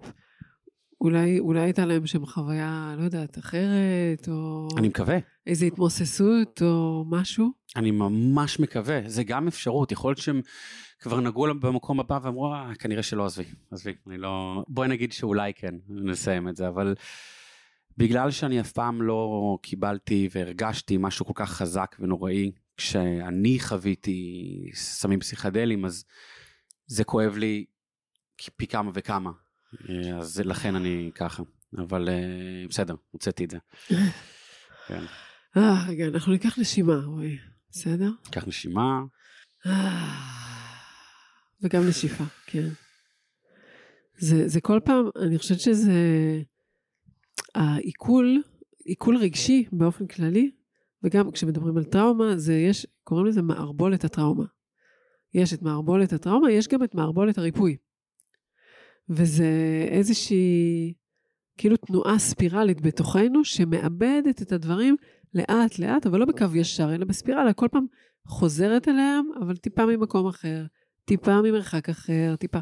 אולי, 1.01 1.39
אולי 1.39 1.59
הייתה 1.59 1.85
להם 1.85 2.07
שם 2.07 2.25
חוויה, 2.25 2.95
לא 2.97 3.03
יודעת, 3.03 3.37
אחרת, 3.37 4.27
או 4.27 4.67
אני 4.77 4.87
מקווה. 4.87 5.17
איזו 5.47 5.65
התמוססות, 5.65 6.61
או 6.61 7.05
משהו. 7.09 7.51
אני 7.75 7.91
ממש 7.91 8.59
מקווה, 8.59 8.99
זה 9.05 9.23
גם 9.23 9.47
אפשרות, 9.47 9.91
יכול 9.91 10.09
להיות 10.09 10.19
שהם 10.19 10.41
כבר 10.99 11.19
נגעו 11.19 11.47
במקום 11.59 11.99
הבא 11.99 12.19
ואמרו, 12.23 12.53
אה, 12.53 12.71
כנראה 12.79 13.03
שלא, 13.03 13.25
עזבי, 13.25 13.43
עזבי, 13.71 13.93
אני 14.07 14.17
לא... 14.17 14.63
בואי 14.67 14.87
נגיד 14.87 15.11
שאולי 15.11 15.53
כן, 15.53 15.75
נסיים 15.89 16.47
את 16.47 16.55
זה, 16.55 16.67
אבל 16.67 16.95
בגלל 17.97 18.31
שאני 18.31 18.61
אף 18.61 18.71
פעם 18.71 19.01
לא 19.01 19.57
קיבלתי 19.61 20.29
והרגשתי 20.31 20.97
משהו 20.99 21.25
כל 21.25 21.33
כך 21.35 21.51
חזק 21.51 21.95
ונוראי, 21.99 22.51
כשאני 22.77 23.59
חוויתי 23.59 24.69
סמים 24.73 25.19
פסיכדליים, 25.19 25.85
אז 25.85 26.05
זה 26.85 27.03
כואב 27.03 27.37
לי 27.37 27.65
פי 28.57 28.67
כמה 28.67 28.91
וכמה, 28.93 29.31
אז 30.19 30.39
לכן 30.39 30.75
אני 30.75 31.11
ככה, 31.15 31.43
אבל 31.77 32.09
אה, 32.09 32.67
בסדר, 32.69 32.95
הוצאתי 33.11 33.45
את 33.45 33.49
זה. 33.49 33.57
כן, 34.87 35.03
אה, 35.57 35.85
רגע, 35.87 36.07
אנחנו 36.07 36.31
ניקח 36.31 36.59
נשימה, 36.59 36.95
רועי, 37.05 37.37
בסדר? 37.71 38.09
קח 38.31 38.47
נשימה. 38.47 39.01
אה, 39.65 40.35
וגם 41.61 41.87
נשיפה, 41.87 42.23
כן. 42.45 42.67
זה, 44.17 44.47
זה 44.47 44.61
כל 44.61 44.79
פעם, 44.85 45.05
אני 45.21 45.37
חושבת 45.37 45.59
שזה 45.59 45.91
העיכול, 47.55 48.41
עיכול 48.85 49.17
רגשי 49.17 49.65
באופן 49.71 50.07
כללי, 50.07 50.51
וגם 51.03 51.31
כשמדברים 51.31 51.77
על 51.77 51.83
טראומה, 51.83 52.37
זה 52.37 52.53
יש, 52.53 52.87
קוראים 53.03 53.25
לזה 53.25 53.41
מערבולת 53.41 54.03
הטראומה. 54.03 54.45
יש 55.33 55.53
את 55.53 55.61
מערבולת 55.61 56.13
הטראומה, 56.13 56.51
יש 56.51 56.67
גם 56.67 56.83
את 56.83 56.95
מערבולת 56.95 57.37
הריפוי. 57.37 57.77
וזה 59.09 59.47
איזושהי, 59.87 60.93
כאילו 61.57 61.77
תנועה 61.77 62.19
ספירלית 62.19 62.81
בתוכנו, 62.81 63.43
שמאבדת 63.45 64.41
את 64.41 64.51
הדברים 64.51 64.95
לאט 65.33 65.79
לאט, 65.79 66.05
אבל 66.05 66.19
לא 66.19 66.25
בקו 66.25 66.45
ישר, 66.55 66.95
אלא 66.95 67.05
בספירלה, 67.05 67.53
כל 67.53 67.67
פעם 67.71 67.85
חוזרת 68.27 68.87
אליהם, 68.87 69.25
אבל 69.41 69.55
טיפה 69.55 69.85
ממקום 69.85 70.27
אחר, 70.27 70.65
טיפה 71.05 71.41
ממרחק 71.41 71.89
אחר, 71.89 72.35
טיפה. 72.39 72.59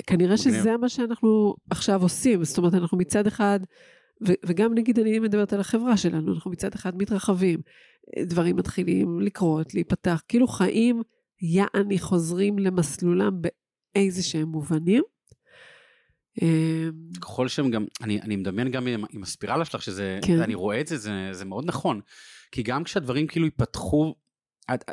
וכנראה 0.00 0.36
שזה 0.36 0.76
מה 0.76 0.88
שאנחנו 0.88 1.54
עכשיו 1.70 2.02
עושים, 2.02 2.44
זאת 2.44 2.58
אומרת, 2.58 2.74
אנחנו 2.74 2.98
מצד 2.98 3.26
אחד, 3.26 3.60
ו- 4.28 4.40
וגם 4.46 4.74
נגיד 4.74 4.98
אני 4.98 5.18
מדברת 5.18 5.52
על 5.52 5.60
החברה 5.60 5.96
שלנו, 5.96 6.34
אנחנו 6.34 6.50
מצד 6.50 6.74
אחד 6.74 6.96
מתרחבים, 6.96 7.60
דברים 8.22 8.56
מתחילים 8.56 9.20
לקרות, 9.20 9.74
להיפתח, 9.74 10.22
כאילו 10.28 10.48
חיים 10.48 11.02
יעני 11.42 11.98
חוזרים 11.98 12.58
למסלולם 12.58 13.40
באיזה 13.94 14.22
שהם 14.22 14.48
מובנים. 14.48 15.02
אמ, 16.42 16.92
ככל 17.20 17.48
שהם 17.48 17.70
גם, 17.70 17.84
אני, 18.02 18.20
אני 18.20 18.36
מדמיין 18.36 18.70
גם 18.70 18.86
עם, 18.86 19.04
עם 19.10 19.22
הספירלה 19.22 19.64
שלך, 19.64 19.82
שזה, 19.82 20.18
כן. 20.22 20.40
אני 20.40 20.54
רואה 20.54 20.80
את 20.80 20.86
זה, 20.86 20.96
זה, 20.96 21.28
זה 21.32 21.44
מאוד 21.44 21.64
נכון. 21.66 22.00
כי 22.52 22.62
גם 22.62 22.84
כשהדברים 22.84 23.26
כאילו 23.26 23.44
ייפתחו, 23.44 24.14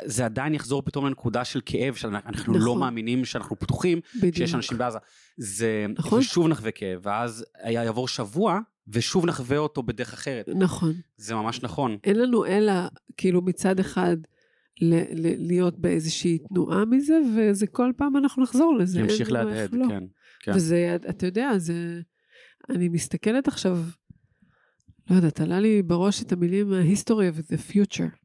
זה 0.04 0.24
עדיין 0.24 0.54
יחזור 0.54 0.82
פתאום 0.82 1.06
לנקודה 1.06 1.44
של 1.44 1.60
כאב, 1.66 1.94
שאנחנו 1.94 2.54
לא 2.54 2.60
נכון. 2.60 2.80
מאמינים 2.80 3.24
שאנחנו 3.24 3.58
פתוחים, 3.58 4.00
בדיוק. 4.16 4.36
שיש 4.36 4.54
אנשים 4.54 4.78
בעזה. 4.78 4.98
זה, 5.36 5.86
נכון. 5.98 6.18
ושוב 6.18 6.48
נחווה 6.48 6.70
כאב, 6.70 7.00
ואז 7.02 7.44
היה 7.62 7.84
יעבור 7.84 8.08
שבוע, 8.08 8.60
ושוב 8.88 9.26
נחווה 9.26 9.58
אותו 9.58 9.82
בדרך 9.82 10.12
אחרת. 10.12 10.48
נכון. 10.56 10.92
זה 11.16 11.34
ממש 11.34 11.62
נכון. 11.62 11.98
אין 12.04 12.18
לנו 12.18 12.46
אלא, 12.46 12.72
כאילו 13.16 13.42
מצד 13.42 13.80
אחד, 13.80 14.16
ל- 14.80 14.94
ל- 14.94 15.46
להיות 15.46 15.78
באיזושהי 15.78 16.38
תנועה 16.38 16.84
מזה, 16.84 17.18
וזה 17.36 17.66
כל 17.66 17.92
פעם 17.96 18.16
אנחנו 18.16 18.42
נחזור 18.42 18.76
לזה. 18.78 19.00
ימשיך 19.00 19.32
להדהד, 19.32 19.74
לא. 19.74 19.86
כן. 19.88 20.04
כן. 20.40 20.52
וזה, 20.54 20.96
אתה 21.10 21.26
יודע, 21.26 21.58
זה... 21.58 22.00
אני 22.70 22.88
מסתכלת 22.88 23.48
עכשיו, 23.48 23.78
לא 25.10 25.16
יודעת, 25.16 25.40
עלה 25.40 25.60
לי 25.60 25.82
בראש 25.82 26.22
את 26.22 26.32
המילים 26.32 26.72
ה-history 26.72 27.08
of 27.36 27.52
the 27.52 27.72
future. 27.72 28.21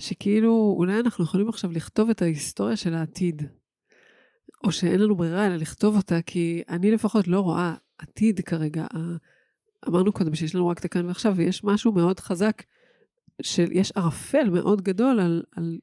שכאילו, 0.00 0.74
אולי 0.78 1.00
אנחנו 1.00 1.24
יכולים 1.24 1.48
עכשיו 1.48 1.72
לכתוב 1.72 2.10
את 2.10 2.22
ההיסטוריה 2.22 2.76
של 2.76 2.94
העתיד. 2.94 3.42
או 4.64 4.72
שאין 4.72 5.00
לנו 5.00 5.16
ברירה 5.16 5.46
אלא 5.46 5.56
לכתוב 5.56 5.96
אותה, 5.96 6.22
כי 6.22 6.62
אני 6.68 6.90
לפחות 6.90 7.28
לא 7.28 7.40
רואה 7.40 7.74
עתיד 7.98 8.40
כרגע. 8.40 8.86
אמרנו 9.88 10.12
קודם 10.12 10.34
שיש 10.34 10.54
לנו 10.54 10.68
רק 10.68 10.78
את 10.78 10.84
הכאן 10.84 11.06
ועכשיו, 11.06 11.34
ויש 11.36 11.64
משהו 11.64 11.92
מאוד 11.92 12.20
חזק, 12.20 12.62
של, 13.42 13.72
יש 13.72 13.92
ערפל 13.92 14.50
מאוד 14.50 14.82
גדול 14.82 15.20
על, 15.20 15.42
על, 15.56 15.78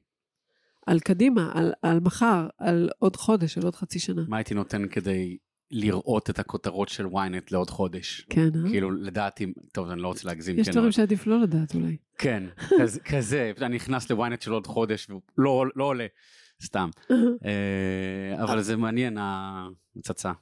על 0.86 1.00
קדימה, 1.00 1.52
על, 1.54 1.72
על 1.82 2.00
מחר, 2.00 2.48
על 2.58 2.90
עוד 2.98 3.16
חודש, 3.16 3.58
על 3.58 3.64
עוד 3.64 3.74
חצי 3.74 3.98
שנה. 3.98 4.22
מה 4.28 4.36
הייתי 4.36 4.54
נותן 4.54 4.88
כדי 4.88 5.38
לראות 5.70 6.30
את 6.30 6.38
הכותרות 6.38 6.88
של 6.88 7.06
ynet 7.06 7.46
לעוד 7.50 7.70
חודש? 7.70 8.26
כן, 8.30 8.48
אה? 8.64 8.70
כאילו, 8.70 8.90
לדעתי, 8.90 9.52
טוב, 9.72 9.88
אני 9.90 10.02
לא 10.02 10.08
רוצה 10.08 10.28
להגזים. 10.28 10.58
יש 10.58 10.66
כן, 10.68 10.72
דברים 10.74 10.92
שעדיף 10.92 11.26
לא 11.26 11.40
לדעת 11.40 11.74
אולי. 11.74 11.96
כן, 12.18 12.42
כזה- 13.04 13.52
אני 13.62 13.76
נכנס 13.76 14.10
לוויינט 14.10 14.42
של 14.42 14.52
עוד 14.52 14.66
חודש, 14.66 15.08
ולא 15.38 15.64
לא 15.76 15.84
עולה, 15.84 16.06
סתם. 16.64 16.88
אה, 17.46 18.42
אבל 18.44 18.62
זה 18.62 18.76
מעניין, 18.76 19.18
הפצצה. 19.20 20.32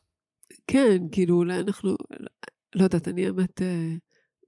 כן, 0.66 1.02
כאילו 1.12 1.37
אולי 1.37 1.60
אנחנו, 1.60 1.96
לא 2.74 2.82
יודעת, 2.82 3.08
אני 3.08 3.26
האמת, 3.26 3.62
אה, 3.62 3.94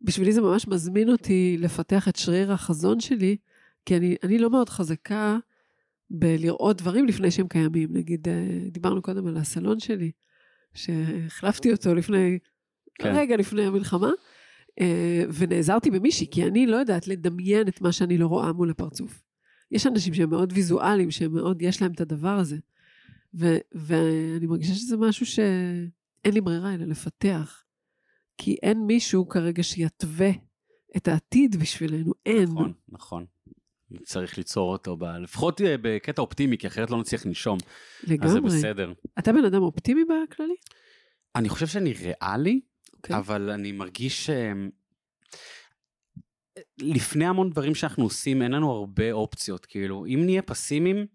בשבילי 0.03 0.33
זה 0.33 0.41
ממש 0.41 0.69
מזמין 0.69 1.09
אותי 1.09 1.57
לפתח 1.61 2.09
את 2.09 2.17
שריר 2.17 2.53
החזון 2.53 3.01
שלי, 3.01 3.37
כי 3.87 3.97
אני, 3.97 4.17
אני 4.23 4.39
לא 4.39 4.51
מאוד 4.51 4.69
חזקה 4.69 5.37
בלראות 6.11 6.77
דברים 6.83 7.07
לפני 7.07 7.31
שהם 7.31 7.49
קיימים. 7.49 7.89
נגיד, 7.93 8.29
אה, 8.29 8.35
דיברנו 8.71 9.03
קודם 9.03 9.27
על 9.27 9.37
הסלון 9.37 9.81
שלי, 9.81 10.11
שהחלפתי 10.77 11.73
אותו 11.73 11.95
לפני, 11.95 12.39
כן. 12.95 13.13
רגע 13.15 13.37
לפני 13.37 13.63
המלחמה, 13.63 14.11
אה, 14.81 15.25
ונעזרתי 15.35 15.91
במישהי, 15.91 16.27
כי 16.31 16.45
אני 16.45 16.67
לא 16.67 16.77
יודעת 16.77 17.09
לדמיין 17.09 17.69
את 17.69 17.81
מה 17.81 17.93
שאני 17.93 18.19
לא 18.19 18.27
רואה 18.27 18.53
מול 18.53 18.71
הפרצוף. 18.71 19.23
יש 19.71 19.87
אנשים 19.87 20.15
שהם 20.15 20.31
מאוד 20.31 20.53
ויזואליים, 20.53 21.11
שהם 21.11 21.33
מאוד, 21.33 21.63
יש 21.63 21.83
להם 21.83 21.93
את 21.93 22.01
הדבר 22.01 22.39
הזה. 22.39 22.57
ו- 23.35 23.59
ואני 23.75 24.47
מרגישה 24.47 24.75
שזה 24.75 24.97
משהו 24.97 25.27
שאין 25.27 26.35
לי 26.35 26.41
ברירה 26.41 26.75
אלא 26.75 26.85
לפתח. 26.85 27.63
כי 28.39 28.57
אין 28.63 28.87
מישהו 28.87 29.29
כרגע 29.29 29.63
שיתווה 29.63 30.31
את 30.97 31.09
העתיד 31.09 31.57
בשבילנו, 31.57 32.13
אין. 32.27 32.43
נכון, 32.43 32.73
נכון. 32.89 33.25
צריך 34.05 34.39
ליצור 34.39 34.73
אותו, 34.73 34.97
ב- 34.97 35.05
לפחות 35.05 35.61
אה, 35.61 35.75
בקטע 35.83 36.23
אופטימי, 36.23 36.59
כי 36.59 36.67
אחרת 36.67 36.91
לא 36.91 37.01
נצליח 37.01 37.27
לנשום. 37.27 37.59
אז 38.03 38.09
זה 38.09 38.15
לגמרי. 38.15 38.41
בסדר. 38.41 38.93
אתה 39.19 39.33
בן 39.33 39.45
אדם 39.45 39.63
אופטימי 39.63 40.05
בכללי? 40.05 40.55
אני 41.37 41.49
חושב 41.49 41.67
שאני 41.67 41.93
ריאלי, 41.93 42.61
אוקיי. 42.95 43.17
אבל 43.17 43.51
אני 43.51 43.73
מרגיש 43.73 44.27
ש... 44.27 44.31
לפני 46.79 47.27
המון 47.27 47.51
דברים 47.51 47.75
שאנחנו 47.75 48.05
עושים, 48.05 48.43
אין 48.43 48.53
לנו 48.53 48.71
הרבה 48.71 49.13
אופציות. 49.13 49.67
כאילו, 49.67 50.07
אם 50.07 50.23
נהיה 50.25 50.43
פסימיים, 50.43 51.07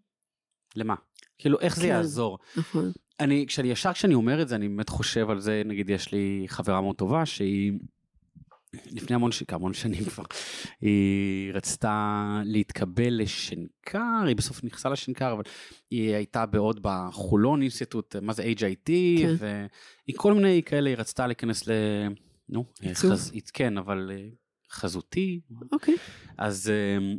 למה? 0.76 0.96
כאילו, 1.38 1.60
איך 1.60 1.76
זה 1.76 1.82
כן. 1.82 1.88
יעזור? 1.88 2.40
נכון. 2.58 2.92
אני, 3.20 3.46
כשאני, 3.48 3.72
ישר 3.72 3.94
כשאני 3.94 4.14
אומר 4.14 4.42
את 4.42 4.48
זה, 4.48 4.56
אני 4.56 4.70
באמת 4.70 4.90
חושב 4.90 5.30
על 5.30 5.40
זה, 5.40 5.62
נגיד, 5.66 5.90
יש 5.90 6.12
לי 6.12 6.46
חברה 6.48 6.82
מאוד 6.82 6.96
טובה, 6.96 7.26
שהיא, 7.26 7.72
לפני 8.92 9.16
המון, 9.16 9.32
ש... 9.32 9.44
המון 9.50 9.74
שנים 9.74 10.06
כבר, 10.06 10.24
היא 10.82 11.54
רצתה 11.54 12.42
להתקבל 12.46 13.22
לשנקר, 13.22 14.24
היא 14.28 14.36
בסוף 14.36 14.64
נכנסה 14.64 14.90
לשנקר, 14.90 15.34
אבל 15.34 15.44
היא 15.92 16.16
הייתה 16.16 16.46
בעוד 16.46 16.80
בחולון 16.82 17.62
אינסטיטוט, 17.62 18.16
מה 18.16 18.34
זה 18.34 18.44
HIT, 18.44 18.90
כן. 19.22 19.36
והיא 19.38 20.16
כל 20.18 20.34
מיני 20.34 20.62
כאלה, 20.66 20.90
היא 20.90 20.98
רצתה 20.98 21.28
להיכנס 21.28 21.68
ל... 21.68 21.72
נו, 22.50 22.66
עיצוב. 22.82 23.12
חז... 23.12 23.32
כן, 23.54 23.78
אבל 23.78 24.12
אה, 24.14 24.28
חזותי, 24.72 25.42
אוקיי. 25.72 25.96
אז 26.38 26.72
אמ, 26.72 27.18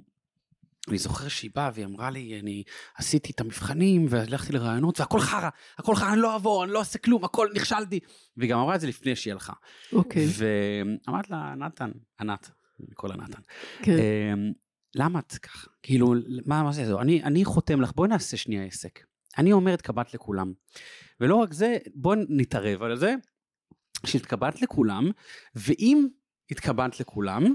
אני 0.88 0.98
זוכר 0.98 1.28
שהיא 1.28 1.50
באה 1.54 1.70
והיא 1.74 1.86
אמרה 1.86 2.10
לי, 2.10 2.40
אני 2.40 2.62
עשיתי 2.96 3.32
את 3.32 3.40
המבחנים 3.40 4.06
והלכתי 4.08 4.52
לרעיונות 4.52 5.00
והכל 5.00 5.20
חרא, 5.20 5.48
הכל 5.78 5.94
חרא, 5.94 6.12
אני 6.12 6.20
לא 6.20 6.32
אעבור, 6.32 6.64
אני 6.64 6.72
לא 6.72 6.78
אעשה 6.78 6.98
כלום, 6.98 7.24
הכל 7.24 7.48
נכשלתי. 7.54 8.00
והיא 8.36 8.50
גם 8.50 8.58
אמרה 8.58 8.74
את 8.74 8.80
זה 8.80 8.86
לפני 8.86 9.16
שהיא 9.16 9.32
הלכה. 9.32 9.52
אוקיי. 9.92 10.26
ואמרת 11.06 11.30
לה, 11.30 11.54
נתן, 11.54 11.90
ענת, 12.20 12.50
אני 12.80 12.94
קורא 12.94 13.12
לה 13.12 13.22
נתן, 13.22 13.40
כן. 13.82 13.92
אמ, 13.92 14.52
למה 14.94 15.18
את 15.18 15.32
ככה? 15.32 15.68
כאילו, 15.82 16.14
מה, 16.46 16.62
מה 16.62 16.72
זה, 16.72 16.86
זהו, 16.86 16.98
אני, 16.98 17.22
אני 17.22 17.44
חותם 17.44 17.80
לך, 17.80 17.92
בואי 17.94 18.08
נעשה 18.08 18.36
שנייה 18.36 18.64
עסק. 18.64 19.00
אני 19.38 19.52
אומר 19.52 19.74
התקבלת 19.74 20.14
לכולם. 20.14 20.52
ולא 21.20 21.36
רק 21.36 21.52
זה, 21.52 21.78
בואי 21.94 22.18
נתערב 22.28 22.82
על 22.82 22.96
זה, 22.96 23.14
שהתקבלת 24.06 24.62
לכולם, 24.62 25.10
ואם 25.54 26.06
התקבלת 26.50 27.00
לכולם, 27.00 27.54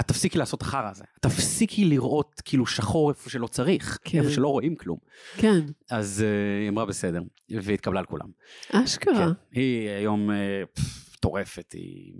את 0.00 0.08
תפסיקי 0.08 0.38
לעשות 0.38 0.62
החרא 0.62 0.90
הזה. 0.90 1.04
תפסיקי 1.20 1.84
לראות 1.84 2.42
כאילו 2.44 2.66
שחור 2.66 3.10
איפה 3.10 3.30
שלא 3.30 3.46
צריך, 3.46 3.98
כן. 4.04 4.18
איפה 4.18 4.30
שלא 4.30 4.48
רואים 4.48 4.76
כלום. 4.76 4.98
כן. 5.36 5.60
אז 5.90 6.24
uh, 6.24 6.62
היא 6.62 6.68
אמרה 6.68 6.86
בסדר, 6.86 7.22
והתקבלה 7.50 8.00
לכולם. 8.00 8.26
אשכרה. 8.72 9.14
כן. 9.14 9.32
היא 9.52 9.88
היום, 9.88 10.30
uh, 10.30 10.78
פff, 10.78 11.08
מטורפת, 11.18 11.72
היא 11.72 12.12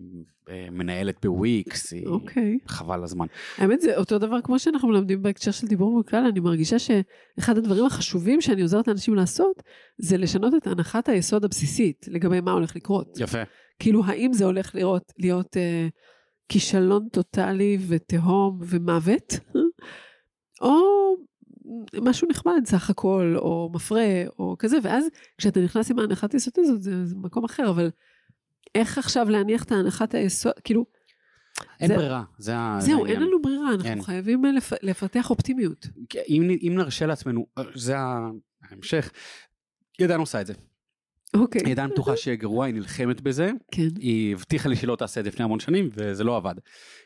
אה, 0.48 0.66
מנהלת 0.70 1.16
בוויקס, 1.22 1.92
היא 1.92 2.06
אוקיי. 2.06 2.58
חבל 2.66 3.04
הזמן. 3.04 3.26
האמת 3.58 3.80
זה 3.80 3.96
אותו 3.96 4.18
דבר 4.18 4.40
כמו 4.40 4.58
שאנחנו 4.58 4.88
מלמדים 4.88 5.22
בהקשר 5.22 5.50
של 5.50 5.66
דיבור 5.66 6.02
בכלל, 6.06 6.24
אני 6.24 6.40
מרגישה 6.40 6.76
שאחד 6.78 7.58
הדברים 7.58 7.84
החשובים 7.86 8.40
שאני 8.40 8.62
עוזרת 8.62 8.88
לאנשים 8.88 9.14
לעשות, 9.14 9.62
זה 9.98 10.16
לשנות 10.16 10.54
את 10.54 10.66
הנחת 10.66 11.08
היסוד 11.08 11.44
הבסיסית 11.44 12.06
לגבי 12.08 12.40
מה 12.40 12.52
הולך 12.52 12.76
לקרות. 12.76 13.18
יפה. 13.20 13.42
כאילו, 13.78 14.04
האם 14.04 14.32
זה 14.32 14.44
הולך 14.44 14.74
לראות, 14.74 15.12
להיות 15.18 15.56
אה, 15.56 15.88
כישלון 16.48 17.08
טוטאלי 17.12 17.78
ותהום 17.88 18.58
ומוות, 18.62 19.34
או 20.62 20.74
משהו 22.02 22.28
נחמד 22.30 22.52
סך 22.66 22.90
הכל, 22.90 23.34
או 23.36 23.70
מפרה, 23.74 24.04
או 24.38 24.56
כזה, 24.58 24.76
ואז 24.82 25.04
כשאתה 25.38 25.60
נכנס 25.60 25.90
עם 25.90 25.98
ההנחת 25.98 26.32
היסוד 26.32 26.54
הזאת, 26.58 26.82
זה, 26.82 27.06
זה 27.06 27.14
מקום 27.16 27.44
אחר, 27.44 27.70
אבל 27.70 27.90
איך 28.74 28.98
עכשיו 28.98 29.28
להניח 29.30 29.64
את 29.64 29.72
ההנחת 29.72 30.14
היסוד, 30.14 30.52
כאילו, 30.64 30.84
אין 31.80 31.88
זה- 31.88 31.96
ברירה, 31.96 32.22
זה 32.38 32.56
ה- 32.56 32.76
זה 32.80 32.86
זהו, 32.86 32.98
אין 32.98 33.14
העניין. 33.14 33.28
לנו 33.28 33.42
ברירה, 33.42 33.70
אנחנו 33.72 33.88
אין. 33.88 34.02
חייבים 34.02 34.44
אה, 34.46 34.52
לפ, 34.52 34.72
לפתח 34.82 35.30
אופטימיות. 35.30 35.86
אם, 36.28 36.42
אם 36.66 36.72
נרשה 36.76 37.06
לעצמנו, 37.06 37.46
אה, 37.58 37.62
זה 37.74 37.94
ההמשך, 38.70 39.10
ידענו 39.98 40.22
עושה 40.22 40.40
את 40.40 40.46
זה. 40.46 40.52
אוקיי. 41.34 41.62
היא 41.64 41.72
עדיין 41.72 41.90
בטוחה 41.90 42.16
שיהיה 42.16 42.36
גרוע, 42.36 42.66
היא 42.66 42.74
נלחמת 42.74 43.20
בזה, 43.20 43.50
כן, 43.72 43.88
היא 43.98 44.34
הבטיחה 44.34 44.68
לי 44.68 44.76
שלא 44.76 44.96
תעשה 44.96 45.20
את 45.20 45.24
זה 45.24 45.30
לפני 45.30 45.44
המון 45.44 45.60
שנים, 45.60 45.90
וזה 45.92 46.24
לא 46.24 46.36
עבד. 46.36 46.54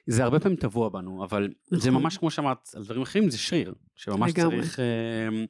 זה 0.07 0.25
הרבה 0.25 0.41
פעמים 0.41 0.57
טבוע 0.57 0.89
בנו, 0.89 1.25
אבל 1.25 1.49
זה 1.71 1.91
נכון. 1.91 2.03
ממש 2.03 2.19
כמו 2.19 2.31
שאמרת, 2.31 2.69
על 2.75 2.85
דברים 2.85 3.03
אחרים 3.03 3.31
זה 3.31 3.39
שריר, 3.39 3.75
שממש 3.97 4.33
לגמרי. 4.33 4.61
צריך 4.61 4.81
אה, 4.81 5.45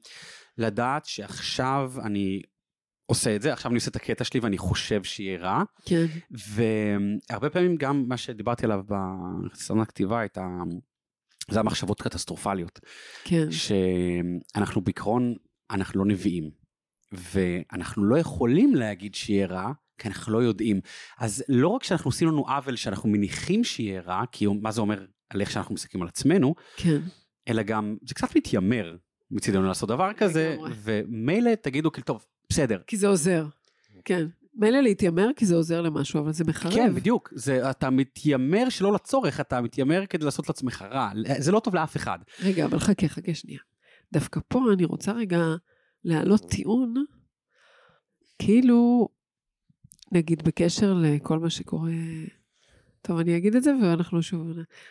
לדעת 0.59 1.05
שעכשיו 1.05 1.93
אני 2.05 2.43
עושה 3.07 3.37
את 3.37 3.43
זה, 3.43 3.53
עכשיו 3.53 3.71
אני 3.71 3.77
עושה 3.77 3.91
את 3.91 3.97
הקטע 3.97 4.25
שלי 4.25 4.41
ואני 4.41 4.59
חושב 4.59 5.05
שיהיה 5.05 5.39
רע, 5.39 5.63
כן, 5.85 6.07
והרבה 7.29 7.51
פעמים 7.51 7.77
גם 7.77 8.05
מה 8.09 8.17
שדיברתי 8.17 8.67
עליו 8.67 8.81
בסדנת 8.89 9.89
כתיבה 9.89 10.21
הייתה, 10.21 10.47
זה 11.51 11.61
המחשבות 11.61 12.03
קטסטרופליות. 12.03 12.81
כן, 13.25 13.47
שאנחנו 13.51 14.81
בעיקרון, 14.81 15.35
אנחנו 15.71 16.05
לא 16.05 16.07
נביאים, 16.07 16.62
ואנחנו 17.13 18.05
לא 18.05 18.19
יכולים 18.19 18.75
להגיד 18.75 19.15
שיהיה 19.15 19.47
רע, 19.47 19.73
כי 19.99 20.09
אנחנו 20.09 20.33
לא 20.33 20.39
יודעים. 20.39 20.81
אז 21.19 21.45
לא 21.49 21.69
רק 21.69 21.85
שאנחנו 21.85 22.09
עושים 22.09 22.29
לנו 22.29 22.49
עוול 22.49 22.77
שאנחנו 22.77 23.09
מניחים 23.09 23.65
שיהיה 23.65 24.01
רע, 24.01 24.23
כי 24.33 24.47
מה 24.47 24.73
זה 24.73 24.81
אומר 24.81 25.05
על 25.31 25.41
איך 25.41 25.51
שאנחנו 25.51 25.75
מסתכלים 25.75 26.03
על 26.03 26.09
עצמנו, 26.09 26.55
כן, 26.77 26.99
אלא 27.49 27.63
גם 27.63 27.97
זה 28.07 28.15
קצת 28.15 28.37
מתיימר 28.37 28.97
מצידנו 29.31 29.63
לעשות 29.63 29.89
דבר 29.89 30.13
כזה. 30.13 30.57
ומילא 30.83 31.55
תגידו 31.55 31.93
כאילו 31.93 32.05
טוב, 32.05 32.25
בסדר. 32.51 32.79
כי 32.87 32.97
זה 32.97 33.07
עוזר. 33.07 33.47
כן. 34.05 34.27
מילא 34.55 34.81
להתיימר 34.81 35.29
כי 35.37 35.47
זה 35.47 35.55
עוזר 35.55 35.81
למשהו, 35.81 36.21
אבל 36.21 36.33
זה 36.33 36.45
מחרב. 36.45 36.73
כן, 36.73 36.95
בדיוק, 36.95 37.33
זה, 37.35 37.71
אתה 37.71 37.91
מתיימר 37.91 38.69
שלא 38.69 38.93
לצורך, 38.93 39.41
אתה 39.41 39.61
מתיימר 39.61 40.07
כדי 40.07 40.25
לעשות 40.25 40.49
לעצמך 40.49 40.85
רע, 40.91 41.11
זה 41.39 41.53
לא 41.53 41.61
טוב 41.61 41.75
לאף 41.75 41.97
אחד. 41.97 42.19
רגע, 42.43 42.65
אבל 42.65 42.79
חכה, 42.79 43.09
חכה 43.09 43.35
שנייה. 43.35 43.61
דווקא 44.13 44.41
פה 44.49 44.61
אני 44.73 44.85
רוצה 44.85 45.13
רגע 45.13 45.39
להעלות 46.05 46.51
טיעון, 46.51 46.95
כאילו, 48.39 49.09
נגיד 50.13 50.43
בקשר 50.43 50.95
לכל 50.95 51.39
מה 51.39 51.51
שקורה, 51.51 51.93
טוב, 53.03 53.19
אני 53.19 53.37
אגיד 53.37 53.57
את 53.57 53.63
זה 53.63 53.73
ואנחנו 53.83 54.23
שוב, 54.23 54.49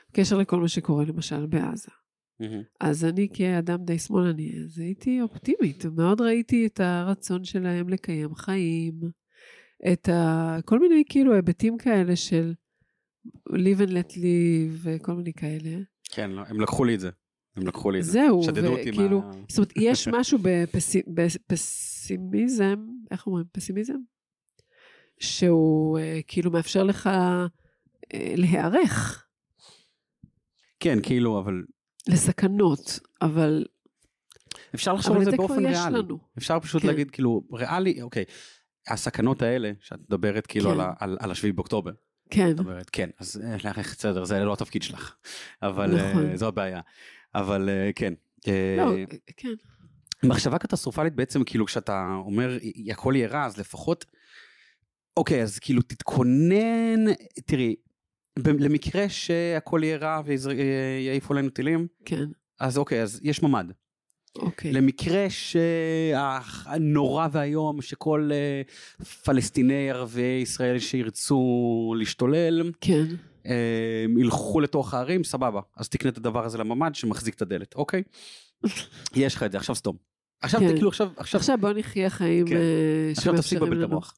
בקשר 0.10 0.38
לכל 0.38 0.60
מה 0.60 0.68
שקורה 0.68 1.06
למשל 1.06 1.46
בעזה. 1.46 1.92
אז 2.80 3.06
אני 3.06 3.28
כאדם 3.34 3.86
די 3.86 4.00
שמאלני, 4.00 4.54
אז 4.64 4.80
הייתי 4.80 5.22
אופטימית, 5.22 5.86
מאוד 5.86 6.22
ראיתי 6.22 6.66
את 6.66 6.80
הרצון 6.80 7.44
שלהם 7.44 7.90
לקיים 7.90 8.36
חיים, 8.36 9.02
את 9.94 10.10
ה... 10.10 10.58
כל 10.66 10.80
מיני 10.80 11.04
כאילו 11.10 11.34
היבטים 11.34 11.78
כאלה 11.78 12.16
של 12.16 12.54
live 13.50 13.80
and 13.80 13.90
let 13.90 14.12
live 14.12 14.78
וכל 14.82 15.14
מיני 15.14 15.34
כאלה. 15.34 15.80
כן, 16.12 16.32
לא, 16.32 16.42
הם 16.48 16.62
לקחו 16.62 16.84
לי 16.84 16.96
את 16.96 17.00
זה. 17.00 17.10
הם 17.56 17.68
לקחו 17.68 17.92
לי 17.92 18.00
את 18.00 18.04
זה. 18.04 18.12
זהו, 18.12 18.42
וכאילו, 18.82 19.22
מה... 19.22 19.32
זאת 19.50 19.58
אומרת, 19.58 19.72
יש 19.88 20.08
משהו 20.08 20.38
בפסי- 20.42 21.04
בפסימיזם, 21.50 22.76
איך 23.12 23.28
אומרים? 23.28 23.46
פסימיזם? 23.52 23.96
שהוא 25.20 26.00
אה, 26.00 26.20
כאילו 26.28 26.52
מאפשר 26.52 26.84
לך 26.84 27.08
אה, 27.08 27.46
להיערך 28.14 29.26
כן, 30.80 30.98
כאילו, 31.04 31.40
אבל 31.40 31.64
לסכנות, 32.08 33.00
אבל, 33.22 33.66
אפשר 34.76 34.94
לחשוב 34.94 35.16
על 35.18 35.26
זה 35.26 35.32
באופן 35.32 35.66
ריאלי. 35.66 35.98
לנו. 35.98 36.18
אפשר 36.38 36.60
פשוט 36.60 36.82
כן. 36.82 36.88
להגיד, 36.88 37.12
כאילו, 37.12 37.42
ריאלי, 37.54 38.02
אוקיי, 38.02 38.24
הסכנות 38.88 39.42
האלה, 39.42 39.72
שאת 39.82 40.00
מדברת 40.00 40.48
כאילו 40.48 40.66
כן. 40.70 40.72
על 40.72 40.82
ה- 40.82 40.94
על 41.00 41.18
על 41.20 41.32
השביעי 41.32 41.52
באוקטובר, 41.52 41.92
כן, 42.30 42.52
את 42.52 42.60
אומרת, 42.60 42.90
כן, 42.90 43.10
אז 43.20 43.42
אה, 43.44 43.56
להערך 43.64 43.96
בסדר, 43.98 44.24
זה 44.26 44.40
לא 44.40 44.54
התפקיד 44.54 44.84
שלך, 44.84 45.16
אבל 45.62 46.10
נכון. 46.10 46.30
אה, 46.30 46.38
זו 46.38 46.48
הבעיה. 46.48 46.82
אבל 47.36 47.70
אה, 47.70 47.90
כן. 47.96 48.14
אה, 48.48 48.76
לא, 48.78 48.92
כן, 49.38 49.50
מחשבה 50.24 50.58
קטסטרופלית 50.58 51.16
בעצם, 51.16 51.44
כאילו, 51.44 51.66
כשאתה 51.66 52.20
אומר, 52.26 52.58
"י- 52.62 52.92
הכל 52.92 53.14
יהיה 53.16 53.28
רע, 53.28 53.46
אז 53.46 53.58
לפחות, 53.58 54.06
אוקיי, 55.18 55.44
אז 55.44 55.60
כאילו, 55.60 55.82
תתכונן, 55.82 57.06
תראי, 57.46 57.76
למקרה 58.46 59.10
שהכל 59.10 59.82
יהיה 59.84 59.98
רע 59.98 60.22
ויעיפו 60.26 61.34
עלינו 61.34 61.50
טילים, 61.50 61.88
כן, 62.06 62.26
אז 62.60 62.78
אוקיי, 62.78 63.02
אז 63.02 63.20
יש 63.24 63.44
ממ"ד. 63.44 63.66
אוקיי. 64.36 64.72
למקרה 64.74 65.26
שהנורא 65.30 67.28
ואיום 67.32 67.82
שכל 67.82 68.30
אה, 68.34 68.62
פלסטיני 69.24 69.92
ערביי 69.92 70.42
ישראל 70.42 70.80
שירצו 70.80 71.94
להשתולל 71.98 72.72
כן, 72.82 73.06
אה, 73.10 73.16
ילכו 74.20 74.60
לתוך 74.60 74.94
הערים 74.94 75.24
סבבה 75.24 75.62
אז 75.78 75.90
תקנה 75.90 76.12
את 76.12 76.18
הדבר 76.18 76.46
הזה 76.46 76.58
לממ"ד 76.58 76.96
שמחזיק 76.96 77.36
את 77.36 77.42
הדלת 77.42 77.76
אוקיי 77.76 78.04
יש 79.16 79.36
לך 79.36 79.44
את 79.44 79.52
זה 79.52 79.58
עכשיו 79.58 79.76
סתום. 79.76 79.98
עכשיו 80.42 80.60
כן. 80.60 80.76
כאילו 80.76 80.90
עכשיו 80.90 81.10
עכשיו 81.18 81.40
עכשיו 81.40 81.58
בוא 81.58 81.74
נחיה 81.74 82.10
חיים 82.10 82.48
כן. 82.48 82.56
אה, 82.56 83.12
עכשיו 83.12 83.38
תפסיק 83.38 83.62
לבלבל 83.62 83.84
את. 83.84 83.90
המוח. 83.90 84.16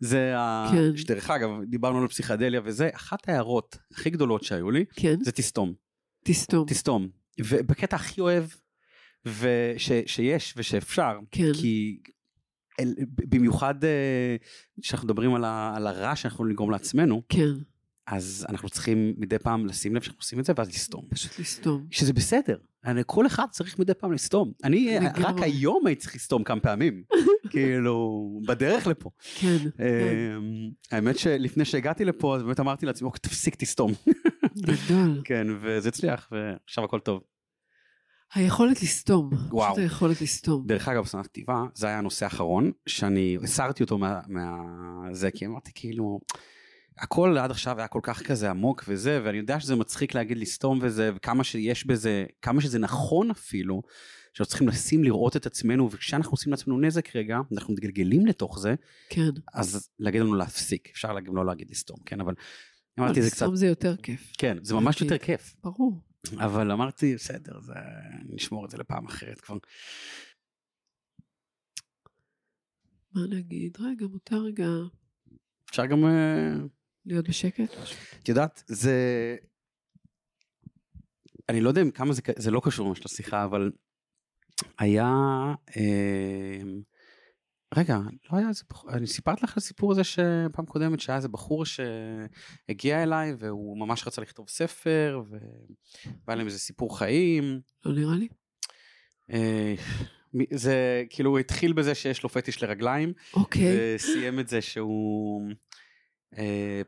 זה 0.00 0.38
ה... 0.38 0.70
כן. 0.72 0.96
שדרך 0.96 1.30
אגב 1.30 1.50
דיברנו 1.64 2.02
על 2.02 2.08
פסיכדליה 2.08 2.60
וזה 2.64 2.88
אחת 2.92 3.28
ההערות 3.28 3.78
הכי 3.92 4.10
גדולות 4.10 4.44
שהיו 4.44 4.70
לי 4.70 4.84
כן, 4.92 5.16
זה 5.22 5.32
תסתום 5.32 5.74
תסתום. 6.24 6.66
תסתום 6.68 7.08
ובקטע 7.40 7.96
הכי 7.96 8.20
אוהב 8.20 8.44
וש, 9.26 9.92
שיש 10.06 10.54
ושאפשר 10.56 11.18
כן, 11.30 11.52
כי 11.60 11.98
אל, 12.80 12.94
במיוחד 13.08 13.84
אה, 13.84 14.36
כשאנחנו 14.82 15.06
מדברים 15.06 15.34
על, 15.34 15.44
ה, 15.44 15.72
על 15.76 15.86
הרע 15.86 16.16
שאנחנו 16.16 16.44
לגרום 16.44 16.70
לעצמנו 16.70 17.22
כן, 17.28 17.52
אז 18.10 18.46
אנחנו 18.48 18.68
צריכים 18.68 19.14
מדי 19.18 19.38
פעם 19.38 19.66
לשים 19.66 19.94
לב 19.94 20.02
שאנחנו 20.02 20.20
עושים 20.20 20.40
את 20.40 20.44
זה 20.44 20.52
ואז 20.56 20.68
לסתום. 20.68 21.04
פשוט 21.10 21.38
לסתום. 21.38 21.86
שזה 21.90 22.12
בסדר, 22.12 22.56
אני, 22.84 23.02
כל 23.06 23.26
אחד 23.26 23.44
צריך 23.50 23.78
מדי 23.78 23.94
פעם 23.94 24.12
לסתום. 24.12 24.52
אני 24.64 24.94
לגמרי. 24.94 25.22
רק 25.22 25.34
היום 25.42 25.86
הייתי 25.86 26.02
צריך 26.02 26.14
לסתום 26.14 26.44
כמה 26.44 26.60
פעמים, 26.60 27.02
כאילו 27.50 28.28
בדרך 28.46 28.86
לפה. 28.86 29.10
כן, 29.34 29.56
כן, 29.58 29.84
אה, 29.84 30.36
האמת 30.92 31.18
שלפני 31.18 31.64
שהגעתי 31.64 32.04
לפה 32.04 32.36
אז 32.36 32.42
באמת 32.42 32.60
אמרתי 32.60 32.86
לעצמי 32.86 33.06
אוקיי 33.06 33.20
תפסיק 33.20 33.54
תסתום. 33.54 33.92
גדול. 34.58 35.20
כן 35.24 35.46
וזה 35.60 35.88
הצליח 35.88 36.28
ועכשיו 36.32 36.84
הכל 36.84 37.00
טוב. 37.00 37.22
היכולת 38.34 38.82
לסתום. 38.82 39.30
וואו. 39.50 39.72
פשוט 39.72 39.78
היכולת 39.82 40.20
לסתום. 40.20 40.66
דרך 40.66 40.88
אגב 40.88 41.02
בסדנת 41.02 41.26
כתיבה 41.26 41.62
זה 41.74 41.86
היה 41.86 41.98
הנושא 41.98 42.24
האחרון 42.24 42.72
שאני 42.86 43.36
הסרתי 43.42 43.82
אותו 43.82 43.98
מה, 43.98 44.20
מה... 44.28 44.56
זה 45.12 45.30
כי 45.30 45.46
אמרתי 45.46 45.70
כאילו 45.74 46.20
הכל 46.98 47.38
עד 47.38 47.50
עכשיו 47.50 47.78
היה 47.78 47.88
כל 47.88 48.00
כך 48.02 48.22
כזה 48.22 48.50
עמוק 48.50 48.84
וזה 48.88 49.20
ואני 49.24 49.38
יודע 49.38 49.60
שזה 49.60 49.76
מצחיק 49.76 50.14
להגיד 50.14 50.38
לסתום 50.38 50.78
וזה 50.82 51.10
וכמה 51.14 51.44
שיש 51.44 51.86
בזה 51.86 52.24
כמה 52.42 52.60
שזה 52.60 52.78
נכון 52.78 53.30
אפילו 53.30 53.82
שאנחנו 54.32 54.50
צריכים 54.50 54.68
לשים 54.68 55.04
לראות 55.04 55.36
את 55.36 55.46
עצמנו 55.46 55.90
וכשאנחנו 55.90 56.30
עושים 56.30 56.50
לעצמנו 56.50 56.80
נזק 56.80 57.16
רגע 57.16 57.38
אנחנו 57.52 57.74
מתגלגלים 57.74 58.26
לתוך 58.26 58.58
זה 58.58 58.74
כן. 59.10 59.30
אז 59.54 59.88
להגיד 59.98 60.20
לנו 60.20 60.34
להפסיק 60.34 60.88
אפשר 60.92 61.20
גם 61.20 61.36
לא 61.36 61.46
להגיד 61.46 61.70
לסתום 61.70 61.96
כן 62.06 62.20
אבל 62.20 62.34
אבל 62.98 63.06
אמרתי 63.06 63.22
זה 63.22 63.30
קצת 63.30 63.36
לסתום 63.36 63.56
זה 63.56 63.66
יותר 63.66 63.96
כיף. 63.96 64.32
כן 64.38 64.56
זה 64.62 64.74
ממש 64.74 65.02
להגיד. 65.02 65.12
יותר 65.12 65.24
כיף 65.26 65.56
ברור. 65.64 66.00
אבל 66.36 66.72
אמרתי 66.72 67.14
בסדר 67.14 67.60
זה 67.60 67.74
נשמור 68.28 68.64
את 68.64 68.70
זה 68.70 68.78
לפעם 68.78 69.06
אחרת 69.06 69.40
כבר 69.40 69.56
מה 73.14 73.20
נגיד? 73.30 73.76
רגע, 73.80 74.06
מותר 74.06 74.36
רגע 74.36 74.68
אפשר 75.70 75.86
גם 75.86 76.04
אה, 76.04 76.54
להיות 77.08 77.28
בשקט? 77.28 77.76
את 78.22 78.28
יודעת, 78.28 78.62
זה... 78.66 79.36
אני 81.48 81.60
לא 81.60 81.68
יודע 81.68 81.82
אם 81.82 81.90
כמה 81.90 82.12
זה, 82.12 82.22
זה 82.36 82.50
לא 82.50 82.60
קשור 82.64 82.88
ממש 82.88 83.04
לשיחה, 83.04 83.44
אבל 83.44 83.70
היה... 84.78 85.06
אה, 85.76 86.62
רגע, 87.76 87.98
לא 88.32 88.38
היה 88.38 88.48
איזה 88.48 88.62
בחור, 88.70 88.90
אני 88.90 89.06
סיפרתי 89.06 89.40
לך 89.44 89.50
על 89.50 89.54
הסיפור 89.56 89.92
הזה 89.92 90.04
שפעם 90.04 90.66
קודמת 90.66 91.00
שהיה 91.00 91.16
איזה 91.16 91.28
בחור 91.28 91.64
שהגיע 91.64 93.02
אליי 93.02 93.34
והוא 93.38 93.78
ממש 93.78 94.06
רצה 94.06 94.22
לכתוב 94.22 94.48
ספר 94.48 95.22
והיה 95.30 96.36
להם 96.36 96.46
איזה 96.46 96.58
סיפור 96.58 96.98
חיים. 96.98 97.60
לא 97.84 97.92
נראה 97.92 98.14
לי. 98.14 98.28
אה, 99.32 99.74
זה 100.52 101.04
כאילו 101.10 101.30
הוא 101.30 101.38
התחיל 101.38 101.72
בזה 101.72 101.94
שיש 101.94 102.22
לו 102.22 102.28
פטיש 102.28 102.62
לרגליים 102.62 103.12
אוקיי. 103.34 103.96
וסיים 103.96 104.40
את 104.40 104.48
זה 104.48 104.60
שהוא 104.60 105.50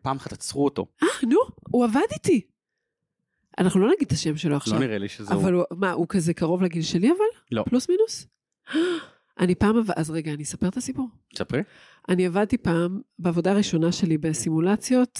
פעם 0.03 0.17
אחת 0.17 0.33
עצרו 0.33 0.65
אותו. 0.65 0.87
אה, 1.03 1.09
נו, 1.29 1.39
הוא 1.71 1.85
עבד 1.85 2.07
איתי. 2.13 2.41
אנחנו 3.59 3.81
לא 3.81 3.87
נגיד 3.87 4.07
את 4.07 4.13
השם 4.13 4.37
שלו 4.37 4.57
עכשיו. 4.57 4.75
לא 4.75 4.81
נראה 4.81 4.99
לי 4.99 5.09
שזה 5.09 5.35
הוא. 5.35 5.43
אבל 5.43 5.53
הוא, 5.53 5.65
מה, 5.71 5.93
הוא 5.93 6.07
כזה 6.09 6.35
קרוב 6.35 6.63
לגיל 6.63 6.83
שלי 6.83 7.11
אבל? 7.11 7.25
לא. 7.53 7.65
פלוס 7.69 7.89
מינוס? 7.89 8.27
אני 9.41 9.55
פעם, 9.55 9.83
אז 9.97 10.11
רגע, 10.11 10.33
אני 10.33 10.43
אספר 10.43 10.69
את 10.69 10.77
הסיפור. 10.77 11.09
תספרי. 11.35 11.63
אני 12.09 12.27
עבדתי 12.27 12.59
פעם 12.59 13.01
בעבודה 13.19 13.51
הראשונה 13.51 13.93
שלי 13.93 14.19
בסימולציות 14.19 15.19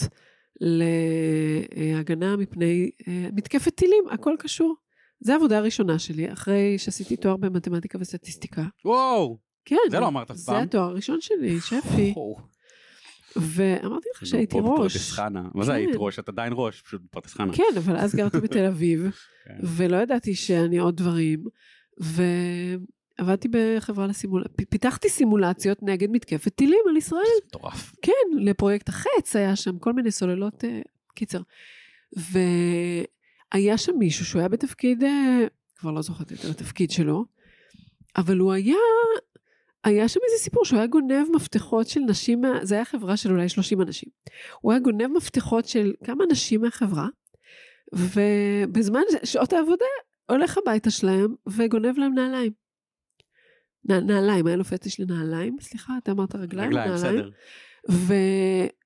להגנה 0.61 2.37
מפני 2.37 2.91
אה, 3.07 3.27
מתקפת 3.33 3.75
טילים, 3.75 4.03
הכל 4.11 4.35
קשור. 4.39 4.75
זו 5.19 5.33
העבודה 5.33 5.57
הראשונה 5.57 5.99
שלי, 5.99 6.33
אחרי 6.33 6.77
שעשיתי 6.77 7.15
תואר 7.15 7.37
במתמטיקה 7.37 7.97
וסטטיסטיקה. 8.01 8.63
וואו! 8.85 9.37
כן. 9.65 9.75
זה 9.89 9.99
לא 9.99 10.07
אמרת 10.07 10.31
אף 10.31 10.37
זה 10.37 10.51
פעם. 10.51 10.63
התואר 10.63 10.83
הראשון 10.83 11.21
שלי, 11.21 11.59
שפי. 11.61 12.13
ואמרתי 13.35 14.09
לך 14.15 14.25
שהייתי 14.25 14.57
ראש. 14.61 14.73
בפרדס 14.73 15.11
חנה. 15.11 15.43
מה 15.53 15.63
זה 15.63 15.71
כן. 15.71 15.77
היית 15.77 15.89
ראש? 15.95 16.19
את 16.19 16.29
עדיין 16.29 16.53
ראש, 16.55 16.81
פשוט 16.81 17.01
בפרדס 17.01 17.33
חנה. 17.33 17.53
כן, 17.53 17.63
אבל 17.77 17.97
אז 17.97 18.15
גרתי 18.15 18.39
בתל 18.45 18.65
אביב, 18.65 19.11
כן. 19.45 19.57
ולא 19.63 19.97
ידעתי 19.97 20.35
שאני 20.35 20.77
עוד 20.77 20.97
דברים, 20.97 21.43
ועבדתי 21.97 23.47
בחברה 23.51 24.07
לסימולציות, 24.07 24.55
פיתחתי 24.69 25.09
סימולציות 25.09 25.83
נגד 25.83 26.09
מתקפת 26.11 26.55
טילים 26.55 26.83
על 26.89 26.97
ישראל. 26.97 27.21
זה 27.41 27.45
מטורף. 27.47 27.91
כן, 28.01 28.37
לפרויקט 28.37 28.89
החץ 28.89 29.35
היה 29.35 29.55
שם 29.55 29.79
כל 29.79 29.93
מיני 29.93 30.11
סוללות, 30.11 30.63
אה, 30.63 30.81
קיצר. 31.15 31.41
והיה 33.53 33.77
שם 33.77 33.93
מישהו 33.99 34.25
שהוא 34.25 34.39
היה 34.39 34.49
בתפקיד, 34.49 35.03
אה, 35.03 35.45
כבר 35.75 35.91
לא 35.91 36.01
זוכרת 36.01 36.31
את 36.31 36.45
התפקיד 36.45 36.91
שלו, 36.91 37.25
אבל 38.17 38.37
הוא 38.37 38.53
היה, 38.53 38.75
היה 39.83 40.07
שם 40.07 40.19
איזה 40.29 40.43
סיפור 40.43 40.65
שהוא 40.65 40.77
היה 40.77 40.87
גונב 40.87 41.27
מפתחות 41.35 41.87
של 41.87 41.99
נשים, 41.99 42.41
זה 42.61 42.75
היה 42.75 42.85
חברה 42.85 43.17
של 43.17 43.31
אולי 43.31 43.49
30 43.49 43.81
אנשים. 43.81 44.09
הוא 44.61 44.71
היה 44.71 44.79
גונב 44.79 45.07
מפתחות 45.07 45.65
של 45.65 45.93
כמה 46.03 46.23
נשים 46.31 46.61
מהחברה, 46.61 47.07
ובזמן 47.93 49.01
שעות 49.23 49.53
העבודה 49.53 49.85
הולך 50.29 50.57
הביתה 50.57 50.89
שלהם 50.89 51.35
וגונב 51.47 51.97
להם 51.97 52.13
נעליים. 52.13 52.51
נעליים, 53.85 54.47
היה 54.47 54.55
לו 54.55 54.63
פטיש 54.63 54.99
לנעליים, 54.99 55.57
סליחה, 55.61 55.93
אתה 56.03 56.11
אמרת 56.11 56.35
רגליים? 56.35 56.69
רגליים, 56.69 56.91
נעליים. 56.91 57.15
בסדר. 57.15 57.29
ו... 57.91 58.13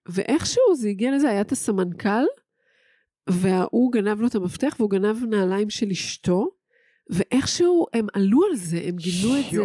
ואיכשהו 0.05 0.75
זה 0.75 0.89
הגיע 0.89 1.15
לזה, 1.15 1.29
היה 1.29 1.41
את 1.41 1.51
הסמנכ"ל, 1.51 2.25
והוא 3.29 3.91
גנב 3.91 4.21
לו 4.21 4.27
את 4.27 4.36
המפתח, 4.36 4.75
והוא 4.79 4.89
גנב 4.89 5.23
נעליים 5.29 5.69
של 5.69 5.91
אשתו, 5.91 6.49
ואיכשהו 7.10 7.86
הם 7.93 8.08
עלו 8.13 8.45
על 8.49 8.55
זה, 8.55 8.81
הם 8.84 8.95
גילו 8.95 9.38
את 9.38 9.43
זה. 9.51 9.58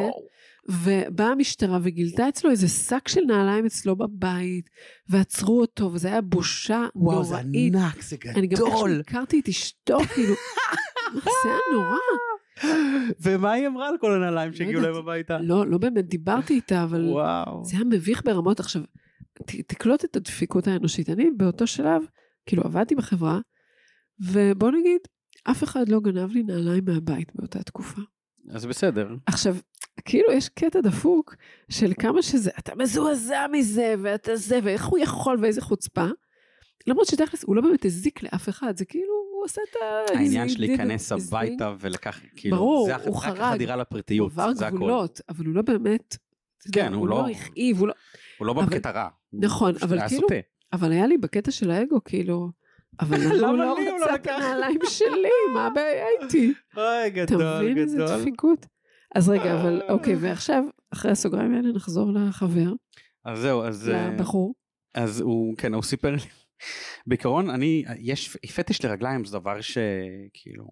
ובאה 0.70 1.26
המשטרה 1.26 1.78
וגילתה 1.82 2.28
אצלו 2.28 2.50
איזה 2.50 2.68
שק 2.68 3.08
של 3.08 3.20
נעליים 3.26 3.66
אצלו 3.66 3.96
בבית, 3.96 4.70
ועצרו 5.08 5.60
אותו, 5.60 5.90
וזה 5.92 6.08
היה 6.08 6.20
בושה 6.20 6.86
וואו, 6.94 7.24
זה 7.24 7.34
נוראית. 7.42 7.74
ענק, 7.74 8.02
זה 8.02 8.16
אני 8.26 8.46
גם 8.46 8.56
גדול. 8.56 9.00
הכרתי 9.00 9.40
את 9.40 9.48
אשתו, 9.48 9.98
כאילו, 10.14 10.34
זה 11.14 11.30
היה 11.44 11.58
נורא. 11.74 11.96
ומה 13.20 13.52
היא 13.52 13.66
אמרה 13.66 13.88
על 13.88 13.94
כל 14.00 14.12
הנעליים 14.14 14.52
שהגיעו 14.52 14.72
יודעת. 14.72 14.92
להם 14.92 15.02
הביתה? 15.02 15.38
לא, 15.38 15.66
לא 15.66 15.78
באמת 15.78 16.06
דיברתי 16.06 16.54
איתה, 16.54 16.82
אבל 16.84 17.08
וואו. 17.08 17.64
זה 17.64 17.76
היה 17.76 17.84
מביך 17.84 18.22
ברמות. 18.24 18.60
עכשיו, 18.60 18.82
ת, 19.46 19.54
תקלוט 19.66 20.04
את 20.04 20.16
הדפיקות 20.16 20.66
האנושית. 20.66 21.10
אני 21.10 21.30
באותו 21.36 21.66
שלב, 21.66 22.02
כאילו 22.46 22.62
עבדתי 22.62 22.94
בחברה, 22.94 23.40
ובוא 24.20 24.70
נגיד, 24.70 25.00
אף 25.44 25.64
אחד 25.64 25.88
לא 25.88 26.00
גנב 26.00 26.32
לי 26.32 26.42
נעליים 26.42 26.84
מהבית 26.86 27.32
באותה 27.34 27.62
תקופה. 27.62 28.00
אז 28.50 28.66
בסדר. 28.66 29.08
עכשיו, 29.26 29.56
כאילו 30.04 30.32
יש 30.32 30.48
קטע 30.48 30.80
דפוק 30.80 31.34
של 31.70 31.92
כמה 31.98 32.22
שזה, 32.22 32.50
אתה 32.58 32.72
מזועזע 32.74 33.46
מזה, 33.52 33.94
ואתה 34.02 34.36
זה, 34.36 34.58
ואיך 34.62 34.84
הוא 34.86 34.98
יכול, 34.98 35.38
ואיזה 35.40 35.60
חוצפה. 35.60 36.06
למרות 36.86 37.06
שתכלס, 37.06 37.44
הוא 37.44 37.56
לא 37.56 37.62
באמת 37.62 37.84
הזיק 37.84 38.22
לאף 38.22 38.48
אחד, 38.48 38.76
זה 38.76 38.84
כאילו, 38.84 39.12
הוא 39.32 39.44
עשה 39.44 39.60
את 39.70 39.76
ה... 39.76 40.14
העניין 40.18 40.48
של 40.48 40.60
להיכנס. 40.60 41.12
הביתה 41.12 41.74
ולקח, 41.80 42.20
כאילו, 42.36 42.56
ברור, 42.56 42.86
זה 42.86 42.96
הוא 42.96 43.16
רק 43.16 43.22
חרג. 43.24 43.40
החדירה 43.40 43.74
הוא 43.74 43.80
לפרטיות, 43.80 44.32
עבר 44.32 44.54
זה 44.54 44.66
הכל. 44.66 44.76
גבולות, 44.76 45.20
אבל 45.28 45.46
הוא 45.46 45.54
לא 45.54 45.62
באמת... 45.62 46.16
אתה 46.62 46.68
כן, 46.72 46.92
הוא 46.94 47.08
לא- 47.08 47.20
הוא 47.20 47.28
לא 47.28 47.30
הכאיב, 47.30 47.78
הוא 47.78 47.88
לא... 47.88 47.94
הוא 48.38 48.46
לא 48.46 48.52
בקטע 48.52 48.90
רע. 48.90 49.08
הוא 49.30 49.40
נכון, 49.44 49.74
אבל 49.82 50.08
כאילו-. 50.08 50.28
אבל 50.72 50.92
היה 50.92 51.06
לי 51.06 51.18
בקטע 51.18 51.50
של 51.50 51.70
האגו, 51.70 52.04
כאילו, 52.04 52.50
אבל 53.00 53.18
למה 53.40 53.48
הוא 53.48 53.56
לא 53.58 53.70
הוא 53.72 53.98
לא 54.00 54.04
רצה 54.04 54.14
את? 54.14 54.26
הנעליים 54.26 54.78
שלי? 54.88 55.28
מה 55.54 55.66
הבעיה 55.66 56.04
איתי? 56.22 56.52
אוי, 56.76 56.84
אתה 57.22 57.34
גדול, 57.34 57.62
מבין 57.62 57.78
איזה 57.78 57.96
גדול. 57.96 58.20
דפיקות? 58.20 58.66
אז 59.14 59.28
רגע, 59.28 59.60
אבל 59.60 59.82
אוקיי, 59.88 60.14
ועכשיו, 60.20 60.64
אחרי 60.92 61.10
הסוגריים 61.10 61.54
האלה 61.54 61.72
נחזור 61.72 62.12
לחבר, 62.12 62.72
אז 63.24 63.38
זהו, 63.38 63.62
אז... 63.64 63.88
אה, 63.88 64.08
לבחור. 64.08 64.54
אז 64.94 65.20
הוא, 65.20 65.56
כן, 65.56 65.74
הוא 65.74 65.82
סיפר 65.82 66.10
לי. 66.10 66.18
בעיקרון, 67.06 67.50
אני, 67.50 67.84
יש 67.98 68.36
fetish 68.56 68.84
לרגליים 68.84 69.24
זה 69.24 69.38
דבר 69.38 69.60
שכאילו, 69.60 70.68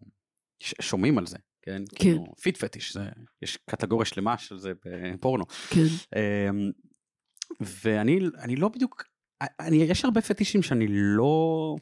שומעים 0.62 1.18
על 1.18 1.26
זה, 1.26 1.36
כן? 1.62 1.82
כן. 1.90 1.96
כאילו, 1.98 2.24
feet 2.42 2.56
fetish, 2.56 2.94
זה, 2.94 3.00
יש 3.42 3.58
קטגוריה 3.70 4.04
שלמה 4.04 4.38
של 4.38 4.58
זה 4.58 4.72
בפורנו. 4.84 5.44
כן, 5.70 5.80
אמ, 6.16 6.70
ואני 7.60 8.20
אני 8.38 8.56
לא 8.56 8.68
בדיוק, 8.68 9.04
אני, 9.60 9.76
יש 9.76 10.04
הרבה 10.04 10.20
פטישים 10.20 10.62
שאני 10.62 10.86
לא, 10.88 11.76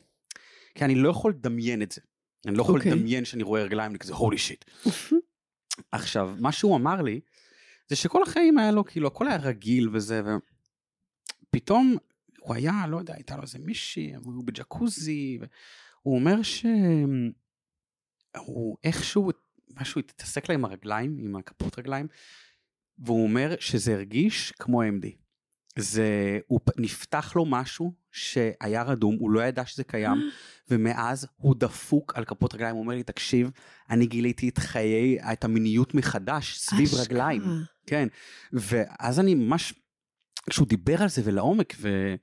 כי 0.75 0.85
אני 0.85 0.95
לא 0.95 1.09
יכול 1.09 1.33
לדמיין 1.33 1.83
את 1.83 1.93
זה. 1.93 2.01
אני 2.47 2.57
לא 2.57 2.63
יכול 2.63 2.79
אוקיי. 2.79 2.93
לדמיין 2.93 3.25
שאני 3.25 3.43
רואה 3.43 3.63
רגליים, 3.63 3.91
אני 3.91 3.99
כזה 3.99 4.15
הולי 4.15 4.39
שיט. 4.39 4.65
עכשיו, 5.93 6.35
מה 6.41 6.53
שהוא 6.53 6.77
אמר 6.77 7.03
לי, 7.03 7.21
זה 7.89 7.97
שכל 7.97 8.23
החיים 8.23 8.59
היה 8.59 8.71
לו, 8.71 8.85
כאילו, 8.85 9.09
הכל 9.09 9.29
היה 9.29 9.37
רגיל 9.37 9.89
וזה, 9.93 10.23
ופתאום 11.49 11.97
הוא 12.41 12.55
היה, 12.55 12.87
לא 12.89 12.97
יודע, 12.97 13.15
הייתה 13.15 13.37
לו 13.37 13.43
איזה 13.43 13.59
מישהי, 13.59 14.15
הוא 14.15 14.45
בג'קוזי, 14.45 15.39
והוא 15.41 16.15
אומר 16.15 16.43
שהוא 16.43 17.33
איכשהו, 18.85 19.31
משהו 19.81 19.99
התעסק 19.99 20.49
לה 20.49 20.55
עם 20.55 20.65
הרגליים, 20.65 21.19
עם 21.21 21.37
הכפות 21.37 21.79
רגליים, 21.79 22.07
והוא 22.99 23.23
אומר 23.23 23.55
שזה 23.61 23.95
הרגיש 23.95 24.53
כמו 24.53 24.83
MD. 24.83 25.26
זה, 25.79 26.39
הוא 26.47 26.61
נפתח 26.77 27.33
לו 27.37 27.45
משהו 27.45 27.93
שהיה 28.13 28.83
רדום, 28.83 29.17
הוא 29.21 29.31
לא 29.31 29.41
ידע 29.41 29.67
שזה 29.67 29.85
קיים, 29.85 30.31
ומאז 30.71 31.27
הוא 31.37 31.55
דפוק 31.59 32.13
על 32.17 32.25
כפות 32.25 32.55
רגליים, 32.55 32.75
הוא 32.75 32.83
אומר 32.83 32.95
לי, 32.95 33.03
תקשיב, 33.03 33.51
אני 33.91 34.07
גיליתי 34.07 34.49
את 34.49 34.59
חיי, 34.59 35.19
את 35.33 35.45
המיניות 35.45 35.95
מחדש 35.95 36.59
סביב 36.59 36.89
אשכרה. 36.89 37.03
רגליים. 37.03 37.43
כן, 37.87 38.09
ואז 38.53 39.21
אני 39.21 39.35
ממש, 39.35 39.75
כשהוא 40.51 40.67
דיבר 40.67 41.03
על 41.03 41.09
זה 41.09 41.23
ולעומק, 41.25 41.75
ו, 41.81 42.15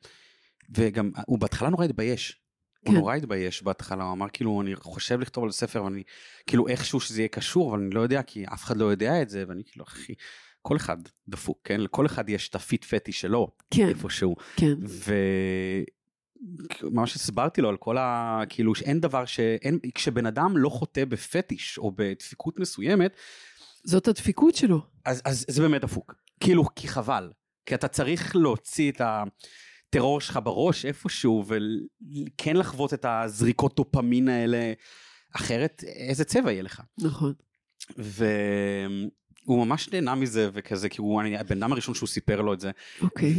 וגם 0.76 1.12
הוא 1.28 1.40
בהתחלה 1.40 1.70
נורא 1.70 1.86
התבייש. 1.86 2.44
הוא 2.80 2.94
כן. 2.94 3.00
נורא 3.00 3.16
התבייש 3.16 3.64
בהתחלה, 3.64 4.04
הוא 4.04 4.14
אמר 4.14 4.28
כאילו 4.34 4.62
אני 4.62 4.76
חושב 4.76 5.20
לכתוב 5.20 5.44
על 5.44 5.52
ספר 5.52 5.84
ואני 5.84 6.04
כאילו 6.48 6.68
איכשהו 6.68 7.00
שזה 7.00 7.22
יהיה 7.22 7.28
קשור 7.28 7.72
אבל 7.72 7.84
אני 7.84 7.90
לא 7.90 8.02
יודע 8.02 8.22
כי 8.22 8.46
אף 8.46 8.64
אחד 8.64 8.78
לא 8.78 8.86
יודע 8.86 9.22
את 9.22 9.30
זה 9.30 9.44
ואני 9.48 9.64
כאילו 9.66 9.86
אחי 9.86 10.14
כל 10.64 10.78
אחד 10.78 10.98
דפוק 11.28 11.60
כן 11.64 11.82
לכל 11.82 12.06
אחד 12.06 12.30
יש 12.30 12.50
את 12.50 12.56
הפיט 12.56 12.86
פטי 12.86 13.12
שלו 13.12 13.48
כן, 13.72 13.88
איפשהו 13.88 14.36
כן, 14.56 14.74
וממש 16.84 17.16
הסברתי 17.16 17.62
לו 17.62 17.70
על 17.70 17.78
כל 17.78 17.98
ה... 17.98 18.42
כאילו 18.50 18.76
שאין 18.76 19.00
דבר 19.00 19.26
שאין... 19.26 19.80
כשבן 19.96 20.26
אדם 20.26 20.58
לא 20.58 20.70
חוטא 20.70 21.06
בפטיש 21.06 21.78
או 21.78 21.92
בדפיקות 21.96 22.60
מסוימת, 22.60 23.16
זאת 23.84 24.08
הדפיקות 24.08 24.56
שלו. 24.56 24.82
אז, 25.06 25.22
אז 25.26 25.46
זה 25.48 25.62
באמת 25.62 25.82
דפוק. 25.82 26.14
כאילו, 26.40 26.64
כי 26.76 26.88
חבל. 26.88 27.32
כי 27.66 27.76
אתה 27.76 27.88
צריך 27.88 28.36
להוציא 28.36 28.92
את 28.92 29.02
הטרור 29.04 30.22
שלך 30.22 30.40
בראש 30.44 30.86
איפשהו, 30.86 31.46
וכן 31.48 32.56
לחוות 32.56 32.94
את 32.94 33.06
הזריקות 33.10 33.76
דופמין 33.76 34.28
האלה, 34.28 34.74
אחרת 35.36 35.84
איזה 35.88 36.24
צבע 36.24 36.52
יהיה 36.52 36.64
לך. 36.64 36.82
נכון. 36.98 37.34
והוא 39.46 39.66
ממש 39.66 39.90
נהנה 39.90 40.16
מזה 40.16 40.50
וכזה, 40.54 40.90
כי 40.90 41.02
הוא 41.02 41.22
אני, 41.22 41.38
הבן 41.38 41.58
אדם 41.64 41.72
הראשון 41.72 41.96
שהוא 41.96 42.08
סיפר 42.08 42.42
לו 42.42 42.54
את 42.54 42.60
זה. 42.60 42.72
אוקיי. 43.02 43.34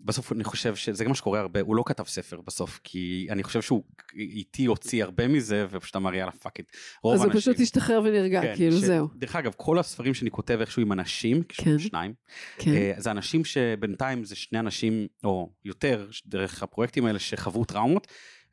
ובסוף 0.00 0.32
אני 0.32 0.44
חושב 0.44 0.76
שזה 0.76 1.04
גם 1.04 1.10
מה 1.10 1.16
שקורה 1.16 1.40
הרבה, 1.40 1.60
הוא 1.60 1.76
לא 1.76 1.82
כתב 1.86 2.04
ספר 2.06 2.40
בסוף, 2.40 2.80
כי 2.84 3.26
אני 3.30 3.42
חושב 3.42 3.62
שהוא 3.62 3.82
איתי 4.14 4.64
הוציא 4.64 5.04
הרבה 5.04 5.28
מזה, 5.28 5.66
ופשוט 5.70 5.96
אמר 5.96 6.14
יאללה 6.14 6.32
fuck 6.32 6.58
it. 6.58 6.72
אז 7.14 7.24
הוא 7.24 7.32
פשוט 7.32 7.60
השתחרר 7.60 8.00
ונרגע, 8.04 8.42
כן, 8.42 8.56
כאילו 8.56 8.76
ש- 8.76 8.84
זהו. 8.84 9.08
דרך 9.16 9.36
אגב, 9.36 9.52
כל 9.56 9.78
הספרים 9.78 10.14
שאני 10.14 10.30
כותב 10.30 10.58
איכשהו 10.60 10.82
עם 10.82 10.92
אנשים, 10.92 11.42
כן. 11.48 11.78
שניים, 11.78 12.14
כן, 12.58 12.70
אה, 12.70 12.92
זה 12.98 13.10
אנשים 13.10 13.44
שבינתיים 13.44 14.24
זה 14.24 14.36
שני 14.36 14.58
אנשים, 14.58 15.06
או 15.24 15.50
יותר, 15.64 16.08
דרך 16.26 16.62
הפרויקטים 16.62 17.06
האלה 17.06 17.18
שחוו 17.18 17.64
טראומות, 17.64 18.06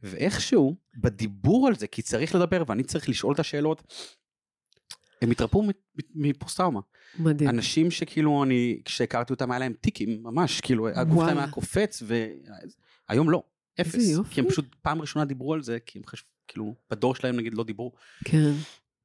ואיכשהו, 0.04 0.76
בדיבור 0.98 1.68
על 1.68 1.76
זה, 1.76 1.88
כי 1.88 2.02
צריך 2.02 2.36
לדבר 2.36 2.64
ואני 2.68 2.84
צריך 2.84 3.10
לשאול 3.10 3.34
את 3.34 3.40
השאלות, 3.40 3.84
הם 5.22 5.32
התרפאו 5.32 5.64
מפוסט 6.16 6.58
טראומה. 6.58 6.80
מדהים. 7.20 7.50
אנשים 7.50 7.92
שכאילו 7.92 8.44
אני, 8.44 8.82
כשהכרתי 8.86 9.34
אותם 9.34 9.52
היה 9.52 9.60
להם 9.60 9.74
טיקים, 9.82 10.24
ממש, 10.24 10.62
כאילו, 10.62 10.88
הגוף. 10.88 11.24
שלהם 11.24 11.38
היה 11.38 11.48
קופץ, 11.48 12.04
והיום 13.10 13.30
לא, 13.30 13.44
אפס. 13.82 13.96
איזה 13.96 14.12
יופי. 14.12 14.34
כי 14.34 14.42
הם 14.42 14.50
פשוט 14.50 14.76
פעם 14.82 15.02
ראשונה 15.02 15.26
דיברו 15.26 15.54
על 15.54 15.62
זה, 15.62 15.78
כי 15.86 16.00
הם 16.00 16.06
חשבו, 16.06 16.30
כאילו, 16.48 16.76
בדור 16.92 17.16
שלהם 17.16 17.36
נגיד 17.36 17.54
לא 17.54 17.64
דיברו. 17.64 17.92
כן. 18.26 18.52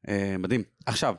אה, 0.08 0.36
מדהים. 0.38 0.62
עכשיו, 0.86 1.14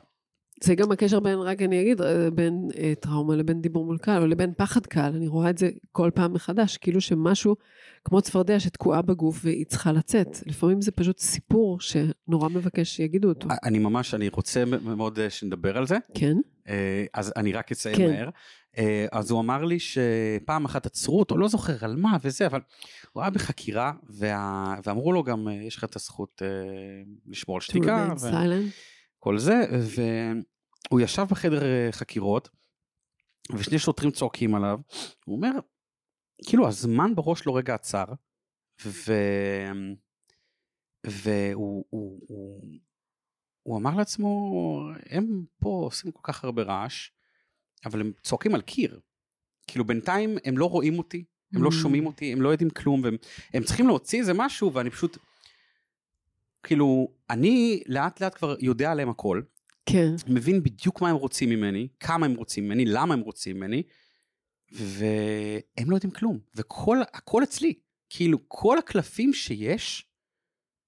זה 0.64 0.74
גם 0.74 0.92
הקשר 0.92 1.20
בין, 1.20 1.38
רק 1.38 1.62
אני 1.62 1.80
אגיד, 1.80 2.00
אה, 2.00 2.30
בין 2.30 2.68
אה, 2.78 2.92
טראומה 3.00 3.36
לבין 3.36 3.60
דיבור 3.60 3.84
מול 3.84 3.98
קהל, 3.98 4.22
או 4.22 4.26
לבין 4.26 4.52
פחד 4.56 4.86
קהל, 4.86 5.14
אני 5.14 5.28
רואה 5.28 5.50
את 5.50 5.58
זה 5.58 5.70
כל 5.92 6.10
פעם 6.14 6.32
מחדש, 6.32 6.76
כאילו 6.76 7.00
שמשהו, 7.00 7.56
כמו 8.04 8.22
צפרדע 8.22 8.60
שתקועה 8.60 9.02
בגוף 9.02 9.40
והיא 9.44 9.66
צריכה 9.66 9.92
לצאת. 9.92 10.28
לפעמים 10.46 10.80
זה 10.80 10.92
פשוט 10.92 11.18
סיפור 11.18 11.80
שנורא 11.80 12.48
מבקש 12.48 12.96
שיגידו 12.96 13.28
אותו. 13.28 13.48
אני 13.64 13.78
ממש, 13.78 14.14
אני 14.14 14.28
רוצה 14.28 14.64
מאוד 14.64 15.18
אה, 15.18 15.30
שנדבר 15.30 15.78
על 15.78 15.86
זה. 15.86 15.98
כן? 16.14 16.36
אה, 16.68 17.04
אז 17.14 17.32
אני 17.36 17.52
רק 17.52 17.72
אציין 17.72 17.96
כן. 17.96 18.10
מהר. 18.10 18.28
אה, 18.78 19.06
אז 19.12 19.30
הוא 19.30 19.40
אמר 19.40 19.64
לי 19.64 19.78
שפעם 19.78 20.64
אחת 20.64 20.86
עצרו 20.86 21.18
אותו, 21.18 21.38
לא 21.38 21.48
זוכר 21.48 21.84
על 21.84 21.96
מה 21.96 22.16
וזה, 22.22 22.46
אבל 22.46 22.60
הוא 23.12 23.22
היה 23.22 23.30
בחקירה, 23.30 23.92
וה... 24.08 24.74
ואמרו 24.84 25.12
לו 25.12 25.24
גם, 25.24 25.48
אה, 25.48 25.52
יש 25.52 25.76
לך 25.76 25.84
את 25.84 25.96
הזכות 25.96 26.42
אה, 26.44 26.48
לשמור 27.26 27.56
על 27.56 27.60
To 27.60 27.64
שתיקה, 27.64 28.08
remain 28.12 28.18
silent. 28.18 28.95
וכל 29.18 29.38
זה, 29.38 29.54
והוא 30.90 31.00
ישב 31.00 31.26
בחדר 31.30 31.62
אה, 31.62 31.88
חקירות, 31.92 32.48
ושני 33.52 33.78
שוטרים 33.78 34.10
צועקים 34.10 34.54
עליו, 34.54 34.80
הוא 35.24 35.36
אומר, 35.36 35.50
כאילו 36.46 36.68
הזמן 36.68 37.14
בראש 37.14 37.46
לא 37.46 37.56
רגע 37.56 37.74
עצר, 37.74 38.04
ו... 38.86 39.12
והוא 41.06 41.84
הוא, 41.90 42.20
הוא, 42.28 42.60
הוא 43.62 43.78
אמר 43.78 43.96
לעצמו, 43.96 44.50
הם 45.10 45.44
פה 45.60 45.68
עושים 45.68 46.10
כל 46.10 46.20
כך 46.22 46.44
הרבה 46.44 46.62
רעש, 46.62 47.10
אבל 47.86 48.00
הם 48.00 48.12
צועקים 48.22 48.54
על 48.54 48.60
קיר. 48.60 49.00
כאילו 49.66 49.84
בינתיים 49.84 50.38
הם 50.44 50.58
לא 50.58 50.66
רואים 50.70 50.98
אותי, 50.98 51.24
הם 51.52 51.62
לא 51.62 51.68
Mm. 51.68 51.72
שומעים 51.72 52.06
אותי, 52.06 52.32
הם 52.32 52.42
לא 52.42 52.48
יודעים 52.48 52.70
כלום, 52.70 53.02
והם 53.04 53.16
הם 53.54 53.62
צריכים 53.62 53.86
להוציא 53.86 54.20
איזה 54.20 54.32
משהו, 54.34 54.72
ואני 54.72 54.90
פשוט, 54.90 55.18
כאילו, 56.66 57.08
אני 57.30 57.82
לאט 57.86 58.20
לאט 58.20 58.34
כבר 58.34 58.56
יודע 58.60 58.92
עליהם 58.92 59.08
הכל, 59.08 59.42
כן. 59.86 60.14
מבין 60.26 60.62
בדיוק 60.62 61.00
מה 61.00 61.10
הם 61.10 61.16
רוצים 61.16 61.50
ממני, 61.50 61.88
כמה 62.00 62.26
הם 62.26 62.34
רוצים 62.34 62.64
ממני, 62.64 62.84
למה 62.84 63.14
הם 63.14 63.20
רוצים 63.20 63.56
ממני, 63.56 63.82
והם 64.72 65.90
לא 65.90 65.94
יודעים 65.96 66.10
כלום, 66.10 66.38
וכל, 66.56 66.98
הכל 67.12 67.42
אצלי. 67.42 67.74
כאילו, 68.10 68.38
כל 68.48 68.78
הקלפים 68.78 69.32
שיש, 69.32 70.06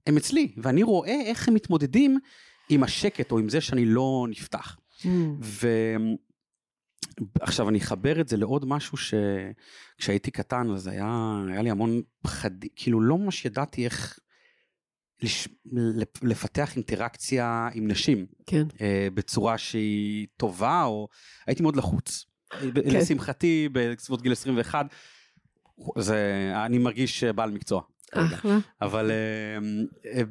הם 0.07 0.17
אצלי, 0.17 0.53
ואני 0.57 0.83
רואה 0.83 1.21
איך 1.21 1.49
הם 1.49 1.55
מתמודדים 1.55 2.19
עם 2.69 2.83
השקט, 2.83 3.33
או 3.33 3.39
עם 3.39 3.49
זה 3.49 3.61
שאני 3.61 3.85
לא 3.85 4.27
נפתח. 4.31 4.77
Mm. 5.03 5.07
ועכשיו 7.39 7.69
אני 7.69 7.79
אחבר 7.79 8.21
את 8.21 8.29
זה 8.29 8.37
לעוד 8.37 8.65
משהו 8.65 8.99
שכשהייתי 8.99 10.31
קטן 10.31 10.71
אז 10.71 10.87
היה, 10.87 11.43
היה 11.49 11.63
לי 11.63 11.71
המון 11.71 12.03
פחדים, 12.23 12.71
כאילו 12.77 13.01
לא 13.01 13.19
ממש 13.19 13.45
ידעתי 13.45 13.85
איך 13.85 14.19
לש... 15.23 15.49
לפ- 15.73 16.23
לפתח 16.23 16.77
אינטראקציה 16.77 17.69
עם 17.75 17.89
נשים 17.89 18.27
כן. 18.47 18.63
אה, 18.81 19.09
בצורה 19.15 19.59
שהיא 19.59 20.27
טובה 20.37 20.85
או 20.85 21.09
הייתי 21.47 21.63
מאוד 21.63 21.77
לחוץ. 21.77 22.25
כן. 22.51 22.59
לשמחתי 22.75 23.69
בסביבות 23.73 24.23
גיל 24.23 24.33
21 24.33 24.87
זה 25.99 26.53
אני 26.67 26.79
מרגיש 26.79 27.25
בעל 27.25 27.51
מקצוע. 27.51 27.83
אחלה. 28.13 28.59
אבל 28.83 29.11
אה, 29.11 29.59
אה, 30.17 30.23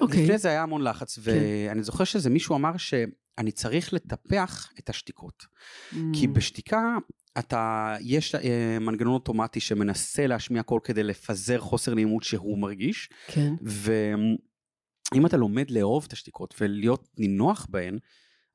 אוקיי. 0.00 0.22
לפני 0.24 0.38
זה 0.38 0.48
היה 0.48 0.62
המון 0.62 0.82
לחץ 0.82 1.18
ואני 1.22 1.82
זוכר 1.82 2.04
שזה 2.04 2.30
מישהו 2.30 2.56
אמר 2.56 2.76
שאני 2.76 3.52
צריך 3.52 3.92
לטפח 3.92 4.72
את 4.78 4.90
השתיקות. 4.90 5.46
כי 5.90 6.24
Mm. 6.24 6.28
בשתיקה 6.28 6.96
אתה, 7.38 7.96
יש 8.00 8.34
אה, 8.34 8.78
מנגנון 8.80 9.14
אוטומטי 9.14 9.60
שמנסה 9.60 10.26
להשמיע 10.26 10.62
קול 10.62 10.80
כדי 10.84 11.02
לפזר 11.02 11.58
חוסר 11.58 11.94
נעימות 11.94 12.22
שהוא 12.22 12.58
מרגיש, 12.58 13.08
כן. 13.26 13.54
ואם 13.62 15.26
אתה 15.26 15.36
לומד 15.36 15.70
לאהוב 15.70 16.04
את 16.08 16.12
השתיקות 16.12 16.54
ולהיות 16.60 17.08
נינוח 17.18 17.66
בהן, 17.70 17.98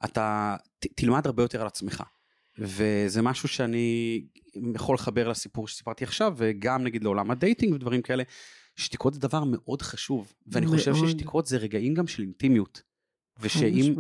אתה 0.05 0.55
ת, 0.80 0.86
תלמד 0.95 1.25
הרבה 1.25 1.43
יותר 1.43 1.61
על 1.61 1.67
עצמך. 1.67 2.03
וזה 2.59 3.21
משהו 3.21 3.49
שאני 3.49 4.21
יכול 4.75 4.95
לחבר 4.95 5.28
לסיפור 5.28 5.67
שסיפרתי 5.67 6.03
עכשיו, 6.03 6.34
וגם 6.38 6.84
נגיד 6.84 7.03
לעולם 7.03 7.32
הדייטינג 7.32 7.73
ודברים 7.73 8.01
כאלה. 8.01 8.23
שתיקות 8.75 9.13
זה 9.13 9.19
דבר 9.19 9.43
מאוד 9.43 9.82
חשוב, 9.82 10.34
ואני 10.47 10.67
חושב 10.67 10.91
מאוד. 10.91 11.07
ששתיקות 11.07 11.45
זה 11.45 11.57
רגעים 11.57 11.93
גם 11.93 12.07
של 12.07 12.23
אינטימיות. 12.23 12.82
ושאם 13.39 13.95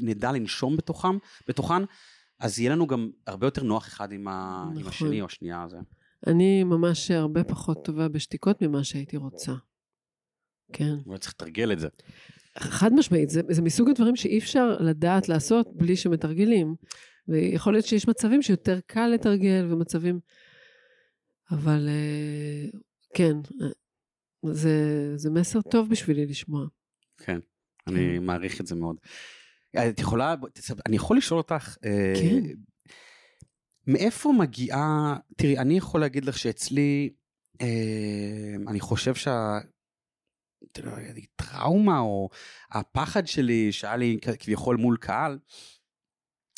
נדע 0.00 0.32
לנשום 0.32 0.76
בתוכם, 0.76 1.18
בתוכן, 1.48 1.82
אז 2.42 2.58
יהיה 2.58 2.70
לנו 2.70 2.86
גם 2.86 3.10
הרבה 3.26 3.46
יותר 3.46 3.62
נוח 3.62 3.88
אחד 3.88 4.12
עם, 4.12 4.28
ה... 4.28 4.64
עם 4.70 4.78
נכון. 4.78 4.88
השני 4.88 5.20
או 5.20 5.26
השנייה 5.26 5.62
הזה. 5.62 5.76
אני 6.26 6.64
ממש 6.64 7.10
הרבה 7.10 7.44
פחות 7.44 7.84
טובה 7.84 8.08
בשתיקות 8.08 8.62
ממה 8.62 8.84
שהייתי 8.84 9.16
רוצה. 9.16 9.52
כן. 10.72 10.94
אולי 11.06 11.18
צריך 11.18 11.34
לתרגל 11.34 11.72
את 11.72 11.78
זה. 11.78 11.88
חד 12.58 12.92
משמעית, 12.92 13.30
זה, 13.30 13.40
זה 13.48 13.62
מסוג 13.62 13.88
הדברים 13.90 14.16
שאי 14.16 14.38
אפשר 14.38 14.76
לדעת 14.80 15.28
לעשות 15.28 15.76
בלי 15.76 15.96
שמתרגלים. 15.96 16.74
ויכול 17.28 17.72
להיות 17.72 17.86
שיש 17.86 18.08
מצבים 18.08 18.42
שיותר 18.42 18.78
קל 18.86 19.06
לתרגל 19.06 19.68
ומצבים... 19.70 20.20
אבל 21.50 21.88
אה, 21.88 22.78
כן, 23.14 23.36
אה, 23.62 23.68
זה, 24.52 25.12
זה 25.16 25.30
מסר 25.30 25.60
טוב 25.62 25.90
בשבילי 25.90 26.26
לשמוע. 26.26 26.66
כן, 27.18 27.38
אני 27.86 28.18
מעריך 28.18 28.60
את 28.60 28.66
זה 28.66 28.74
מאוד. 28.74 28.96
את 29.76 30.00
יכולה, 30.00 30.34
אני 30.86 30.96
יכול 30.96 31.16
לשאול 31.16 31.38
אותך, 31.38 31.76
אה, 31.84 32.12
כן. 32.16 32.54
מאיפה 33.86 34.32
מגיעה, 34.38 35.16
תראי, 35.36 35.58
אני 35.58 35.76
יכול 35.76 36.00
להגיד 36.00 36.24
לך 36.24 36.38
שאצלי, 36.38 37.10
אה, 37.60 38.54
אני 38.68 38.80
חושב 38.80 39.14
שה... 39.14 39.58
טראומה 41.36 41.98
או 41.98 42.28
הפחד 42.70 43.26
שלי 43.26 43.72
שהיה 43.72 43.96
לי 43.96 44.18
כביכול 44.38 44.76
מול 44.76 44.96
קהל, 44.96 45.38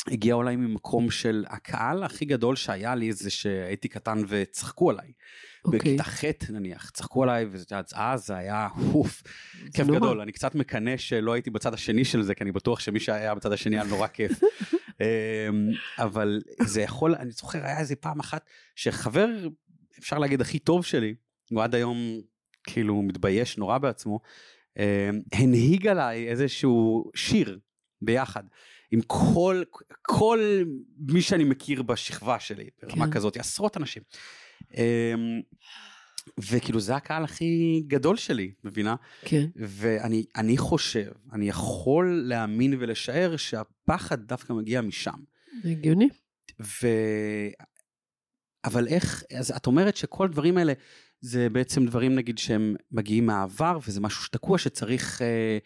הגיע 0.07 0.33
אולי 0.33 0.55
ממקום 0.55 1.11
של 1.11 1.45
הקהל 1.47 2.03
הכי 2.03 2.25
גדול 2.25 2.55
שהיה 2.55 2.95
לי 2.95 3.13
זה 3.13 3.29
שהייתי 3.29 3.87
קטן 3.87 4.17
וצחקו 4.27 4.89
עליי. 4.89 5.11
אוקיי. 5.65 5.79
בכיתה 5.79 6.03
ח' 6.03 6.23
נניח, 6.49 6.89
צחקו 6.89 7.23
עליי, 7.23 7.45
ואז 7.93 8.25
זה 8.25 8.35
היה 8.35 8.67
אוף, 8.93 9.23
כיף. 9.73 9.87
גדול, 9.87 10.21
אני 10.21 10.31
קצת 10.31 10.55
מקנא 10.55 10.97
שלא 10.97 11.33
הייתי 11.33 11.49
בצד 11.49 11.73
השני 11.73 12.05
של 12.05 12.21
זה, 12.21 12.35
כי 12.35 12.43
אני 12.43 12.51
בטוח 12.51 12.79
שמי 12.79 12.99
שהיה 12.99 13.35
בצד 13.35 13.51
השני 13.51 13.75
היה 13.75 13.85
נורא 13.85 14.07
כיף. 14.07 14.31
אמ, 15.01 15.05
אבל 15.99 16.41
זה 16.61 16.81
יכול, 16.81 17.15
אני 17.15 17.31
זוכר, 17.31 17.65
היה 17.65 17.79
איזה 17.79 17.95
פעם 17.95 18.19
אחת 18.19 18.45
שחבר, 18.75 19.29
אפשר 19.99 20.17
להגיד, 20.17 20.41
הכי 20.41 20.59
טוב 20.59 20.85
שלי, 20.85 21.15
הוא 21.49 21.63
עד 21.63 21.75
היום 21.75 21.97
כאילו 22.63 23.01
מתבייש 23.01 23.57
נורא 23.57 23.77
בעצמו, 23.77 24.19
אמ, 24.77 24.83
הנהיג 25.33 25.87
עליי 25.87 26.27
איזשהו 26.27 27.11
שיר 27.15 27.59
ביחד. 28.01 28.43
עם 28.91 29.01
כל, 29.07 29.63
כל 30.01 30.63
מי 30.97 31.21
שאני 31.21 31.43
מכיר 31.43 31.81
בשכבה 31.81 32.39
שלי, 32.39 32.69
ברמה 32.83 33.05
כן. 33.05 33.11
כזאת, 33.11 33.37
עשרות 33.37 33.77
אנשים. 33.77 34.03
אמ, 34.75 35.41
וכאילו 36.39 36.79
זה 36.79 36.95
הקהל 36.95 37.23
הכי 37.23 37.83
גדול 37.87 38.17
שלי, 38.17 38.51
מבינה? 38.63 38.95
כן. 39.25 39.45
ואני 39.55 40.25
אני 40.35 40.57
חושב, 40.57 41.11
אני 41.33 41.49
יכול 41.49 42.21
להאמין 42.25 42.73
ולשער 42.79 43.35
שהפחד 43.37 44.21
דווקא 44.27 44.53
מגיע 44.53 44.81
משם. 44.81 45.19
הגיוני. 45.63 46.09
ו... 46.61 46.87
אבל 48.65 48.87
איך, 48.87 49.23
אז 49.37 49.51
את 49.51 49.67
אומרת 49.67 49.95
שכל 49.95 50.25
הדברים 50.25 50.57
האלה 50.57 50.73
זה 51.21 51.49
בעצם 51.49 51.85
דברים 51.85 52.15
נגיד 52.15 52.37
שהם 52.37 52.75
מגיעים 52.91 53.25
מהעבר 53.25 53.79
וזה 53.87 54.01
משהו 54.01 54.23
שתקוע 54.23 54.57
שצריך 54.57 55.21
אה, 55.21 55.57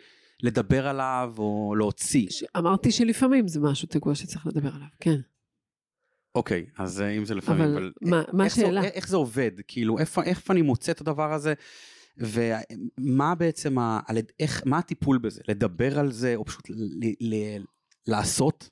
לדבר 0.44 0.88
עליו 0.88 1.34
או 1.38 1.76
להוציא. 1.78 2.28
ש- 2.30 2.44
אמרתי 2.58 2.92
שלפעמים 2.92 3.48
זה 3.48 3.60
משהו 3.60 3.88
תקוע 3.88 4.16
שצריך 4.16 4.48
לדבר 4.48 4.76
עליו, 4.76 4.88
כן. 5.00 5.20
אוקיי, 6.40 6.66
אז 6.78 7.02
אה, 7.02 7.10
אם 7.10 7.26
זה 7.26 7.36
לפעמים, 7.36 7.62
אבל 7.62 7.72
אבל, 7.78 7.92
מה- 8.02 8.24
מה 8.34 8.44
איך, 8.44 8.56
זה, 8.56 8.62
השאלה? 8.62 8.84
איך 8.84 9.08
זה 9.08 9.18
עובד? 9.18 9.52
כאילו, 9.68 10.00
איפה, 10.00 10.24
איפה 10.24 10.54
אני 10.54 10.62
מוצא 10.62 10.92
את 10.92 11.02
הדבר 11.02 11.34
הזה? 11.34 11.54
ומה 12.18 13.36
בעצם, 13.36 13.80
ה, 13.80 14.00
על, 14.08 14.18
איך, 14.40 14.62
מה 14.66 14.78
הטיפול 14.78 15.18
בזה? 15.18 15.42
לדבר 15.48 16.00
על 16.00 16.12
זה 16.12 16.36
או 16.36 16.46
פשוט 16.46 16.70
ל, 16.70 17.08
ל, 17.22 17.36
לעשות? 18.08 18.70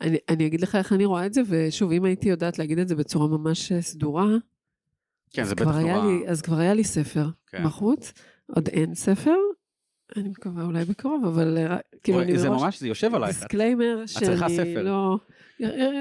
אני, 0.00 0.18
אני 0.28 0.46
אגיד 0.46 0.60
לך 0.60 0.74
איך 0.74 0.92
אני 0.92 1.04
רואה 1.04 1.26
את 1.26 1.34
זה, 1.34 1.40
ושוב, 1.48 1.92
אם 1.92 2.04
הייתי 2.04 2.28
יודעת 2.28 2.58
להגיד 2.58 2.78
את 2.78 2.88
זה 2.88 2.96
בצורה 2.96 3.28
ממש 3.28 3.72
אה, 3.72 3.82
סדורה, 3.82 4.26
כן, 5.30 5.44
זה 5.44 5.54
כבר 5.54 5.68
בטח 5.68 5.78
נורא... 5.78 6.06
לי, 6.06 6.28
אז 6.28 6.42
כבר 6.42 6.58
היה 6.58 6.74
לי 6.74 6.84
ספר 6.84 7.26
כן. 7.46 7.64
בחוץ, 7.64 8.12
עוד 8.46 8.68
אין 8.68 8.94
ספר, 8.94 9.36
אני 10.16 10.28
מקווה 10.28 10.64
אולי 10.64 10.84
בקרוב, 10.84 11.24
אבל 11.24 11.58
אה, 11.58 11.76
כאילו 12.02 12.22
אני 12.22 12.38
זה 12.38 12.50
מראש 12.50 12.62
ממש, 12.62 12.80
זה 12.80 12.88
יושב 12.88 13.14
עלייך. 13.14 13.36
disclaimer 13.36 14.04
צריכה 14.06 14.48
שאני 14.48 14.56
ספר. 14.56 14.82
לא... 14.82 15.18
אה, 15.22 15.41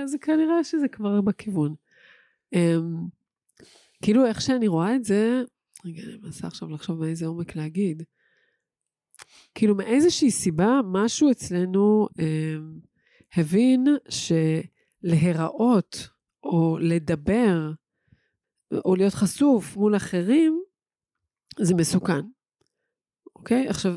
זה 0.06 0.18
כנראה 0.18 0.64
שזה 0.64 0.88
כבר 0.88 1.22
בכיוון. 1.22 1.76
אמ, 2.54 2.96
כאילו 4.02 4.26
איך 4.26 4.42
שאני 4.42 4.68
רואה 4.68 4.96
את 4.96 5.04
זה, 5.04 5.42
רגע, 5.86 6.04
אני 6.04 6.18
מנסה 6.22 6.48
עכשיו 6.48 6.70
לחשוב 6.70 7.00
מאיזה 7.00 7.26
עומק 7.26 7.56
להגיד. 7.56 8.04
כאילו 9.56 9.76
מאיזושהי 9.76 10.32
סיבה 10.32 10.80
משהו 10.86 11.32
אצלנו 11.32 12.08
אמ, 12.20 12.80
הבין 13.36 13.86
שלהיראות 15.04 16.10
או 16.44 16.78
לדבר 16.82 17.72
או 18.86 18.96
להיות 18.96 19.14
חשוף 19.14 19.76
מול 19.76 19.96
אחרים 19.96 20.62
זה 21.60 21.76
מסוכן. 21.76 22.22
אוקיי? 23.36 23.68
עכשיו, 23.70 23.96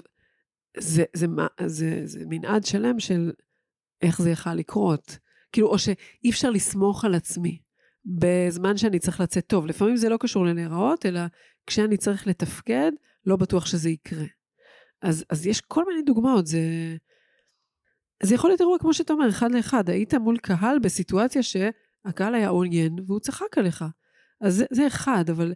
זה, 0.79 1.05
זה, 1.17 1.29
מה- 1.29 1.47
זה, 1.67 2.01
זה 2.05 2.21
מנעד 2.29 2.65
שלם 2.65 3.01
של 3.01 3.33
איך 4.03 4.23
זה 4.23 4.31
יכל 4.31 4.55
לקרות. 4.55 5.19
כאילו, 5.55 5.69
או 5.69 5.79
שאי 5.79 6.31
אפשר 6.31 6.51
לסמוך 6.51 7.05
על 7.05 7.15
עצמי 7.15 7.59
בזמן 8.05 8.77
שאני 8.77 8.99
צריך 8.99 9.21
לצאת 9.21 9.47
טוב. 9.47 9.67
לפעמים 9.67 9.97
זה 9.97 10.09
לא 10.09 10.17
קשור 10.21 10.45
לנעראות, 10.45 11.07
אלא 11.07 11.21
כשאני 11.67 11.97
צריך 11.97 12.27
לתפקד, 12.27 12.93
לא 13.27 13.37
בטוח 13.37 13.67
שזה 13.67 13.91
יקרה. 13.91 14.25
אז, 15.03 15.25
אז 15.31 15.47
יש 15.47 15.61
כל 15.61 15.85
מיני 15.89 16.03
דוגמאות, 16.03 16.47
זה... 16.47 16.61
זה 18.23 18.35
יכול 18.35 18.51
להיות 18.51 18.61
אירוע, 18.61 18.79
כמו 18.79 18.95
שאתה 18.95 19.13
אומר, 19.13 19.29
אחד 19.29 19.53
לאחד. 19.53 19.91
היית 19.91 20.15
מול 20.15 20.37
קהל 20.37 20.79
בסיטואציה 20.79 21.43
שהקהל 21.43 22.35
היה 22.35 22.49
עוין 22.49 22.97
והוא 23.07 23.21
צחק 23.21 23.59
עליך. 23.59 23.85
אז 24.41 24.55
זה, 24.55 24.65
זה 24.71 24.87
אחד, 24.87 25.25
אבל 25.31 25.55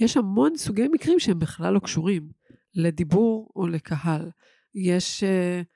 יש 0.00 0.16
המון 0.16 0.56
סוגי 0.56 0.88
מקרים 0.92 1.18
שהם 1.18 1.38
בכלל 1.38 1.74
לא 1.74 1.78
קשורים 1.78 2.28
לדיבור 2.74 3.50
או 3.56 3.66
לקהל. 3.66 4.30
יש 4.74 5.24
uh, 5.24 5.73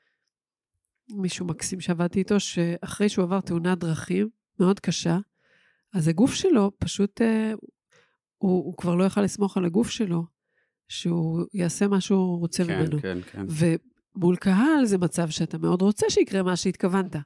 מישהו 1.11 1.47
מקסים 1.47 1.81
שעבדתי 1.81 2.19
איתו, 2.19 2.41
שאחרי 2.41 3.09
שהוא 3.09 3.23
עבר 3.23 3.41
תאונת 3.41 3.79
דרכים 3.79 4.29
מאוד 4.61 4.81
קשה, 4.81 5.19
אז 5.95 6.09
הגוף 6.09 6.35
שלו 6.35 6.73
פשוט, 6.79 7.21
uh, 7.21 7.25
הוא, 8.39 8.65
הוא 8.65 8.77
כבר 8.77 8.95
לא 8.95 9.05
יכל 9.05 9.23
לסמוך 9.23 9.57
על 9.57 9.65
הגוף 9.65 9.91
שלו, 9.91 10.25
שהוא 10.89 11.45
יעשה 11.55 11.89
מה 11.89 12.01
שהוא 12.01 12.39
רוצה 12.39 12.65
כן, 12.65 12.81
ממנו. 12.81 13.01
כן, 13.03 13.19
כן. 13.33 13.47
ומול 13.49 14.37
קהל 14.37 14.85
זה 14.85 14.99
מצב 14.99 15.29
שאתה 15.31 15.59
מאוד 15.59 15.83
רוצה 15.83 16.11
שיקרה 16.11 16.43
מה 16.43 16.57
שהתכוונת. 16.57 17.17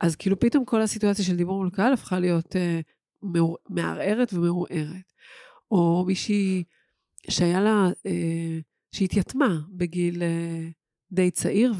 אז 0.00 0.16
כאילו 0.16 0.40
פתאום 0.40 0.64
כל 0.64 0.82
הסיטואציה 0.82 1.24
של 1.24 1.36
דיבור 1.36 1.56
מול 1.56 1.70
קהל 1.70 1.92
הפכה 1.92 2.18
להיות 2.18 2.56
uh, 2.56 2.58
מעור, 3.22 3.56
מערערת 3.68 4.32
ומעורערת. 4.32 5.10
או 5.70 6.04
מישהי 6.06 6.64
שהיה 7.28 7.60
לה, 7.60 7.88
אה, 8.06 8.58
שהתייתמה 8.92 9.60
בגיל 9.70 10.22
אה, 10.22 10.68
די 11.12 11.30
צעיר, 11.30 11.72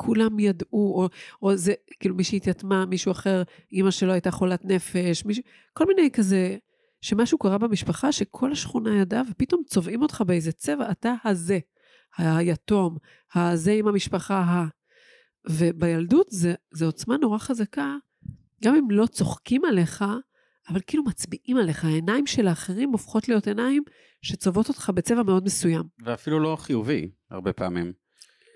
וכולם 0.00 0.38
ידעו, 0.38 0.68
או, 0.72 1.08
או 1.42 1.56
זה, 1.56 1.72
כאילו 2.00 2.14
מישהי 2.14 2.36
התייתמה, 2.36 2.86
מישהו 2.86 3.12
אחר, 3.12 3.42
אימא 3.72 3.90
שלו 3.90 4.12
הייתה 4.12 4.30
חולת 4.30 4.64
נפש, 4.64 5.24
מישהו, 5.24 5.42
כל 5.72 5.86
מיני 5.86 6.10
כזה, 6.12 6.56
שמשהו 7.00 7.38
קרה 7.38 7.58
במשפחה 7.58 8.12
שכל 8.12 8.52
השכונה 8.52 8.96
ידעה, 8.96 9.22
ופתאום 9.30 9.62
צובעים 9.66 10.02
אותך 10.02 10.22
באיזה 10.26 10.52
צבע, 10.52 10.90
אתה 10.90 11.14
הזה, 11.24 11.58
היתום, 12.18 12.96
הזה 13.34 13.72
עם 13.72 13.88
המשפחה 13.88 14.38
ה... 14.38 14.66
ובילדות 15.50 16.26
זה, 16.30 16.54
זה 16.72 16.86
עוצמה 16.86 17.16
נורא 17.16 17.38
חזקה, 17.38 17.96
גם 18.64 18.74
אם 18.74 18.90
לא 18.90 19.06
צוחקים 19.06 19.64
עליך, 19.64 20.04
אבל 20.68 20.80
כאילו 20.86 21.04
מצביעים 21.04 21.56
עליך, 21.56 21.84
העיניים 21.84 22.26
של 22.26 22.48
האחרים 22.48 22.90
הופכות 22.90 23.28
להיות 23.28 23.46
עיניים 23.46 23.82
שצובעות 24.22 24.68
אותך 24.68 24.90
בצבע 24.94 25.22
מאוד 25.22 25.44
מסוים. 25.44 25.82
ואפילו 26.04 26.40
לא 26.40 26.56
חיובי, 26.56 27.10
הרבה 27.30 27.52
פעמים. 27.52 27.92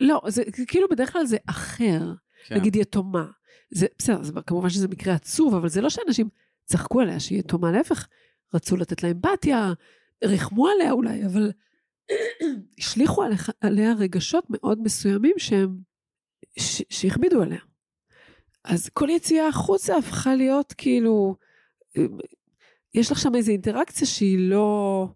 לא, 0.05 0.21
זה 0.29 0.43
כאילו 0.67 0.89
בדרך 0.91 1.13
כלל 1.13 1.27
זה 1.27 1.37
אחר, 1.47 2.13
כן. 2.47 2.57
נגיד 2.57 2.77
יתומה. 2.77 3.27
זה 3.71 3.87
בסדר, 3.99 4.23
זה, 4.23 4.33
כמובן 4.47 4.71
שזה 4.71 4.89
מקרה 4.89 5.15
עצוב, 5.15 5.55
אבל 5.55 5.69
זה 5.69 5.81
לא 5.81 5.91
שאנשים 5.91 6.29
צחקו 6.65 7.01
עליה 7.01 7.21
שהיא 7.21 7.39
יתומה, 7.39 7.73
להפך, 7.73 8.09
רצו 8.55 8.77
לתת 8.77 9.03
לה 9.03 9.11
אמפתיה, 9.11 9.73
ריחמו 10.25 10.69
עליה 10.69 10.93
אולי, 10.93 11.27
אבל 11.27 11.53
השליכו 12.79 13.23
עליה, 13.23 13.39
עליה 13.61 13.93
רגשות 13.93 14.45
מאוד 14.51 14.83
מסוימים 14.83 15.35
שהם, 15.39 15.77
ש, 16.59 16.83
שהכבידו 16.91 17.43
עליה. 17.43 17.61
אז 18.65 18.89
כל 18.89 19.09
יציאה 19.11 19.49
החוצה 19.49 19.97
הפכה 19.97 20.35
להיות 20.35 20.73
כאילו, 20.73 21.37
יש 22.95 23.13
לך 23.13 23.19
שם 23.19 23.35
איזו 23.35 23.53
אינטראקציה 23.53 24.07
שהיא 24.07 24.39
לא 24.39 25.09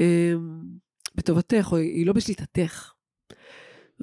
אה, 0.00 0.32
בטובתך, 1.14 1.68
או 1.72 1.76
היא 1.76 2.06
לא 2.06 2.12
בשליטתך. 2.12 2.95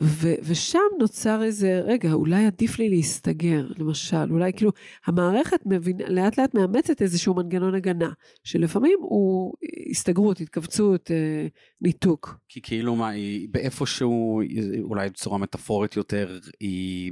ו- 0.01 0.35
ושם 0.43 0.79
נוצר 0.99 1.43
איזה, 1.43 1.81
רגע, 1.85 2.13
אולי 2.13 2.45
עדיף 2.45 2.79
לי 2.79 2.89
להסתגר, 2.89 3.67
למשל, 3.77 4.31
אולי 4.31 4.53
כאילו, 4.53 4.71
המערכת 5.05 5.59
מבין, 5.65 5.97
לאט 6.07 6.37
לאט 6.39 6.55
מאמצת 6.55 7.01
איזשהו 7.01 7.33
מנגנון 7.33 7.75
הגנה, 7.75 8.09
שלפעמים 8.43 8.97
הוא 9.01 9.53
הסתגרות, 9.89 10.41
התכווצות, 10.41 11.11
אה, 11.11 11.47
ניתוק. 11.81 12.37
כי 12.49 12.61
כאילו 12.61 12.95
מה, 12.95 13.09
היא 13.09 13.47
באיפשהו, 13.51 14.41
אולי 14.81 15.09
בצורה 15.09 15.37
מטאפורית 15.37 15.95
יותר, 15.97 16.39
היא 16.59 17.11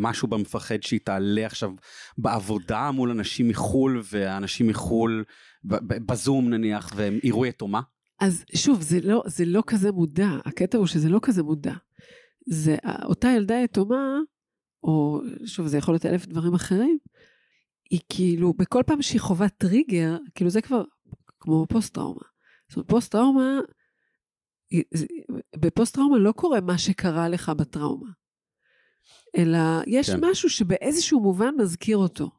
משהו 0.00 0.28
במפחד 0.28 0.82
שהיא 0.82 1.00
תעלה 1.04 1.46
עכשיו 1.46 1.70
בעבודה 2.18 2.90
מול 2.90 3.10
אנשים 3.10 3.48
מחו"ל, 3.48 4.02
ואנשים 4.12 4.66
מחו"ל, 4.66 5.24
בזום 5.64 6.50
נניח, 6.50 6.92
והם 6.96 7.18
יראו 7.22 7.46
יתומה? 7.46 7.80
אז 8.20 8.44
שוב, 8.54 8.82
זה 8.82 8.98
לא, 9.02 9.22
זה 9.26 9.44
לא 9.44 9.62
כזה 9.66 9.92
מודע, 9.92 10.28
הקטע 10.44 10.78
הוא 10.78 10.86
שזה 10.86 11.08
לא 11.08 11.18
כזה 11.22 11.42
מודע. 11.42 11.74
זה 12.46 12.76
אותה 13.04 13.28
ילדה 13.28 13.54
יתומה, 13.54 14.18
או 14.82 15.20
שוב, 15.46 15.66
זה 15.66 15.78
יכול 15.78 15.94
להיות 15.94 16.06
אלף 16.06 16.26
דברים 16.26 16.54
אחרים, 16.54 16.98
היא 17.90 18.00
כאילו, 18.08 18.52
בכל 18.52 18.82
פעם 18.86 19.02
שהיא 19.02 19.20
חווה 19.20 19.48
טריגר, 19.48 20.16
כאילו 20.34 20.50
זה 20.50 20.62
כבר 20.62 20.82
כמו 21.40 21.66
פוסט-טראומה. 21.68 22.20
זאת 22.68 22.76
אומרת, 22.76 22.88
פוסט-טראומה, 22.88 23.58
בפוסט-טראומה 25.56 26.18
לא 26.18 26.32
קורה 26.32 26.60
מה 26.60 26.78
שקרה 26.78 27.28
לך 27.28 27.48
בטראומה, 27.48 28.10
אלא 29.36 29.58
יש 29.86 30.10
כן. 30.10 30.18
משהו 30.20 30.50
שבאיזשהו 30.50 31.20
מובן 31.20 31.54
מזכיר 31.58 31.96
אותו. 31.96 32.30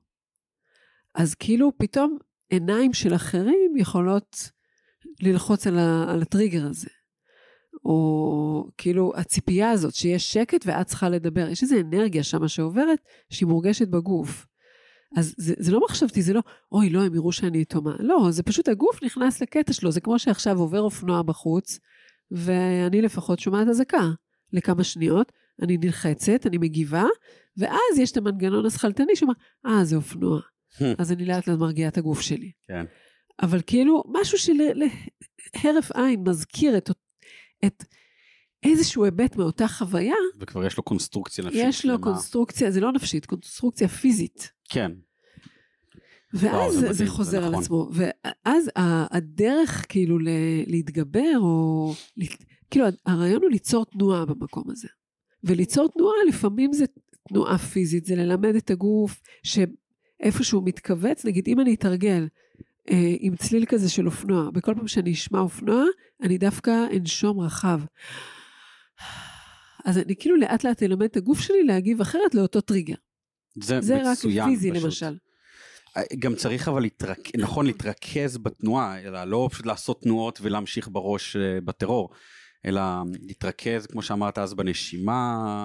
אז 1.16 1.36
כאילו 1.36 1.72
פתאום 1.78 2.18
עיניים 2.50 2.94
של 2.94 3.16
אחרים 3.16 3.78
יכולות 3.78 4.52
ללחוץ 5.22 5.68
על, 5.68 5.80
ה, 5.80 6.12
על 6.12 6.22
הטריגר 6.22 6.68
הזה. 6.68 6.90
או 7.86 8.68
כאילו 8.78 9.14
הציפייה 9.16 9.72
הזאת 9.72 9.96
שיש 9.96 10.34
שקט 10.34 10.66
ואת 10.66 10.88
צריכה 10.88 11.10
לדבר. 11.10 11.48
יש 11.50 11.64
איזו 11.64 11.76
אנרגיה 11.80 12.24
שם 12.24 12.48
שעוברת 12.48 13.00
שהיא 13.30 13.48
מורגשת 13.48 13.88
בגוף. 13.88 14.48
אז 15.18 15.36
זה, 15.38 15.54
זה 15.58 15.72
לא 15.72 15.82
מחשבתי, 15.86 16.22
זה 16.22 16.34
לא, 16.34 16.42
אוי, 16.72 16.90
לא, 16.90 17.04
הם 17.04 17.16
יראו 17.16 17.32
שאני 17.32 17.58
יתומה. 17.58 17.96
לא, 18.00 18.28
זה 18.30 18.44
פשוט 18.44 18.68
הגוף 18.68 19.04
נכנס 19.04 19.42
לקטע 19.42 19.74
שלו. 19.74 19.92
זה 19.92 20.02
כמו 20.02 20.20
שעכשיו 20.20 20.60
עובר 20.60 20.82
אופנוע 20.82 21.22
בחוץ, 21.22 21.80
ואני 22.32 23.02
לפחות 23.02 23.40
שומעת 23.40 23.68
אזעקה 23.68 24.10
לכמה 24.54 24.84
שניות, 24.84 25.32
אני 25.62 25.78
נלחצת, 25.78 26.46
אני 26.46 26.58
מגיבה, 26.58 27.04
ואז 27.58 28.00
יש 28.00 28.12
את 28.12 28.18
המנגנון 28.18 28.66
השכלתני 28.66 29.16
שאומר, 29.16 29.34
אה, 29.66 29.86
זה 29.86 29.96
אופנוע. 29.96 30.40
אז 31.00 31.12
אני 31.12 31.26
לאט 31.26 31.48
לאט 31.48 31.60
מרגיעה 31.60 31.90
את 31.90 31.98
הגוף 31.98 32.22
שלי. 32.22 32.52
כן. 32.68 32.86
אבל 33.42 33.62
כאילו, 33.68 34.04
משהו 34.08 34.38
שלהרף 34.38 35.92
עין 35.92 36.24
מזכיר 36.28 36.78
את, 36.78 36.90
את 37.66 37.84
איזשהו 38.64 39.06
היבט 39.06 39.36
מאותה 39.36 39.68
חוויה. 39.68 40.16
וכבר 40.40 40.66
יש 40.66 40.78
לו 40.78 40.84
קונסטרוקציה 40.84 41.46
נפשית. 41.46 41.62
יש 41.66 41.86
לו 41.86 41.94
למה... 41.94 42.04
קונסטרוקציה, 42.04 42.72
זה 42.72 42.80
לא 42.80 42.92
נפשית, 42.92 43.26
קונסטרוקציה 43.26 43.88
פיזית. 43.88 44.52
כן. 44.70 44.92
ואז 46.34 46.54
וואו, 46.54 46.72
זה, 46.72 46.94
זה 46.94 47.08
חוזר 47.08 47.32
זה 47.32 47.40
נכון. 47.40 47.54
על 47.54 47.60
עצמו. 47.62 47.90
ואז 47.94 48.70
הדרך 49.12 49.86
כאילו 49.90 50.18
להתגבר, 50.68 51.38
או... 51.40 51.94
כאילו 52.72 52.86
הרעיון 53.06 53.42
הוא 53.42 53.52
ליצור 53.52 53.86
תנועה 53.86 54.26
במקום 54.26 54.64
הזה. 54.72 54.88
וליצור 55.44 55.90
תנועה 55.90 56.16
לפעמים 56.28 56.74
זה 56.74 56.86
תנועה 57.30 57.58
פיזית, 57.58 58.06
זה 58.06 58.16
ללמד 58.16 58.56
את 58.56 58.70
הגוף 58.70 59.22
שאיפשהו 59.44 60.62
מתכווץ, 60.62 61.26
נגיד 61.26 61.48
אם 61.48 61.60
אני 61.60 61.74
אתרגל 61.74 62.28
עם 63.20 63.36
צליל 63.36 63.66
כזה 63.66 63.90
של 63.90 64.06
אופנוע. 64.06 64.50
בכל 64.50 64.74
פעם 64.76 64.88
שאני 64.88 65.12
אשמע 65.14 65.40
אופנוע, 65.40 65.84
אני 66.22 66.38
דווקא 66.38 66.72
אנשום 66.98 67.40
רחב. 67.40 67.82
אז 69.86 69.98
אני 69.98 70.16
כאילו 70.16 70.38
לאט 70.38 70.64
לאט 70.64 70.84
אלמד 70.84 71.04
את 71.04 71.18
הגוף 71.18 71.40
שלי 71.40 71.64
להגיב 71.64 72.02
אחרת 72.02 72.36
לאותו 72.36 72.62
טריגר. 72.62 72.96
זה, 73.64 73.82
זה 73.82 73.96
מצוין, 74.12 74.44
רק 74.44 74.50
פיזי 74.50 74.72
פשוט. 74.72 74.84
למשל. 74.84 75.18
אה, 75.98 76.04
גם 76.20 76.36
צריך 76.36 76.68
אבל 76.68 76.82
להתרכ... 76.82 77.36
נכון 77.38 77.66
להתרכז 77.66 78.38
בתנועה, 78.38 79.02
אלא 79.02 79.24
לא 79.24 79.50
פשוט 79.52 79.66
לעשות 79.66 80.02
תנועות 80.02 80.40
ולהמשיך 80.42 80.90
בראש 80.92 81.36
אה, 81.36 81.62
בטרור, 81.62 82.10
אלא 82.66 82.82
להתרכז, 83.22 83.86
כמו 83.86 84.02
שאמרת 84.02 84.38
אז, 84.38 84.54
בנשימה. 84.54 85.64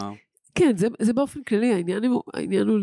כן, 0.55 0.77
זה, 0.77 0.89
זה 1.01 1.13
באופן 1.13 1.43
כללי, 1.43 1.75
העניין 1.75 2.05
הוא, 2.05 2.23
העניין 2.35 2.69
הוא 2.69 2.79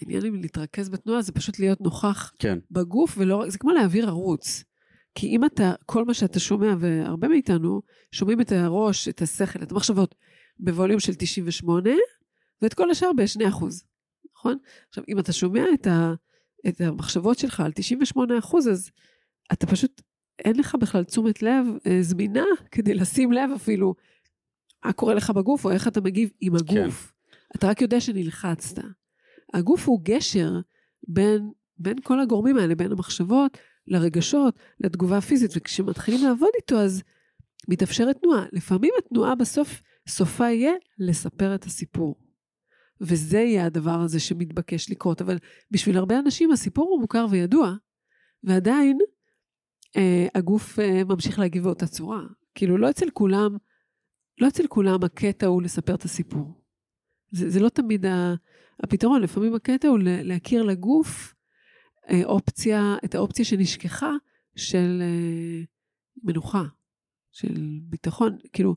העניין 0.00 0.24
עם 0.24 0.34
להתרכז 0.34 0.88
בתנועה 0.88 1.22
זה 1.22 1.32
פשוט 1.32 1.58
להיות 1.58 1.80
נוכח 1.80 2.32
כן. 2.38 2.58
בגוף, 2.70 3.14
ולא, 3.18 3.44
זה 3.48 3.58
כמו 3.58 3.70
להעביר 3.70 4.08
ערוץ. 4.08 4.64
כי 5.14 5.26
אם 5.26 5.44
אתה, 5.44 5.72
כל 5.86 6.04
מה 6.04 6.14
שאתה 6.14 6.40
שומע, 6.40 6.74
והרבה 6.78 7.28
מאיתנו 7.28 7.82
שומעים 8.12 8.40
את 8.40 8.52
הראש, 8.52 9.08
את 9.08 9.22
השכל, 9.22 9.62
את 9.62 9.72
המחשבות, 9.72 10.14
בווליום 10.58 11.00
של 11.00 11.14
98, 11.14 11.90
ואת 12.62 12.74
כל 12.74 12.90
השאר 12.90 13.10
ב-2 13.16 13.48
אחוז, 13.48 13.84
נכון? 14.36 14.58
עכשיו, 14.88 15.04
אם 15.08 15.18
אתה 15.18 15.32
שומע 15.32 15.64
את, 15.74 15.86
ה, 15.86 16.14
את 16.68 16.80
המחשבות 16.80 17.38
שלך 17.38 17.60
על 17.60 17.72
98 17.72 18.38
אחוז, 18.38 18.68
אז 18.68 18.90
אתה 19.52 19.66
פשוט, 19.66 20.02
אין 20.38 20.56
לך 20.56 20.74
בכלל 20.80 21.04
תשומת 21.04 21.42
לב 21.42 21.66
אה, 21.86 21.98
זמינה 22.02 22.44
כדי 22.70 22.94
לשים 22.94 23.32
לב 23.32 23.50
אפילו 23.56 23.94
מה 24.84 24.92
קורה 24.92 25.14
לך 25.14 25.30
בגוף, 25.30 25.64
או 25.64 25.70
איך 25.70 25.88
אתה 25.88 26.00
מגיב 26.00 26.30
עם 26.40 26.54
הגוף. 26.56 27.12
כן. 27.12 27.36
אתה 27.56 27.68
רק 27.68 27.80
יודע 27.80 28.00
שנלחצת. 28.00 28.82
הגוף 29.54 29.88
הוא 29.88 30.00
גשר 30.02 30.52
בין, 31.08 31.50
בין 31.78 31.96
כל 32.02 32.20
הגורמים 32.20 32.56
האלה, 32.56 32.74
בין 32.74 32.92
המחשבות 32.92 33.58
לרגשות, 33.86 34.56
לתגובה 34.80 35.18
הפיזית, 35.18 35.50
וכשמתחילים 35.56 36.24
לעבוד 36.24 36.50
איתו 36.56 36.78
אז 36.80 37.02
מתאפשרת 37.68 38.16
תנועה. 38.22 38.46
לפעמים 38.52 38.92
התנועה 38.98 39.34
בסוף, 39.34 39.82
סופה 40.08 40.50
יהיה 40.50 40.72
לספר 40.98 41.54
את 41.54 41.64
הסיפור. 41.64 42.14
וזה 43.00 43.38
יהיה 43.38 43.66
הדבר 43.66 44.00
הזה 44.00 44.20
שמתבקש 44.20 44.90
לקרות. 44.90 45.20
אבל 45.20 45.38
בשביל 45.70 45.96
הרבה 45.96 46.18
אנשים 46.18 46.52
הסיפור 46.52 46.88
הוא 46.90 47.00
מוכר 47.00 47.26
וידוע, 47.30 47.74
ועדיין 48.44 48.98
אה, 49.96 50.26
הגוף 50.34 50.78
אה, 50.78 51.04
ממשיך 51.04 51.38
להגיב 51.38 51.64
באותה 51.64 51.86
צורה. 51.86 52.22
כאילו, 52.54 52.78
לא 52.78 52.90
אצל 52.90 53.10
כולם, 53.10 53.56
לא 54.40 54.48
אצל 54.48 54.66
כולם 54.66 55.04
הקטע 55.04 55.46
הוא 55.46 55.62
לספר 55.62 55.94
את 55.94 56.02
הסיפור. 56.02 56.62
זה, 57.30 57.50
זה 57.50 57.60
לא 57.60 57.68
תמיד 57.68 58.06
ה, 58.06 58.34
הפתרון, 58.82 59.22
לפעמים 59.22 59.54
הקטע 59.54 59.88
הוא 59.88 59.98
להכיר 60.02 60.62
לגוף 60.62 61.34
אה, 62.10 62.24
אופציה, 62.24 62.96
את 63.04 63.14
האופציה 63.14 63.44
שנשכחה 63.44 64.12
של 64.56 65.02
אה, 65.02 65.62
מנוחה, 66.22 66.64
של 67.32 67.78
ביטחון, 67.82 68.38
כאילו, 68.52 68.76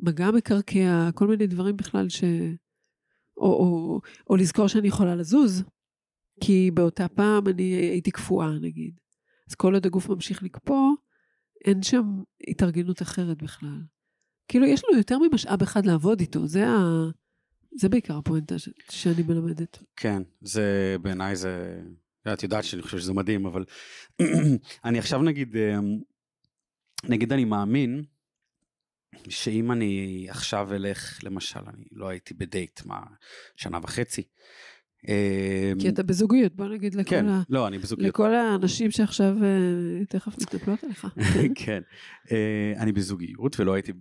מגע 0.00 0.30
מקרקע, 0.30 1.10
כל 1.14 1.26
מיני 1.26 1.46
דברים 1.46 1.76
בכלל 1.76 2.08
ש... 2.08 2.24
או, 3.36 3.46
או, 3.46 4.00
או 4.30 4.36
לזכור 4.36 4.66
שאני 4.68 4.88
יכולה 4.88 5.14
לזוז, 5.14 5.64
כי 6.40 6.70
באותה 6.70 7.08
פעם 7.08 7.48
אני 7.48 7.62
הייתי 7.62 8.10
קפואה, 8.10 8.58
נגיד. 8.58 9.00
אז 9.50 9.54
כל 9.54 9.74
עוד 9.74 9.86
הגוף 9.86 10.08
ממשיך 10.08 10.42
לקפוא, 10.42 10.90
אין 11.64 11.82
שם 11.82 12.22
התארגנות 12.48 13.02
אחרת 13.02 13.42
בכלל. 13.42 13.80
כאילו, 14.48 14.66
יש 14.66 14.82
לנו 14.84 14.98
יותר 14.98 15.18
ממשאב 15.18 15.62
אחד 15.62 15.86
לעבוד 15.86 16.20
איתו, 16.20 16.46
זה, 16.46 16.68
ה... 16.68 17.10
זה 17.76 17.88
בעיקר 17.88 18.18
הפואנטה 18.18 18.58
ש... 18.58 18.68
שאני 18.90 19.22
מלמדת. 19.22 19.78
כן, 19.96 20.22
זה 20.40 20.96
בעיניי 21.02 21.36
זה... 21.36 21.80
את 22.32 22.42
יודעת 22.42 22.64
שאני 22.64 22.82
חושב 22.82 22.98
שזה 22.98 23.12
מדהים, 23.12 23.46
אבל 23.46 23.64
אני 24.84 24.98
עכשיו 24.98 25.22
נגיד, 25.22 25.56
אמ, 25.56 26.00
נגיד 27.04 27.32
אני 27.32 27.44
מאמין 27.44 28.04
שאם 29.28 29.72
אני 29.72 30.26
עכשיו 30.30 30.74
אלך, 30.74 31.24
למשל, 31.24 31.60
אני 31.74 31.84
לא 31.92 32.08
הייתי 32.08 32.34
בדייט, 32.34 32.80
מה, 32.84 33.00
שנה 33.56 33.78
וחצי. 33.82 34.22
כי 35.78 35.88
אתה 35.88 36.02
בזוגיות, 36.02 36.56
בוא 36.56 36.66
נגיד 36.66 36.94
לכל, 36.94 37.10
כן, 37.10 37.28
ה... 37.28 37.42
לא, 37.48 37.68
אני 37.68 37.78
בזוגיות. 37.78 38.08
לכל 38.08 38.34
האנשים 38.34 38.90
שעכשיו 38.90 39.36
uh, 39.38 40.06
תכף 40.08 40.38
מתנפלות 40.42 40.84
עליך. 40.84 41.06
כן, 41.64 41.82
uh, 42.26 42.30
אני 42.76 42.92
בזוגיות, 42.92 43.60
ולא 43.60 43.74
הייתי, 43.74 43.92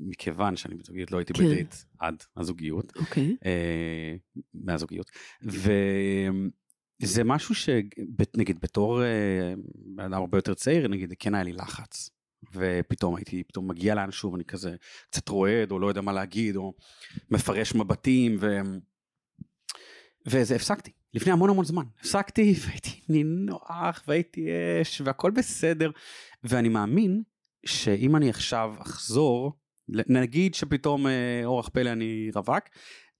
מכיוון 0.00 0.56
שאני 0.56 0.74
בזוגיות, 0.74 1.12
לא 1.12 1.18
הייתי 1.18 1.32
כן. 1.32 1.44
בדייט 1.44 1.74
עד 1.98 2.22
הזוגיות. 2.36 2.92
אוקיי. 2.96 3.36
Uh, 3.40 4.40
מהזוגיות. 4.54 5.10
וזה 5.42 7.24
משהו 7.24 7.54
שנגיד 7.54 8.60
בתור 8.62 9.02
בן 9.96 10.04
אדם 10.04 10.20
הרבה 10.20 10.38
יותר 10.38 10.54
צעיר, 10.54 10.88
נגיד, 10.88 11.14
כן 11.18 11.34
היה 11.34 11.44
לי 11.44 11.52
לחץ. 11.52 12.10
ופתאום 12.54 13.16
הייתי 13.16 13.44
פתאום 13.44 13.68
מגיע 13.68 13.94
לאנשהו 13.94 14.32
ואני 14.32 14.44
כזה 14.44 14.76
קצת 15.10 15.28
רועד 15.28 15.70
או 15.70 15.78
לא 15.78 15.86
יודע 15.86 16.00
מה 16.00 16.12
להגיד 16.12 16.56
או 16.56 16.74
מפרש 17.30 17.74
מבטים 17.74 18.36
ו... 18.40 18.60
וזה 20.26 20.56
הפסקתי 20.56 20.92
לפני 21.14 21.32
המון 21.32 21.50
המון 21.50 21.64
זמן 21.64 21.84
הפסקתי 22.00 22.54
והייתי 22.66 23.00
נינוח 23.08 24.04
והייתי 24.08 24.48
אש 24.82 25.00
והכל 25.00 25.30
בסדר 25.30 25.90
ואני 26.44 26.68
מאמין 26.68 27.22
שאם 27.66 28.16
אני 28.16 28.30
עכשיו 28.30 28.74
אחזור 28.78 29.52
נגיד 29.88 30.54
שפתאום 30.54 31.06
אה, 31.06 31.42
אורח 31.44 31.68
פלא 31.68 31.92
אני 31.92 32.30
רווק 32.34 32.64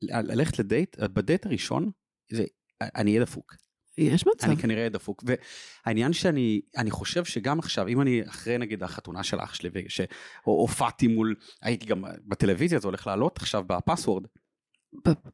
ללכת 0.03 0.59
לדייט 0.59 0.99
בדייט 0.99 1.47
הראשון 1.47 1.91
זה, 2.33 2.45
אני 2.81 3.11
אהיה 3.11 3.23
דפוק 3.23 3.55
יש 3.99 4.27
מצב. 4.27 4.47
אני 4.47 4.57
כנראה 4.57 4.89
דפוק. 4.89 5.25
והעניין 5.27 6.13
שאני, 6.13 6.61
אני 6.77 6.91
חושב 6.91 7.25
שגם 7.25 7.59
עכשיו, 7.59 7.89
אם 7.89 8.01
אני 8.01 8.23
אחרי 8.29 8.59
נגיד 8.59 8.83
החתונה 8.83 9.23
של 9.23 9.41
אח 9.41 9.55
שלי, 9.55 9.71
שהופעתי 9.89 11.07
מול, 11.07 11.35
הייתי 11.63 11.87
גם 11.87 12.05
בטלוויזיה, 12.25 12.79
זה 12.79 12.89
הולך 12.89 13.07
לעלות 13.07 13.37
עכשיו 13.37 13.65
בפסוורד. 13.67 14.23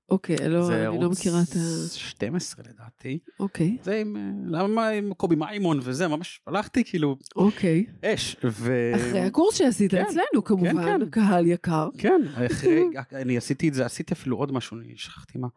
אוקיי, 0.09 0.37
לא, 0.49 0.73
אני 0.73 1.03
לא 1.03 1.11
מכירה 1.11 1.43
את 1.43 1.53
ה... 1.57 1.59
זה 1.59 1.99
12 1.99 2.65
לדעתי. 2.69 3.19
אוקיי. 3.41 3.77
זה 3.83 4.01
עם, 4.01 4.17
למה 4.47 4.89
עם 4.89 5.15
קובי 5.15 5.37
מימון 5.37 5.81
וזה, 5.83 6.09
ממש 6.09 6.41
הלכתי 6.47 6.85
כאילו... 6.85 7.17
אוקיי. 7.37 7.87
אש. 8.05 8.37
ו... 8.45 8.93
אחרי 8.97 9.21
הקורס 9.21 9.55
שעשית 9.55 9.91
כן, 9.91 10.03
אצלנו 10.03 10.45
כמובן, 10.45 10.85
כן, 10.85 11.01
כן. 11.01 11.11
קהל 11.11 11.47
יקר. 11.47 11.89
כן, 11.99 12.21
אחרי, 12.47 12.85
אני 13.13 13.37
עשיתי 13.37 13.69
את 13.69 13.75
זה, 13.75 13.87
עשיתי 13.87 14.15
אפילו 14.15 14.37
עוד 14.37 14.53
משהו, 14.53 14.79
אני 14.79 14.93
שכחתי 14.97 15.39
מה. 15.39 15.49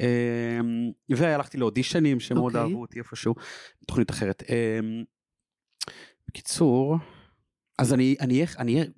אמ, 0.00 0.06
והלכתי 1.08 1.58
לאודישנים 1.58 2.20
שמאוד. 2.20 2.56
אוקיי. 2.56 2.60
אהבו 2.60 2.80
אותי 2.80 2.98
איפשהו, 2.98 3.34
תוכנית 3.86 4.10
אחרת. 4.10 4.42
אמ, 4.48 5.04
בקיצור, 6.28 6.96
אז 7.78 7.94
אני, 7.94 8.16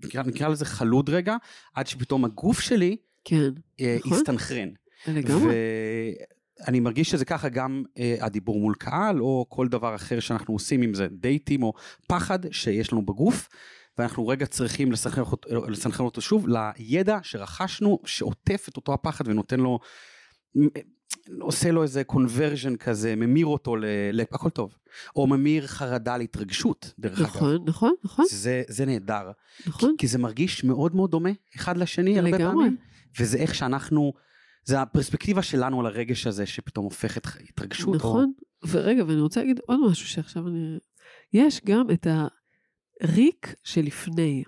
נקרא, 0.05 0.23
נקרא 0.23 0.49
לזה 0.49 0.65
חלוד 0.65 1.11
רגע, 1.11 1.37
עד 1.75 1.87
שפתאום 1.87 2.25
הגוף 2.25 2.61
שלי 2.61 2.97
כן, 3.25 3.51
אה, 3.81 3.97
נכון. 4.01 4.19
הסתנכרן. 4.19 4.69
לגמרי. 5.07 5.55
אני 6.69 6.81
מרגיש 6.81 7.11
שזה 7.11 7.25
ככה 7.25 7.49
גם 7.49 7.85
אה, 7.99 8.17
הדיבור 8.21 8.61
מול 8.61 8.75
קהל, 8.75 9.21
או 9.21 9.47
כל 9.49 9.69
דבר 9.69 9.95
אחר 9.95 10.21
שאנחנו 10.21 10.55
עושים, 10.55 10.83
אם 10.83 10.95
זה 10.95 11.07
דייטים 11.11 11.63
או 11.63 11.73
פחד 12.09 12.39
שיש 12.53 12.93
לנו 12.93 13.07
בגוף. 13.07 13.49
ואנחנו 13.99 14.29
רגע 14.29 14.47
צריכים 14.47 14.93
לסנכרן 15.69 16.05
אותו 16.05 16.21
שוב 16.21 16.47
לידע 16.49 17.19
שרכשנו 17.23 17.99
שעוטף 18.05 18.67
את 18.69 18.77
אותו 18.77 18.95
הפחד 18.95 19.29
ונותן 19.29 19.61
לו 19.61 19.79
עושה 21.41 21.71
לו 21.71 21.83
איזה 21.83 22.05
קונברז'ן 22.05 22.77
כזה, 22.77 23.17
ממיר 23.17 23.47
אותו 23.47 23.77
ל... 23.77 23.85
ל... 24.13 24.21
הכל 24.21 24.51
טוב. 24.51 24.77
או 25.17 25.27
ממיר 25.27 25.67
חרדה 25.67 26.17
להתרגשות, 26.17 26.93
דרך 26.99 27.21
נכון, 27.21 27.55
אגב. 27.55 27.69
נכון, 27.69 27.69
נכון, 27.69 27.95
נכון. 28.05 28.25
זה, 28.31 28.63
זה 28.69 28.87
נהדר. 28.87 29.31
נכון. 29.67 29.91
כי, 29.91 29.97
כי 29.99 30.07
זה 30.07 30.19
מרגיש 30.19 30.65
מאוד 30.65 30.97
מאוד 30.97 31.11
דומה 31.11 31.31
אחד 31.57 31.77
לשני 31.77 32.19
הרבה 32.19 32.31
לגמרי. 32.31 32.69
וזה 33.21 33.39
איך 33.39 33.55
שאנחנו, 33.55 34.13
זה 34.65 34.83
הפרספקטיבה 34.83 35.43
שלנו 35.43 35.81
על 35.81 35.87
הרגש 35.87 36.27
הזה 36.27 36.47
שפתאום 36.47 36.85
הופכת 36.85 37.27
התרגשות. 37.49 37.95
נכון, 37.95 38.33
או... 38.63 38.69
ורגע, 38.69 39.05
ואני 39.07 39.21
רוצה 39.21 39.41
להגיד 39.41 39.61
עוד 39.67 39.81
משהו 39.91 40.07
שעכשיו 40.07 40.49
אני... 40.49 40.79
יש 41.33 41.61
גם 41.65 41.91
את 41.91 42.07
הריק 43.03 43.55
שלפני, 43.65 44.45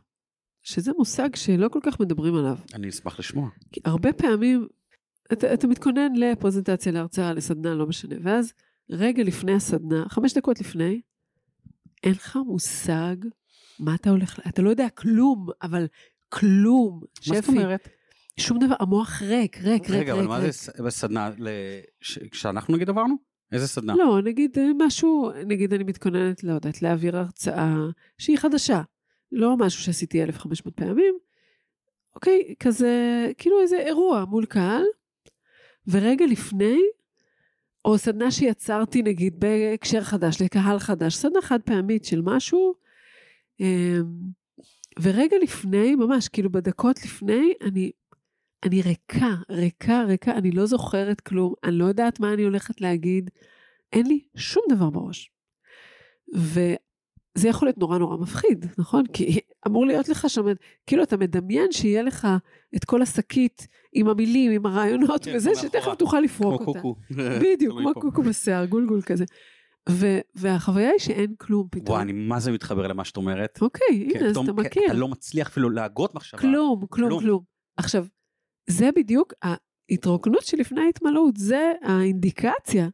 שזה 0.62 0.93
מושג 0.99 1.35
שלא 1.35 1.69
כל 1.69 1.81
כך 1.83 2.01
מדברים 2.01 2.35
עליו. 2.35 2.57
אני 2.75 2.89
אשמח 2.89 3.19
לשמוע. 3.19 3.49
כי 3.73 3.81
הרבה 3.85 4.12
פעמים 4.12 4.69
אתה, 5.33 5.55
אתה 5.55 5.67
מתכונן 5.67 6.14
לפרזנטציה, 6.14 6.93
להרצאה, 6.93 7.33
לסדנה, 7.33 7.75
לא 7.75 7.87
משנה, 7.87 8.17
ואז 8.23 8.53
רגע 8.91 9.23
לפני 9.23 9.53
הסדנה, 9.53 10.05
חמש 10.09 10.35
דקות 10.35 10.61
לפני, 10.61 11.01
אין 12.05 12.12
לך 12.12 12.39
מושג 12.47 13.17
מה 13.79 13.95
אתה 13.95 14.11
הולך, 14.11 14.41
אתה 14.49 14.62
לא 14.62 14.71
יודע 14.71 14.89
כלום, 14.89 15.47
אבל 15.62 15.87
כלום. 16.29 17.01
מה 17.29 17.41
זאת 17.41 17.49
אומרת? 17.49 17.89
שום 18.41 18.59
דבר, 18.59 18.74
המוח 18.80 19.22
ריק, 19.22 19.57
ריק, 19.57 19.64
ריק, 19.64 19.91
ריק. 19.91 20.01
רגע, 20.01 20.12
אבל 20.12 20.26
מה. 20.26 20.41
זה 20.51 20.82
בסדנה, 20.82 21.30
כשאנחנו 22.30 22.74
נגיד 22.74 22.89
עברנו? 22.89 23.16
איזה 23.53 23.68
סדנה? 23.68 23.95
לא, 23.97 24.22
נגיד 24.24 24.59
אה, 24.59 24.70
משהו, 24.78 25.30
נגיד 25.47 25.74
אני 25.74 25.84
מתכוננת, 25.84 26.45
לא 26.45 26.53
יודעת, 26.53 26.82
להעביר 26.82 27.16
הרצאה 27.16 27.74
שהיא 28.18 28.39
חדשה. 28.39 28.82
לא 29.32 29.57
משהו 29.57 29.82
שעשיתי 29.82 30.22
1,500 30.22 30.74
פעמים, 30.76 31.18
אוקיי, 32.14 32.55
כזה, 32.61 33.26
כאילו 33.39 33.61
איזה 33.62 33.76
אירוע 33.76 34.24
מול 34.24 34.47
קהל, 34.47 34.84
ורגע 35.87 36.26
לפני, 36.26 36.78
או 37.84 37.99
סדנה 37.99 38.30
שיצרתי 38.30 39.03
נגיד 39.03 39.41
בהקשר 39.41 40.03
חדש, 40.03 40.43
לקהל 40.43 40.78
חדש, 40.78 41.14
סדנה 41.14 41.43
חד 41.43 41.62
פעמית 41.62 42.05
של 42.05 42.20
משהו, 42.24 42.74
אמ, 43.61 44.05
ורגע 45.03 45.37
לפני, 45.43 45.95
ממש 45.95 46.28
כאילו 46.28 46.51
בדקות 46.51 47.05
לפני, 47.05 47.53
אני, 47.62 47.91
אני 48.65 48.83
ריקה, 48.83 49.35
ריקה, 49.51 50.03
ריקה, 50.03 50.33
אני 50.33 50.51
לא 50.51 50.67
זוכרת 50.67 51.21
כלום, 51.21 51.55
אני 51.65 51.79
לא 51.79 51.85
יודעת 51.85 52.21
מה 52.21 52.33
אני 52.33 52.43
הולכת 52.43 52.81
להגיד, 52.81 53.31
אין 53.93 54.07
לי 54.07 54.21
שום 54.37 54.63
דבר 54.71 54.91
בראש. 54.91 55.31
וזה 56.35 57.49
יכול 57.49 57.69
להיות 57.69 57.79
נורא 57.79 57.99
נורא 57.99 58.17
מפחיד, 58.17 58.67
נכון? 58.79 59.07
כי 59.13 59.39
אמור 59.67 59.87
להיות 59.87 60.09
לך 60.09 60.31
שם, 60.31 60.45
כאילו 60.87 61.03
אתה 61.03 61.17
מדמיין 61.17 61.73
שיהיה 61.73 62.03
לך 62.03 62.29
את 62.77 62.85
כל 62.85 63.03
השקית 63.03 63.67
עם 63.93 64.09
המילים, 64.09 64.53
עם 64.53 64.67
הרעיונות 64.67 65.25
כן, 65.25 65.37
וזה, 65.37 65.51
שתכף 65.55 65.95
תוכל 65.99 66.21
לפרוק 66.21 66.63
כמו 66.63 66.67
אותה. 66.69 66.81
קוקו. 66.81 67.01
בדיוק, 67.43 67.79
כמו 67.79 67.95
קוקו 67.95 68.23
בשיער, 68.23 68.65
גולגול 68.67 69.03
כזה. 69.03 69.25
ו- 69.89 70.19
והחוויה 70.35 70.91
היא 70.91 70.99
שאין 70.99 71.35
כלום 71.39 71.69
פתאום. 71.71 71.89
וואי, 71.89 72.03
אני 72.03 72.13
מה 72.13 72.41
זה 72.41 72.53
מתחבר 72.53 72.87
למה 72.87 73.05
שאת 73.05 73.17
אומרת. 73.17 73.59
אוקיי, 73.63 74.09
כן, 74.13 74.19
הנה, 74.19 74.29
אז 74.29 74.37
אתה 74.37 74.47
כן, 74.47 74.53
מכיר. 74.53 74.83
אתה 74.87 74.95
לא 74.95 75.09
מצליח 75.09 75.49
אפילו 75.49 75.71
להגות 75.71 76.15
מחשבה. 76.15 76.41
כלום, 76.41 76.87
כלום. 76.91 77.21
כלום. 77.21 77.43
עכשיו, 77.77 78.07
זה 78.67 78.91
בדיוק 78.97 79.33
ההתרוקנות 79.43 80.43
שלפני 80.43 80.81
ההתמלאות, 80.81 81.37
זה 81.37 81.73
האינדיקציה 81.83 82.89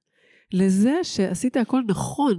לזה 0.52 0.94
שעשית 1.02 1.56
הכל 1.56 1.82
נכון. 1.88 2.38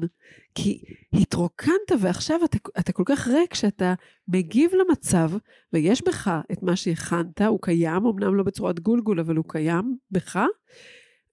כי 0.56 0.84
התרוקנת 1.14 1.92
ועכשיו 2.00 2.40
אתה, 2.46 2.58
אתה 2.80 2.92
כל 2.92 3.04
כך 3.06 3.28
ריק 3.28 3.54
שאתה 3.54 3.94
מגיב 4.28 4.72
למצב, 4.74 5.32
ויש 5.74 6.02
בך 6.02 6.32
את 6.52 6.64
מה 6.64 6.76
שהכנת, 6.76 7.42
הוא 7.42 7.60
קיים, 7.62 8.06
אמנם 8.06 8.36
לא 8.36 8.44
בצורת 8.44 8.80
גולגול, 8.80 9.20
אבל 9.20 9.36
הוא 9.36 9.46
קיים 9.48 9.98
בך, 10.12 10.40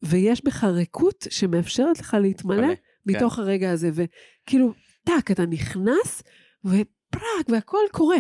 ויש 0.03 0.45
בך 0.45 0.65
ריקות 0.65 1.27
שמאפשרת 1.31 2.01
לך 2.01 2.17
להתמלא 2.21 2.67
מלא, 2.67 2.75
מתוך 3.07 3.35
כן. 3.35 3.43
הרגע 3.43 3.71
הזה, 3.71 3.91
וכאילו, 3.93 4.73
טאק, 5.05 5.31
אתה 5.31 5.47
נכנס, 5.47 6.23
ופראק, 6.65 7.49
והכל 7.49 7.83
קורה. 7.93 8.19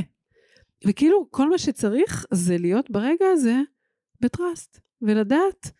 וכאילו, 0.86 1.26
כל 1.30 1.50
מה 1.50 1.58
שצריך 1.58 2.26
זה 2.30 2.58
להיות 2.58 2.90
ברגע 2.90 3.26
הזה 3.32 3.56
בטראסט, 4.20 4.80
ולדעת 5.02 5.70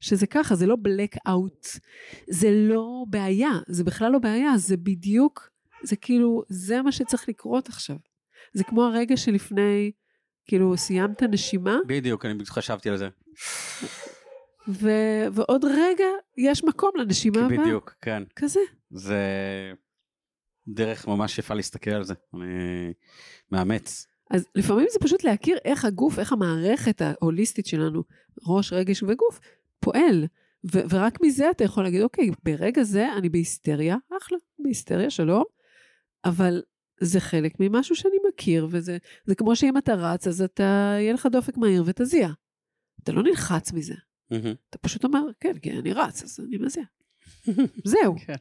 שזה 0.00 0.26
ככה, 0.26 0.54
זה 0.54 0.66
לא 0.66 0.76
בלק 0.82 1.14
אאוט, 1.28 1.66
זה 2.30 2.48
לא 2.50 3.04
בעיה, 3.08 3.50
זה 3.66 3.84
בכלל 3.84 4.12
לא 4.12 4.18
בעיה, 4.18 4.56
זה 4.56 4.76
בדיוק, 4.76 5.50
זה 5.82 5.96
כאילו, 5.96 6.42
זה 6.48 6.82
מה 6.82 6.92
שצריך 6.92 7.28
לקרות 7.28 7.68
עכשיו. 7.68 7.96
זה 8.52 8.64
כמו 8.64 8.84
הרגע 8.84 9.16
שלפני, 9.16 9.92
כאילו, 10.46 10.76
סיימת 10.76 11.22
נשימה, 11.22 11.78
בדיוק, 11.86 12.24
אני 12.26 12.44
חשבתי 12.44 12.90
על 12.90 12.96
זה. 12.96 13.08
ו- 14.68 15.26
ועוד 15.32 15.64
רגע 15.64 16.04
יש 16.36 16.64
מקום 16.64 16.90
לנשימה 16.96 17.46
הבאה. 17.46 17.58
בדיוק, 17.58 17.94
כן. 18.00 18.22
כזה. 18.36 18.60
זה 18.90 19.22
דרך 20.68 21.08
ממש 21.08 21.38
יפה 21.38 21.54
להסתכל 21.54 21.90
על 21.90 22.04
זה. 22.04 22.14
אני 22.34 22.92
מאמץ. 23.52 24.06
אז 24.32 24.46
לפעמים 24.54 24.86
זה 24.92 24.98
פשוט 24.98 25.24
להכיר 25.24 25.58
איך 25.64 25.84
הגוף, 25.84 26.18
איך 26.18 26.32
המערכת 26.32 27.02
ההוליסטית 27.02 27.66
שלנו, 27.66 28.02
ראש, 28.46 28.72
רגש 28.72 29.02
וגוף, 29.02 29.40
פועל. 29.80 30.26
ו- 30.72 30.82
ורק 30.90 31.18
מזה 31.22 31.50
אתה 31.50 31.64
יכול 31.64 31.84
להגיד, 31.84 32.02
אוקיי, 32.02 32.30
ברגע 32.42 32.82
זה 32.82 33.12
אני 33.16 33.28
בהיסטריה, 33.28 33.96
אחלה, 34.22 34.38
בהיסטריה, 34.58 35.10
שלום, 35.10 35.44
אבל 36.24 36.62
זה 37.00 37.20
חלק 37.20 37.52
ממשהו 37.60 37.96
שאני 37.96 38.16
מכיר, 38.28 38.68
וזה 38.70 38.98
זה 39.24 39.34
כמו 39.34 39.56
שאם 39.56 39.78
אתה 39.78 39.94
רץ, 39.94 40.26
אז 40.26 40.42
אתה, 40.42 40.96
יהיה 40.98 41.12
לך 41.12 41.28
דופק 41.32 41.56
מהיר 41.56 41.82
ותזיע. 41.86 42.28
אתה 43.02 43.12
לא 43.12 43.22
נלחץ 43.22 43.72
מזה. 43.72 43.94
מהמם. 44.30 44.54
אתה 44.70 44.78
פשוט 44.78 45.04
אומר, 45.04 45.22
כן, 45.40 45.52
כן, 45.62 45.76
אני 45.78 45.92
רץ, 45.92 46.22
אז 46.22 46.40
אני 46.48 46.58
מזיע. 46.58 46.84
זהו. 47.84 48.16
כן. 48.26 48.34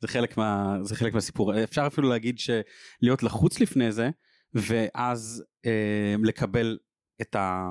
זה 0.00 0.08
חלק, 0.08 0.36
מה, 0.36 0.76
זה 0.82 0.96
חלק 0.96 1.14
מהסיפור. 1.14 1.62
אפשר 1.64 1.86
אפילו 1.86 2.08
להגיד 2.08 2.38
שלהיות 2.38 3.22
לחוץ 3.22 3.60
לפני 3.60 3.92
זה, 3.92 4.10
ואז 4.54 5.44
אה, 5.66 6.14
לקבל 6.24 6.78
את, 7.20 7.34
ה, 7.34 7.68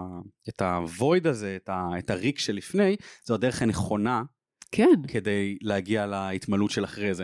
את 0.49 0.61
הוויד 0.61 1.27
הזה, 1.27 1.55
את, 1.55 1.69
ה, 1.69 1.87
את 1.99 2.09
הריק 2.09 2.39
שלפני, 2.39 2.95
זו 3.25 3.33
הדרך 3.33 3.61
הנכונה 3.61 4.23
כן, 4.71 5.01
כדי 5.07 5.57
להגיע 5.61 6.05
להתמלאות 6.05 6.71
של 6.71 6.83
אחרי 6.83 7.13
זה. 7.13 7.23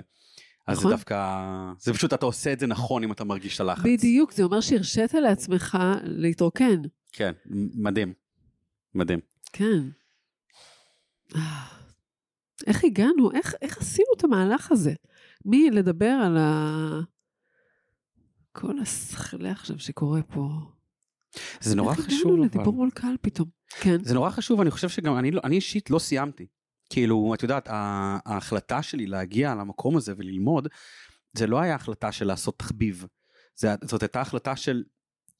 אז 0.68 0.78
נכון. 0.78 0.90
זה 0.90 0.96
דווקא, 0.96 1.38
זה 1.80 1.94
פשוט 1.94 2.14
אתה 2.14 2.26
עושה 2.26 2.54
את 2.54 2.60
זה 2.60 2.68
נכון 2.68 3.04
אם 3.04 3.12
אתה 3.12 3.24
מרגיש 3.24 3.56
את 3.56 3.60
הלחץ. 3.60 3.84
בדיוק, 3.86 4.32
זה 4.32 4.44
אומר 4.44 4.62
שהרשית 4.62 5.14
לעצמך 5.14 5.78
להתרוקן. 6.04 6.82
כן, 7.12 7.32
מדהים. 7.76 8.14
מדהים. 8.96 9.20
כן. 9.54 9.80
אה, 11.36 11.66
איך 12.68 12.84
הגענו? 12.84 13.32
איך, 13.32 13.56
איך 13.62 13.78
עשינו 13.78 14.08
את 14.18 14.24
המהלך 14.24 14.72
הזה? 14.72 14.94
מי 15.46 15.70
לדבר 15.70 16.20
על 16.26 16.38
ה... 16.38 17.00
כל 18.52 18.80
הסכלה 18.80 19.52
עכשיו 19.52 19.80
שקורה 19.80 20.22
פה. 20.24 20.50
זה 21.62 21.76
נורא 21.76 21.92
איך 21.92 22.00
חשוב. 22.00 22.32
אבל. 22.34 22.46
לדיבור 22.46 22.74
מול 22.74 22.90
קהל 22.92 23.16
פתאום? 23.22 23.50
כן. 23.80 24.04
זה 24.04 24.14
נורא 24.14 24.30
חשוב, 24.30 24.62
אני 24.62 24.72
חושב 24.72 24.90
שגם 24.90 25.18
אני, 25.18 25.32
לא- 25.32 25.42
אני 25.44 25.56
אישית 25.56 25.90
לא 25.90 26.00
סיימתי. 26.00 26.46
כאילו, 26.90 27.34
את 27.34 27.44
יודעת, 27.44 27.68
ההחלטה 28.26 28.82
שלי 28.82 29.06
להגיע 29.08 29.56
למקום 29.56 29.98
הזה 29.98 30.14
וללמוד, 30.18 30.68
זה 31.34 31.48
לא 31.48 31.60
היה 31.60 31.76
החלטה 31.76 32.12
של 32.12 32.26
לעשות 32.26 32.60
תחביב. 32.60 33.06
זה, 33.56 33.76
זאת 33.84 34.02
הייתה 34.02 34.22
החלטה 34.22 34.56
של 34.56 34.84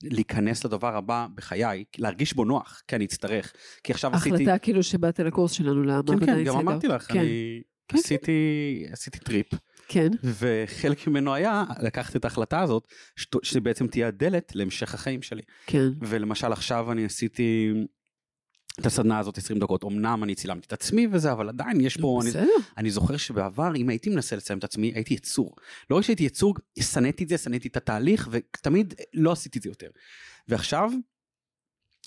להיכנס 0.04 0.66
לדבר 0.66 0.96
הבא 0.96 1.28
בחיי, 1.36 1.84
להרגיש 1.98 2.34
בו 2.34 2.46
נוח, 2.46 2.82
כי 2.88 2.96
אני 2.96 3.06
אצטרך. 3.06 3.54
כי 3.84 3.94
עכשיו 3.94 4.16
עשיתי... 4.16 4.36
החלטה 4.36 4.58
כאילו 4.58 4.84
שבאת 4.84 5.20
לקורס 5.20 5.52
שלנו 5.52 5.84
כן, 5.84 5.90
למעבדה 5.90 6.14
כן, 6.14 6.26
גם 6.26 6.38
insider. 6.38 6.60
אמרתי 6.60 6.88
לך, 6.88 7.14
כן, 7.14 7.20
אני 7.20 7.62
כן, 7.88 7.98
עשיתי, 7.98 8.86
עשיתי 8.92 9.20
טריפ, 9.20 9.48
כן, 9.92 10.10
וחלק 10.24 11.08
ממנו 11.08 11.34
היה 11.34 11.64
לקחת 11.82 12.16
את 12.16 12.26
ההחלטה 12.26 12.62
הזאת, 12.62 12.88
שבעצם 13.44 13.88
תהיה 13.88 14.08
הדלת 14.08 14.52
להמשך 14.56 14.94
החיים 14.94 15.22
שלי. 15.22 15.42
כן. 15.66 15.88
ולמשל 16.02 16.52
עכשיו 16.52 16.92
אני 16.92 17.06
עשיתי 17.06 17.74
את 18.80 18.86
הסדנה 18.86 19.20
הזאת 19.20 19.38
20 19.38 19.60
דקות, 19.60 19.84
אמנם 19.84 20.24
אני 20.24 20.36
צילמתי 20.36 20.68
את 20.68 20.74
עצמי 20.74 21.08
וזה, 21.12 21.32
אבל 21.32 21.50
עדיין 21.50 21.82
יש 21.82 21.98
פה, 21.98 22.20
אני, 22.22 22.30
בסדר. 22.30 22.46
אני 22.78 22.92
זוכר 22.92 23.18
שבעבר 23.18 23.76
אם 23.76 23.90
הייתי 23.90 24.10
מנסה 24.10 24.36
לצלם 24.36 24.58
את 24.58 24.64
עצמי 24.64 24.92
הייתי 24.96 25.14
יצור. 25.14 25.56
לא 25.90 25.98
רק 25.98 26.04
שהייתי 26.04 26.24
יצור, 26.24 26.56
שנאתי 26.80 27.24
את 27.24 27.30
זה, 27.30 27.38
שנאתי 27.38 27.68
את 27.68 27.78
התהליך 27.78 28.30
ותמיד 28.32 28.94
לא 29.14 29.32
עשיתי 29.32 29.58
את 29.58 29.64
זה 29.64 29.70
יותר. 29.70 29.90
ועכשיו, 30.48 30.92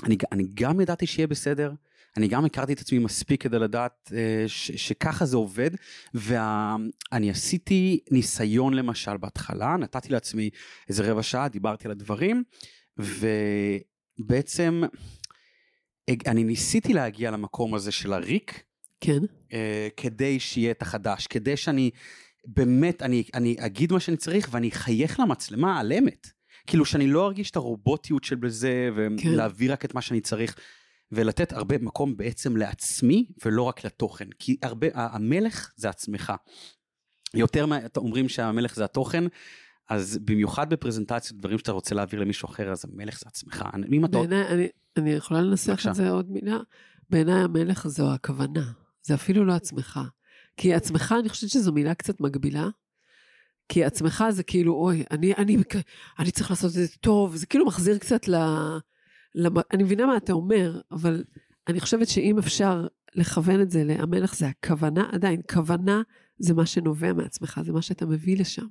אני, 0.04 0.16
אני 0.32 0.44
גם 0.54 0.80
ידעתי 0.80 1.06
שיהיה 1.06 1.26
בסדר, 1.26 1.72
אני 2.16 2.28
גם 2.28 2.44
הכרתי 2.44 2.72
את 2.72 2.80
עצמי 2.80 2.98
מספיק 2.98 3.42
כדי 3.42 3.58
לדעת 3.58 4.12
אה, 4.16 4.44
ש, 4.46 4.70
שככה 4.70 5.24
זה 5.24 5.36
עובד, 5.36 5.70
ואני 6.14 7.30
עשיתי 7.30 8.00
ניסיון 8.10 8.74
למשל 8.74 9.16
בהתחלה, 9.16 9.76
נתתי 9.76 10.08
לעצמי 10.12 10.50
איזה 10.88 11.10
רבע 11.12 11.22
שעה, 11.22 11.48
דיברתי 11.48 11.84
על 11.88 11.90
הדברים, 11.90 12.42
ובעצם 14.18 14.82
הג- 16.08 16.28
אני 16.28 16.44
ניסיתי 16.44 16.92
להגיע 16.92 17.30
למקום 17.30 17.74
הזה 17.74 17.92
של 17.92 18.12
הריק, 18.12 18.62
כן. 19.00 19.18
אה, 19.52 19.88
כדי 19.96 20.40
שיהיה 20.40 20.70
את 20.70 20.82
החדש, 20.82 21.26
כדי 21.26 21.56
שאני 21.56 21.90
באמת, 22.46 23.02
אני, 23.02 23.24
אני 23.34 23.56
אגיד 23.58 23.92
מה 23.92 24.00
שאני 24.00 24.16
צריך 24.16 24.48
ואני 24.50 24.68
אחייך 24.68 25.20
למצלמה 25.20 25.80
על 25.80 25.92
אמת. 25.92 26.26
כאילו 26.66 26.84
שאני 26.84 27.06
לא 27.06 27.26
ארגיש 27.26 27.50
את 27.50 27.56
הרובוטיות 27.56 28.24
של 28.24 28.36
זה, 28.48 28.88
כן. 29.18 29.28
ולהביא 29.28 29.72
רק 29.72 29.84
את 29.84 29.94
מה 29.94 30.02
שאני 30.02 30.20
צריך, 30.20 30.56
ולתת 31.12 31.52
הרבה 31.52 31.78
מקום 31.78 32.16
בעצם 32.16 32.56
לעצמי 32.56 33.26
ולא 33.44 33.62
רק 33.62 33.84
לתוכן. 33.84 34.28
כי 34.38 34.56
הרבה, 34.62 34.86
המלך 34.94 35.72
זה 35.76 35.88
עצמך. 35.88 36.32
יותר 37.34 37.66
מה, 37.66 37.78
אומרים 37.96 38.28
שהמלך 38.28 38.74
זה 38.74 38.84
התוכן, 38.84 39.24
אז 39.88 40.18
במיוחד 40.24 40.70
בפרזנטציות, 40.70 41.40
דברים 41.40 41.58
שאתה 41.58 41.72
רוצה 41.72 41.94
להעביר 41.94 42.20
למישהו 42.20 42.48
אחר, 42.48 42.72
אז 42.72 42.84
המלך 42.84 43.20
זה 43.20 43.26
עצמך. 43.28 43.64
אם 43.92 44.04
אתה... 44.04 44.18
בעיניי, 44.18 44.46
אני, 44.48 44.68
אני 44.96 45.10
יכולה 45.10 45.40
לנסח 45.40 45.70
בבקשה. 45.70 45.90
את 45.90 45.94
זה 45.94 46.10
עוד 46.10 46.30
מילה. 46.30 46.58
בעיניי 47.10 47.42
המלך 47.42 47.88
זו 47.88 48.12
הכוונה, 48.12 48.72
זה 49.02 49.14
אפילו 49.14 49.44
לא 49.44 49.52
עצמך. 49.52 50.00
כי 50.56 50.74
עצמך, 50.74 51.14
אני 51.20 51.28
חושבת 51.28 51.50
שזו 51.50 51.72
מילה 51.72 51.94
קצת 51.94 52.20
מגבילה. 52.20 52.68
כי 53.68 53.84
עצמך 53.84 54.24
זה 54.30 54.42
כאילו, 54.42 54.74
אוי, 54.74 55.04
אני, 55.10 55.34
אני, 55.34 55.56
אני 56.18 56.30
צריך 56.30 56.50
לעשות 56.50 56.68
את 56.68 56.74
זה 56.74 56.86
טוב, 57.00 57.36
זה 57.36 57.46
כאילו 57.46 57.66
מחזיר 57.66 57.98
קצת 57.98 58.28
ל... 58.28 58.34
למ... 59.34 59.54
אני 59.72 59.82
מבינה 59.82 60.06
מה 60.06 60.16
אתה 60.16 60.32
אומר, 60.32 60.80
אבל 60.90 61.24
אני 61.68 61.80
חושבת 61.80 62.08
שאם 62.08 62.38
אפשר 62.38 62.86
לכוון 63.14 63.60
את 63.60 63.70
זה 63.70 63.84
להמלך 63.84 64.34
זה 64.34 64.48
הכוונה, 64.48 65.08
עדיין, 65.12 65.40
כוונה 65.52 66.02
זה 66.38 66.54
מה 66.54 66.66
שנובע 66.66 67.12
מעצמך, 67.12 67.60
זה 67.64 67.72
מה 67.72 67.82
שאתה 67.82 68.06
מביא 68.06 68.36
לשם. 68.38 68.66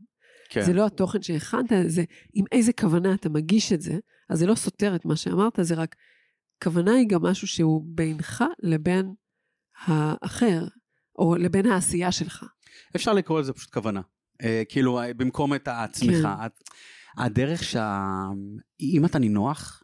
כן. 0.50 0.62
זה 0.66 0.74
לא 0.74 0.86
התוכן 0.86 1.22
שהכנת, 1.22 1.72
זה 1.88 2.04
עם 2.34 2.46
איזה 2.52 2.74
כוונה 2.74 3.14
אתה 3.14 3.30
מגיש 3.30 3.74
את 3.74 3.82
זה, 3.82 4.00
אז 4.30 4.40
זה 4.40 4.46
לא 4.46 4.56
סותר 4.56 4.96
את 4.96 5.06
מה 5.06 5.16
שאמרת, 5.16 5.60
זה 5.62 5.76
רק, 5.76 5.96
כוונה 6.64 6.92
היא 6.94 7.08
גם 7.08 7.22
משהו 7.22 7.48
שהוא 7.48 7.82
בינך 7.86 8.44
לבין 8.64 9.14
האחר, 9.86 10.68
או 11.20 11.36
לבין 11.36 11.66
העשייה 11.66 12.12
שלך. 12.12 12.44
אפשר 12.96 13.14
לקרוא 13.14 13.40
לזה 13.40 13.54
פשוט 13.54 13.70
כוונה. 13.74 14.02
אה, 14.42 14.64
כאילו, 14.70 15.00
במקום 15.18 15.54
את 15.54 15.68
עצמך. 15.68 16.16
כן. 16.22 16.46
את- 16.46 16.60
הדרך 17.18 17.64
שה... 17.64 18.08
אם 18.82 19.06
אתה 19.06 19.20
נינוח. 19.20 19.81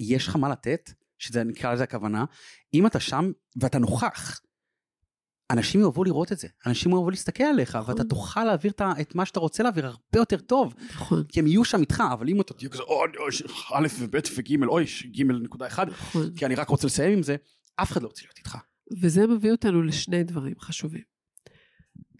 ויש 0.00 0.28
לך 0.28 0.36
מה 0.36 0.48
לתת, 0.48 0.90
שזה 1.18 1.44
נקרא 1.44 1.72
לזה 1.72 1.82
הכוונה, 1.84 2.24
אם 2.74 2.86
אתה 2.86 3.00
שם 3.00 3.32
ואתה 3.60 3.78
נוכח, 3.78 4.40
אנשים 5.50 5.80
יאהבו 5.80 6.04
לראות 6.04 6.32
את 6.32 6.38
זה, 6.38 6.48
אנשים 6.66 6.92
יאהבו 6.92 7.10
להסתכל 7.10 7.44
עליך, 7.44 7.76
נכון. 7.76 7.94
ואתה 7.94 8.08
תוכל 8.08 8.44
להעביר 8.44 8.72
את 9.00 9.14
מה 9.14 9.26
שאתה 9.26 9.40
רוצה 9.40 9.62
להעביר 9.62 9.86
הרבה 9.86 10.16
יותר 10.16 10.36
טוב, 10.36 10.74
נכון, 10.94 11.24
כי 11.28 11.40
הם 11.40 11.46
יהיו 11.46 11.64
שם 11.64 11.80
איתך, 11.80 12.02
אבל 12.12 12.28
אם 12.28 12.40
אתה 12.40 12.54
תהיה 12.54 12.70
כזה, 12.70 12.82
אוי, 12.82 13.08
אוי, 13.18 13.30
א' 13.74 13.86
וב' 13.98 14.14
וג', 14.36 14.64
אוי, 14.64 14.84
ג' 15.16 15.22
נקודה 15.22 15.66
אחד, 15.66 15.88
נכון. 15.88 16.34
כי 16.36 16.46
אני 16.46 16.54
רק 16.54 16.68
רוצה 16.68 16.86
לסיים 16.86 17.12
עם 17.12 17.22
זה, 17.22 17.36
אף 17.76 17.92
אחד 17.92 18.02
לא 18.02 18.06
רוצה 18.06 18.22
להיות 18.24 18.38
איתך. 18.38 18.58
וזה 19.00 19.26
מביא 19.26 19.52
אותנו 19.52 19.82
לשני 19.82 20.24
דברים 20.24 20.54
חשובים. 20.60 21.02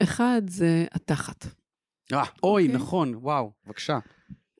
אחד 0.02 0.42
זה 0.46 0.86
התחת. 0.92 1.46
אה, 2.12 2.24
אוי, 2.42 2.62
אוקיי. 2.66 2.76
נכון, 2.76 3.14
וואו, 3.14 3.52
בבקשה. 3.66 3.98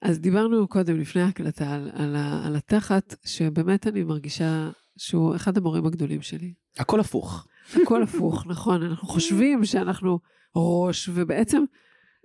אז 0.03 0.21
דיברנו 0.21 0.69
קודם, 0.69 1.01
לפני 1.01 1.23
ההקלטה, 1.23 1.75
על, 1.75 1.91
על, 1.95 2.17
על 2.45 2.57
התחת, 2.57 3.15
שבאמת 3.25 3.87
אני 3.87 4.05
מרגישה 4.05 4.71
שהוא 4.97 5.37
אחד 5.37 5.57
המורים 5.57 5.87
הגדולים 5.87 6.23
שלי. 6.23 6.53
הכל 6.79 7.01
הפוך. 7.01 7.47
הכל 7.83 8.03
הפוך, 8.03 8.47
נכון, 8.51 8.83
אנחנו 8.83 9.09
חושבים 9.09 9.65
שאנחנו 9.65 10.19
ראש, 10.57 11.11
ובעצם 11.15 11.65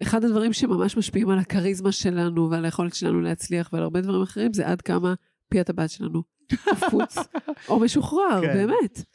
אחד 0.01 0.23
הדברים 0.23 0.53
שממש 0.53 0.97
משפיעים 0.97 1.29
על 1.29 1.39
הכריזמה 1.39 1.91
שלנו 1.91 2.49
ועל 2.51 2.65
היכולת 2.65 2.95
שלנו 2.95 3.21
להצליח 3.21 3.69
ועל 3.73 3.83
הרבה 3.83 4.01
דברים 4.01 4.21
אחרים, 4.21 4.53
זה 4.53 4.67
עד 4.67 4.81
כמה 4.81 5.13
פי 5.49 5.59
הטבעת 5.59 5.89
שלנו 5.89 6.23
קפוץ 6.47 7.17
או 7.69 7.79
משוחרר, 7.79 8.41
כן. 8.41 8.53
באמת. 8.53 9.05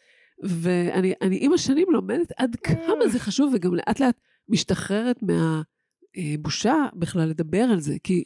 ואני 0.43 1.13
אני 1.23 1.39
עם 1.41 1.53
השנים 1.53 1.87
לומדת 1.91 2.33
עד 2.37 2.57
כמה 2.57 3.09
זה 3.09 3.19
חשוב, 3.19 3.53
וגם 3.55 3.75
לאט 3.75 4.01
לאט 4.01 4.21
משתחררת 4.49 5.17
מהבושה 6.17 6.75
בכלל 6.95 7.29
לדבר 7.29 7.63
על 7.63 7.81
זה, 7.81 7.97
כי 8.05 8.25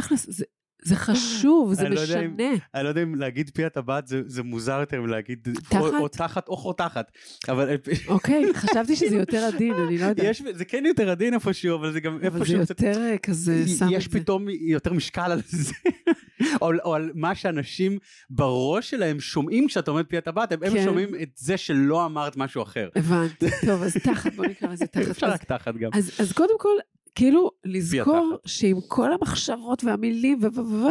תכלס, 0.00 0.26
זה, 0.30 0.44
זה 0.84 0.96
חשוב, 0.96 1.74
זה 1.74 1.88
לא 1.88 2.00
יודע 2.00 2.20
אם- 2.20 2.34
משנה. 2.34 2.50
אני 2.74 2.84
לא 2.84 2.88
יודע 2.88 3.02
אם 3.02 3.14
להגיד 3.14 3.50
פי 3.54 3.64
הטבעת 3.64 4.06
זה, 4.06 4.22
זה 4.26 4.42
מוזר 4.42 4.80
יותר 4.80 5.00
מלהגיד 5.02 5.48
תחת? 5.68 5.80
או, 5.80 6.08
תחת 6.08 6.48
או 6.48 6.56
חותחת. 6.56 7.12
אבל 7.48 7.76
אוקיי, 8.08 8.54
חשבתי 8.54 8.96
שזה 8.96 9.16
יותר 9.16 9.38
עדין, 9.54 9.74
אני 9.74 9.98
לא 9.98 10.04
יודעת. 10.04 10.26
יש, 10.30 10.42
זה 10.52 10.64
כן 10.64 10.84
יותר 10.86 11.10
עדין 11.10 11.34
איפשהו, 11.34 11.76
אבל 11.76 11.92
זה 11.92 12.00
גם 12.00 12.14
אבל 12.14 12.30
זה 12.30 12.36
איפשהו. 12.38 12.58
יותר 12.60 13.00
אה, 13.02 13.18
כזה 13.18 13.68
שם 13.68 13.86
יש 13.90 14.06
את 14.06 14.12
זה. 14.12 14.20
פתאום 14.20 14.46
יותר 14.60 14.92
משקל 14.92 15.32
על 15.32 15.40
זה. 15.46 15.72
או, 16.62 16.70
או 16.84 16.94
על 16.94 17.10
מה 17.14 17.34
שאנשים 17.34 17.98
בראש 18.30 18.90
שלהם 18.90 19.20
שומעים 19.20 19.66
כשאת 19.68 19.88
אומרת 19.88 20.08
פי 20.08 20.16
הטבעת, 20.18 20.52
הם, 20.52 20.58
הם 20.62 20.72
כן. 20.72 20.84
שומעים 20.84 21.08
את 21.22 21.28
זה 21.36 21.56
שלא 21.56 22.06
אמרת 22.06 22.36
משהו 22.36 22.62
אחר. 22.62 22.88
הבנתי. 22.96 23.46
טוב, 23.66 23.82
אז 23.82 23.96
תחת, 24.02 24.34
בוא 24.34 24.46
נקרא 24.46 24.68
לזה 24.72 24.86
תחת. 24.86 25.10
אפשר 25.10 25.26
רק 25.26 25.44
תחת 25.44 25.74
גם. 25.74 25.90
אז, 25.94 26.10
אז 26.18 26.32
קודם 26.32 26.58
כל, 26.58 26.68
כאילו, 27.14 27.50
לזכור. 27.64 28.38
שעם 28.46 28.76
כל 28.88 29.12
המחשבות 29.12 29.84
והמילים. 29.84 30.38
ו- 30.42 30.88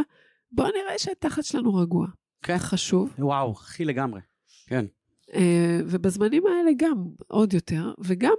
בוא 0.51 0.65
נראה 0.65 0.99
שהתחת 0.99 1.43
שלנו 1.43 1.76
רגוע. 1.76 2.07
כן. 2.41 2.57
חשוב. 2.57 3.13
וואו, 3.19 3.51
הכי 3.51 3.86
לגמרי. 3.86 4.21
כן. 4.67 4.86
אה, 5.34 5.80
ובזמנים 5.88 6.43
האלה 6.47 6.71
גם 6.78 7.05
עוד 7.28 7.53
יותר, 7.53 7.93
וגם, 7.99 8.34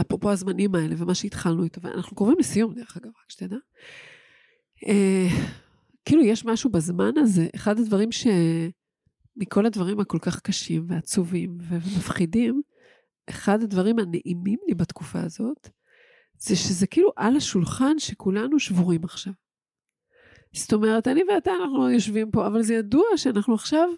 אפרופו 0.00 0.30
הזמנים 0.30 0.74
האלה 0.74 0.94
ומה 0.98 1.14
שהתחלנו 1.14 1.64
איתו, 1.64 1.80
ואנחנו 1.80 2.16
קרובים 2.16 2.36
לסיום 2.38 2.74
דרך 2.74 2.96
אגב, 2.96 3.08
רק 3.08 3.30
שתדע. 3.30 3.56
אה, 4.86 5.26
כאילו 6.04 6.22
יש 6.22 6.44
משהו 6.44 6.70
בזמן 6.70 7.18
הזה, 7.18 7.46
אחד 7.54 7.78
הדברים 7.78 8.12
ש... 8.12 8.26
מכל 9.36 9.66
הדברים 9.66 10.00
הכל 10.00 10.18
כך 10.18 10.40
קשים 10.40 10.84
ועצובים 10.88 11.58
ומפחידים, 11.60 12.62
אחד 13.30 13.62
הדברים 13.62 13.98
הנעימים 13.98 14.58
לי 14.68 14.74
בתקופה 14.74 15.20
הזאת, 15.20 15.68
זה 16.38 16.56
שזה 16.56 16.86
כאילו 16.86 17.12
על 17.16 17.36
השולחן 17.36 17.98
שכולנו 17.98 18.58
שבורים 18.58 19.04
עכשיו. 19.04 19.32
זאת 20.54 20.72
אומרת, 20.72 21.08
אני 21.08 21.22
ואתה, 21.24 21.50
אנחנו 21.62 21.90
יושבים 21.90 22.30
פה, 22.30 22.46
אבל 22.46 22.62
זה 22.62 22.74
ידוע 22.74 23.04
שאנחנו 23.16 23.54
עכשיו 23.54 23.88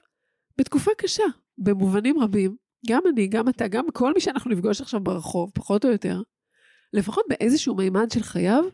בתקופה 0.59 0.91
קשה, 0.99 1.25
במובנים 1.59 2.19
רבים. 2.19 2.57
גם 2.89 3.03
אני, 3.13 3.27
גם 3.27 3.49
אתה, 3.49 3.69
גם 3.69 3.91
כל 3.91 4.15
מי 4.15 4.21
שאנחנו 4.21 4.51
נפגוש 4.51 4.81
עכשיו 4.81 5.01
ברחוב, 5.01 5.51
פחות 5.55 5.85
או 5.85 5.91
יותר, 5.91 6.23
לפחות 6.93 7.25
באיזשהו 7.29 7.75
מימד 7.75 8.11
של 8.11 8.23
חייו, 8.23 8.65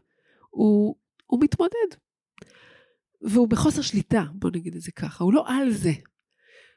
הוא, 0.50 0.96
הוא 1.26 1.40
מתמודד. 1.42 1.96
והוא 3.22 3.48
בחוסר 3.48 3.82
שליטה, 3.82 4.22
בוא 4.34 4.50
נגיד 4.54 4.74
את 4.74 4.80
זה 4.80 4.92
ככה, 4.92 5.24
הוא 5.24 5.32
לא 5.32 5.44
על 5.48 5.70
זה. 5.70 5.92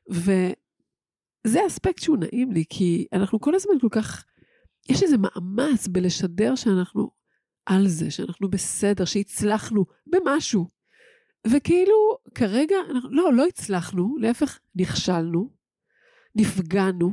וזה 0.10 1.68
אספקט 1.68 2.02
שהוא 2.02 2.18
נעים 2.18 2.52
לי, 2.52 2.64
כי 2.70 3.08
אנחנו 3.14 3.40
כל 3.40 3.56
הזמן 3.56 3.80
כל 3.82 3.90
כך, 3.92 4.26
יש 4.90 5.04
איזה 5.04 5.16
מאמץ 5.18 5.88
בלשדר 5.88 6.56
שאנחנו 6.56 7.12
על 7.66 7.88
זה, 7.88 8.12
שאנחנו 8.12 8.50
בסדר, 8.50 9.06
שהצלחנו 9.06 9.86
במשהו. 10.08 10.68
וכאילו, 11.48 12.18
כרגע, 12.36 12.76
אנחנו, 12.92 13.10
לא, 13.12 13.34
לא 13.34 13.48
הצלחנו, 13.48 14.18
להפך, 14.18 14.60
נכשלנו, 14.76 15.50
נפגענו. 16.36 17.12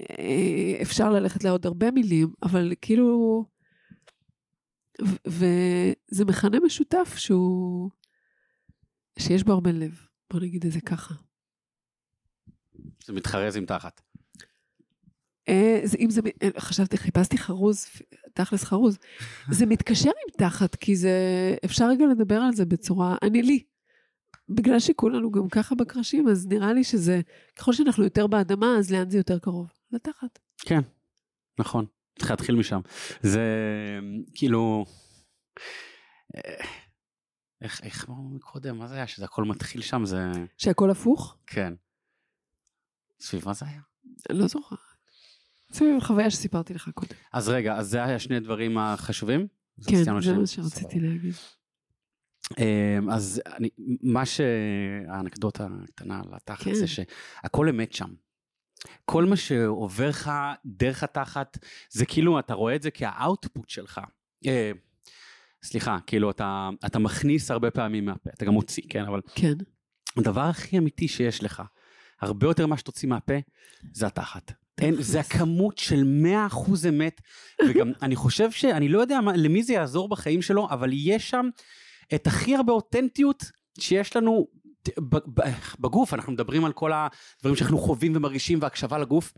אה, 0.00 0.78
אפשר 0.82 1.10
ללכת 1.10 1.44
לעוד 1.44 1.66
הרבה 1.66 1.90
מילים, 1.90 2.32
אבל 2.42 2.72
כאילו, 2.80 3.44
וזה 5.26 6.24
מכנה 6.24 6.60
משותף 6.60 7.14
שהוא, 7.16 7.90
שיש 9.18 9.42
בו 9.42 9.52
הרבה 9.52 9.72
לב, 9.72 10.00
בוא 10.32 10.40
נגיד 10.40 10.66
את 10.66 10.72
זה 10.72 10.80
ככה. 10.80 11.14
זה 13.04 13.12
מתחרז 13.12 13.56
עם 13.56 13.66
תחת. 13.66 14.00
אה, 15.48 15.80
אם 15.98 16.10
זה, 16.10 16.20
אה, 16.42 16.48
חשבתי, 16.58 16.96
חיפשתי 16.96 17.38
חרוז, 17.38 17.86
תכלס 18.34 18.64
חרוז. 18.64 18.98
זה 19.50 19.66
מתקשר 19.66 20.08
עם 20.10 20.34
תחת, 20.38 20.74
כי 20.74 20.96
זה, 20.96 21.10
אפשר 21.64 21.88
רגע 21.88 22.04
לדבר 22.06 22.40
על 22.40 22.52
זה 22.52 22.64
בצורה, 22.64 23.16
אני 23.22 23.42
לי. 23.42 23.62
בגלל 24.48 24.80
שכולנו 24.80 25.30
גם 25.30 25.48
ככה 25.48 25.74
בקרשים, 25.74 26.28
אז 26.28 26.46
נראה 26.46 26.72
לי 26.72 26.84
שזה, 26.84 27.20
ככל 27.56 27.72
שאנחנו 27.72 28.04
יותר 28.04 28.26
באדמה, 28.26 28.76
אז 28.78 28.92
לאן 28.92 29.10
זה 29.10 29.16
יותר 29.16 29.38
קרוב? 29.38 29.72
לתחת. 29.92 30.38
כן, 30.58 30.80
נכון. 31.58 31.86
צריך 32.18 32.30
להתחיל 32.30 32.56
משם. 32.56 32.80
זה 33.22 33.42
כאילו... 34.34 34.84
אה, 36.36 36.64
איך, 37.62 37.80
איך 37.82 38.08
אמרנו 38.08 38.28
מקודם, 38.28 38.78
מה 38.78 38.88
זה 38.88 38.94
היה? 38.94 39.06
שזה 39.06 39.24
הכל 39.24 39.44
מתחיל 39.44 39.82
שם, 39.82 40.04
זה... 40.04 40.32
שהכל 40.56 40.90
הפוך? 40.90 41.36
כן. 41.46 41.74
סביב 43.20 43.42
מה 43.46 43.54
זה 43.54 43.66
היה? 43.66 43.80
לא 44.30 44.46
זוכרת. 44.46 44.87
סביב 45.72 45.96
החוויה 45.96 46.30
שסיפרתי 46.30 46.74
לך 46.74 46.90
קודם. 46.94 47.14
אז 47.32 47.48
רגע, 47.48 47.76
אז 47.76 47.88
זה 47.88 48.04
היה 48.04 48.18
שני 48.18 48.36
הדברים 48.36 48.78
החשובים? 48.78 49.46
כן, 49.86 50.02
זה? 50.02 50.12
מה 50.12 50.46
שרציתי 50.46 51.00
להגיד. 51.00 51.34
אמ, 52.58 53.10
אז 53.10 53.42
אני, 53.56 53.68
מה 54.02 54.26
שהאנקדוטה 54.26 55.68
הקטנה 55.84 56.20
על 56.24 56.34
התחת 56.34 56.64
כן. 56.64 56.74
זה 56.74 56.86
שהכל 56.86 57.68
אמת 57.68 57.92
שם. 57.92 58.08
כל 59.04 59.24
מה 59.24 59.36
שעובר 59.36 60.08
לך 60.08 60.30
דרך 60.66 61.02
התחת, 61.02 61.58
זה 61.90 62.06
כאילו, 62.06 62.38
אתה 62.38 62.54
רואה 62.54 62.76
את 62.76 62.82
זה 62.82 62.90
כהאוטפוט 62.90 63.68
שלך. 63.68 64.00
אה, 64.46 64.72
סליחה, 65.62 65.98
כאילו, 66.06 66.30
אתה, 66.30 66.68
אתה 66.86 66.98
מכניס 66.98 67.50
הרבה 67.50 67.70
פעמים 67.70 68.04
מהפה, 68.04 68.30
אתה 68.34 68.44
גם 68.44 68.52
מוציא, 68.52 68.82
כן, 68.88 69.04
אבל 69.04 69.20
כן. 69.34 69.54
הדבר 70.16 70.40
הכי 70.40 70.78
אמיתי 70.78 71.08
שיש 71.08 71.44
לך, 71.44 71.62
הרבה 72.20 72.46
יותר 72.46 72.66
ממה 72.66 72.76
שתוציא 72.76 73.08
מהפה, 73.08 73.34
זה 73.92 74.06
התחת. 74.06 74.52
אין, 74.80 74.94
זה 75.02 75.20
הכמות 75.20 75.78
של 75.78 76.02
100% 76.50 76.88
אמת, 76.88 77.20
וגם 77.68 77.92
אני 78.02 78.16
חושב 78.16 78.50
שאני 78.50 78.88
לא 78.88 79.00
יודע 79.00 79.20
מה, 79.20 79.32
למי 79.36 79.62
זה 79.62 79.72
יעזור 79.72 80.08
בחיים 80.08 80.42
שלו, 80.42 80.68
אבל 80.70 80.90
יש 80.92 81.30
שם 81.30 81.48
את 82.14 82.26
הכי 82.26 82.56
הרבה 82.56 82.72
אותנטיות 82.72 83.44
שיש 83.80 84.16
לנו 84.16 84.46
בגוף, 85.80 86.14
אנחנו 86.14 86.32
מדברים 86.32 86.64
על 86.64 86.72
כל 86.72 86.92
הדברים 86.92 87.56
שאנחנו 87.56 87.78
חווים 87.78 88.16
ומרגישים 88.16 88.58
והקשבה 88.62 88.98
לגוף, 88.98 89.32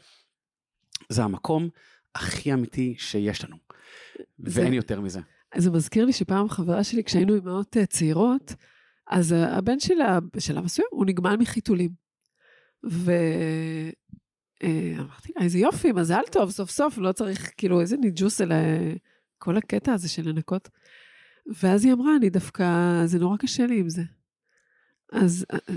זה 1.08 1.24
המקום 1.24 1.68
הכי 2.14 2.52
אמיתי 2.52 2.94
שיש 2.98 3.44
לנו, 3.44 3.56
זה- 4.38 4.60
ואין 4.62 4.72
יותר 4.72 5.00
מזה. 5.00 5.20
זה 5.56 5.70
מזכיר 5.70 6.04
לי 6.04 6.12
שפעם 6.12 6.48
חברה 6.48 6.84
שלי, 6.84 7.04
כשהיינו 7.04 7.34
אימהות 7.34 7.76
אה, 7.76 7.86
צעירות, 7.86 8.54
אז 9.10 9.32
אה, 9.32 9.56
הבן 9.56 9.80
שלה, 9.80 10.18
בשלב 10.36 10.64
מסוים, 10.64 10.88
הוא 10.90 11.06
נגמל 11.06 11.36
מחיתולים. 11.36 11.90
ואמרתי 14.62 15.32
לה, 15.36 15.44
איזה 15.44 15.58
יופי, 15.58 15.92
מזל 15.92 16.22
טוב, 16.30 16.50
סוף 16.50 16.70
סוף, 16.70 16.98
לא 16.98 17.12
צריך 17.12 17.50
כאילו 17.56 17.80
איזה 17.80 17.96
ניג'וס 17.96 18.40
אלא 18.40 18.54
כל 19.38 19.56
הקטע 19.56 19.92
הזה 19.92 20.08
של 20.08 20.28
לנקות. 20.28 20.68
ואז 21.62 21.84
היא 21.84 21.92
אמרה, 21.92 22.16
אני 22.16 22.30
דווקא, 22.30 22.64
זה 23.06 23.18
נורא 23.18 23.36
קשה 23.36 23.66
לי 23.66 23.78
עם 23.80 23.88
זה. 23.88 24.02
אז 25.12 25.46
אה, 25.52 25.58
אה, 25.68 25.74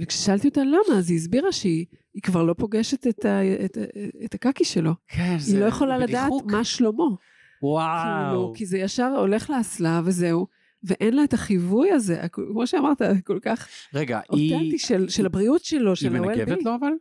וכששאלתי 0.00 0.48
אותה 0.48 0.64
למה, 0.64 0.98
אז 0.98 1.10
היא 1.10 1.18
הסבירה 1.18 1.52
שהיא 1.52 1.86
היא 2.14 2.22
כבר 2.22 2.42
לא 2.42 2.54
פוגשת 2.54 3.06
את, 3.06 3.24
ה, 3.24 3.40
את, 3.64 3.78
את 4.24 4.34
הקקי 4.34 4.64
שלו. 4.64 4.92
כן, 5.08 5.36
היא 5.46 5.58
לא 5.58 5.64
יכולה 5.64 5.98
לדעת 5.98 6.32
מה 6.44 6.64
שלמה. 6.64 6.92
כאילו, 6.92 7.18
וואו. 7.62 8.52
כי 8.54 8.66
זה 8.66 8.78
ישר 8.78 9.14
הולך 9.18 9.50
לאסלה 9.50 10.00
וזהו, 10.04 10.46
ואין 10.82 11.16
לה 11.16 11.24
את 11.24 11.34
החיווי 11.34 11.92
הזה, 11.92 12.22
כמו 12.32 12.66
שאמרת, 12.66 13.02
כל 13.24 13.38
כך 13.42 13.68
רגע, 13.94 14.20
היא, 14.30 14.54
אותנטי 14.54 14.78
של, 14.78 15.08
של 15.08 15.26
הבריאות 15.26 15.64
שלו, 15.64 15.90
היא 15.90 15.96
של 15.96 16.08
מנגבת 16.08 16.48
ה-well-being. 16.48 16.64
לו 16.64 16.74
אבל? 16.74 16.92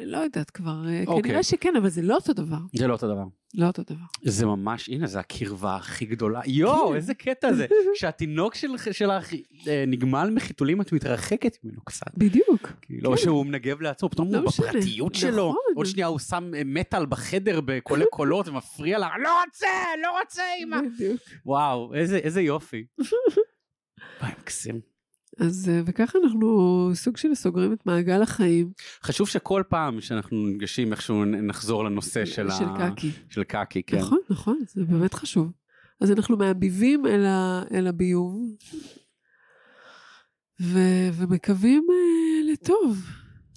לא 0.00 0.18
יודעת 0.18 0.50
כבר, 0.50 0.84
אה, 0.88 1.02
אוקיי. 1.06 1.22
כנראה 1.22 1.42
שכן, 1.42 1.76
אבל 1.76 1.88
זה 1.88 2.02
לא 2.02 2.14
אותו 2.14 2.32
דבר. 2.32 2.56
זה 2.74 2.86
לא 2.86 2.92
אותו 2.92 3.08
דבר. 3.08 3.24
לא 3.54 3.66
אותו 3.66 3.82
דבר. 3.82 4.04
זה 4.22 4.46
ממש, 4.46 4.88
הנה, 4.88 5.06
זה 5.06 5.20
הקרבה 5.20 5.76
הכי 5.76 6.04
גדולה. 6.06 6.40
יואו, 6.46 6.88
כן. 6.88 6.94
איזה 6.94 7.14
קטע 7.14 7.52
זה. 7.52 7.66
כשהתינוק 7.96 8.54
של- 8.54 8.76
שלך 8.92 9.32
אה, 9.68 9.84
נגמל 9.86 10.30
מחיתולים, 10.34 10.80
את 10.80 10.92
מתרחקת 10.92 11.56
ממנו 11.64 11.80
קצת. 11.84 12.06
בדיוק. 12.16 12.72
או 13.04 13.10
כן. 13.10 13.16
שהוא 13.16 13.46
מנגב 13.46 13.80
לעצמו, 13.80 14.10
פתאום 14.10 14.32
לא 14.32 14.38
הוא. 14.38 14.46
בפרטיות 14.48 15.14
שלו. 15.14 15.48
נכון. 15.48 15.56
עוד 15.76 15.86
שנייה 15.86 16.06
הוא 16.06 16.18
שם 16.18 16.50
אה, 16.56 16.62
מטאל 16.64 17.06
בחדר 17.06 17.60
בקולי 17.64 18.04
קולות 18.12 18.48
ומפריע 18.48 18.98
לה, 18.98 19.08
לא 19.22 19.42
רוצה, 19.44 19.66
לא 20.02 20.18
רוצה, 20.20 20.42
אמא. 20.62 20.76
בדיוק. 20.94 21.20
וואו, 21.46 21.94
איזה 21.94 22.16
איזה 22.16 22.40
יופי. 22.42 22.84
וואי, 24.20 24.32
מקסים. 24.40 24.91
אז, 25.38 25.68
אה, 25.68 25.80
וככה 25.86 26.18
אנחנו 26.24 26.90
סוג 26.94 27.16
של 27.16 27.34
סוגרים 27.34 27.72
את 27.72 27.86
מעגל 27.86 28.22
החיים 28.22 28.70
חשוב 29.02 29.28
שכל 29.28 29.62
פעם 29.68 30.00
שאנחנו 30.00 30.46
נפגשים 30.46 30.92
איכשהו 30.92 31.24
נחזור 31.24 31.84
לנושא 31.84 32.24
של 32.24 32.48
ה- 32.48 32.52
של 32.58 32.64
קקי. 32.78 33.10
של 33.30 33.44
קקי, 33.44 33.82
כן. 33.82 33.98
נכון, 33.98 34.18
נכון, 34.30 34.58
זה 34.68 34.84
באמת 34.84 35.14
חשוב. 35.14 35.52
אז 36.00 36.10
אנחנו 36.12 36.36
מהביבים 36.36 37.06
אל, 37.06 37.24
ה, 37.24 37.62
אל 37.74 37.86
הביוב, 37.86 38.56
ו, 40.60 40.78
ומקווים 41.14 41.86
אה, 41.90 42.52
לטוב. 42.52 43.06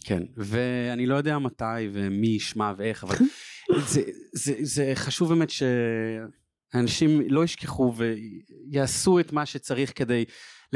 כן, 0.04 0.24
ואני 0.38 1.06
לא 1.06 1.16
יודע 1.16 1.40
מתי 1.40 1.64
ומי 1.94 2.28
ישמע 2.28 2.74
ואיך, 2.78 3.04
אבל 3.04 3.16
זה, 3.92 4.02
זה, 4.34 4.54
זה 4.62 4.92
חשוב 4.96 5.30
באמת 5.30 5.50
שאנשים 5.50 7.22
לא 7.30 7.44
ישכחו 7.44 7.94
ויעשו 7.96 9.20
את 9.20 9.34
מה 9.34 9.46
שצריך 9.46 9.92
כדי 9.96 10.26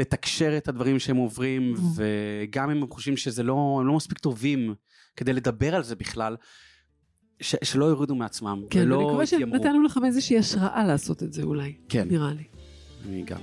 לתקשר 0.00 0.56
את 0.56 0.68
הדברים 0.68 0.98
שהם 0.98 1.16
עוברים, 1.16 1.74
Mm. 1.76 1.80
וגם 1.96 2.70
אם 2.70 2.82
הם 2.82 2.90
חושבים 2.90 3.16
שזה 3.16 3.42
לא, 3.42 3.76
הם 3.80 3.86
לא 3.86 3.96
מספיק 3.96 4.18
טובים 4.18 4.74
כדי 5.16 5.32
לדבר 5.32 5.74
על 5.74 5.82
זה 5.82 5.96
בכלל, 5.96 6.36
ש, 7.40 7.54
שלא 7.62 7.84
יורידו 7.84 8.14
מעצמם, 8.14 8.62
כן, 8.70 8.80
ולא 8.82 8.96
ואני 8.96 9.06
מקווה 9.08 9.24
יתיימרו. 9.24 9.56
שנתנו 9.58 9.82
לכם 9.82 10.04
איזושהי 10.04 10.38
השראה 10.38 10.84
לעשות 10.86 11.22
את 11.22 11.32
זה 11.32 11.42
אולי, 11.42 11.74
כן, 11.88 12.08
נראה 12.10 12.32
לי. 12.32 12.44
אני 13.08 13.22
גם. 13.22 13.40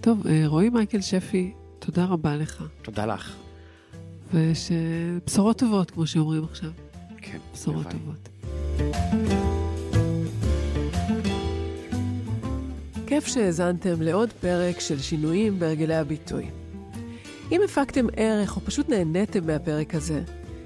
טוב, 0.00 0.26
אה, 0.26 0.42
רועי 0.46 0.68
מייקל 0.70 1.00
שפי, 1.00 1.52
תודה 1.78 2.04
רבה 2.04 2.36
לך. 2.36 2.64
תודה 2.82 3.06
לך. 3.06 3.36
ושבשורות 4.34 5.58
טובות, 5.58 5.90
כמו 5.90 6.06
שאומרים 6.06 6.44
עכשיו. 6.44 6.70
כן, 7.22 7.38
בשורות 7.54 7.86
הלוואי. 7.86 8.16
טובות. 8.16 8.28
כיף 13.10 13.26
שהאזנתם 13.26 14.02
לעוד 14.02 14.32
פרק 14.40 14.80
של 14.80 14.98
שינויים 14.98 15.58
בהרגלי 15.58 15.94
הביטוי. 15.94 16.46
אם 17.52 17.60
הפקתם 17.64 18.06
ערך 18.16 18.56
או 18.56 18.60
פשוט 18.60 18.88
נהניתם 18.88 19.46
מהפרק 19.46 19.94
הזה, 19.94 20.22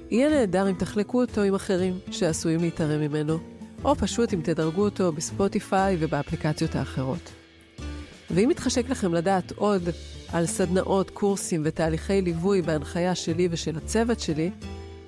יהיה 0.09 0.29
נהדר 0.29 0.69
אם 0.69 0.73
תחלקו 0.73 1.21
אותו 1.21 1.41
עם 1.41 1.55
אחרים 1.55 1.99
שעשויים 2.11 2.61
להתערם 2.61 3.01
ממנו, 3.01 3.37
או 3.83 3.95
פשוט 3.95 4.33
אם 4.33 4.41
תדרגו 4.43 4.81
אותו 4.81 5.11
בספוטיפיי 5.11 5.97
ובאפליקציות 5.99 6.75
האחרות. 6.75 7.31
ואם 8.31 8.49
מתחשק 8.49 8.89
לכם 8.89 9.13
לדעת 9.13 9.51
עוד 9.51 9.83
על 10.31 10.45
סדנאות, 10.45 11.09
קורסים 11.09 11.61
ותהליכי 11.65 12.21
ליווי 12.21 12.61
בהנחיה 12.61 13.15
שלי 13.15 13.47
ושל 13.51 13.77
הצוות 13.77 14.19
שלי, 14.19 14.51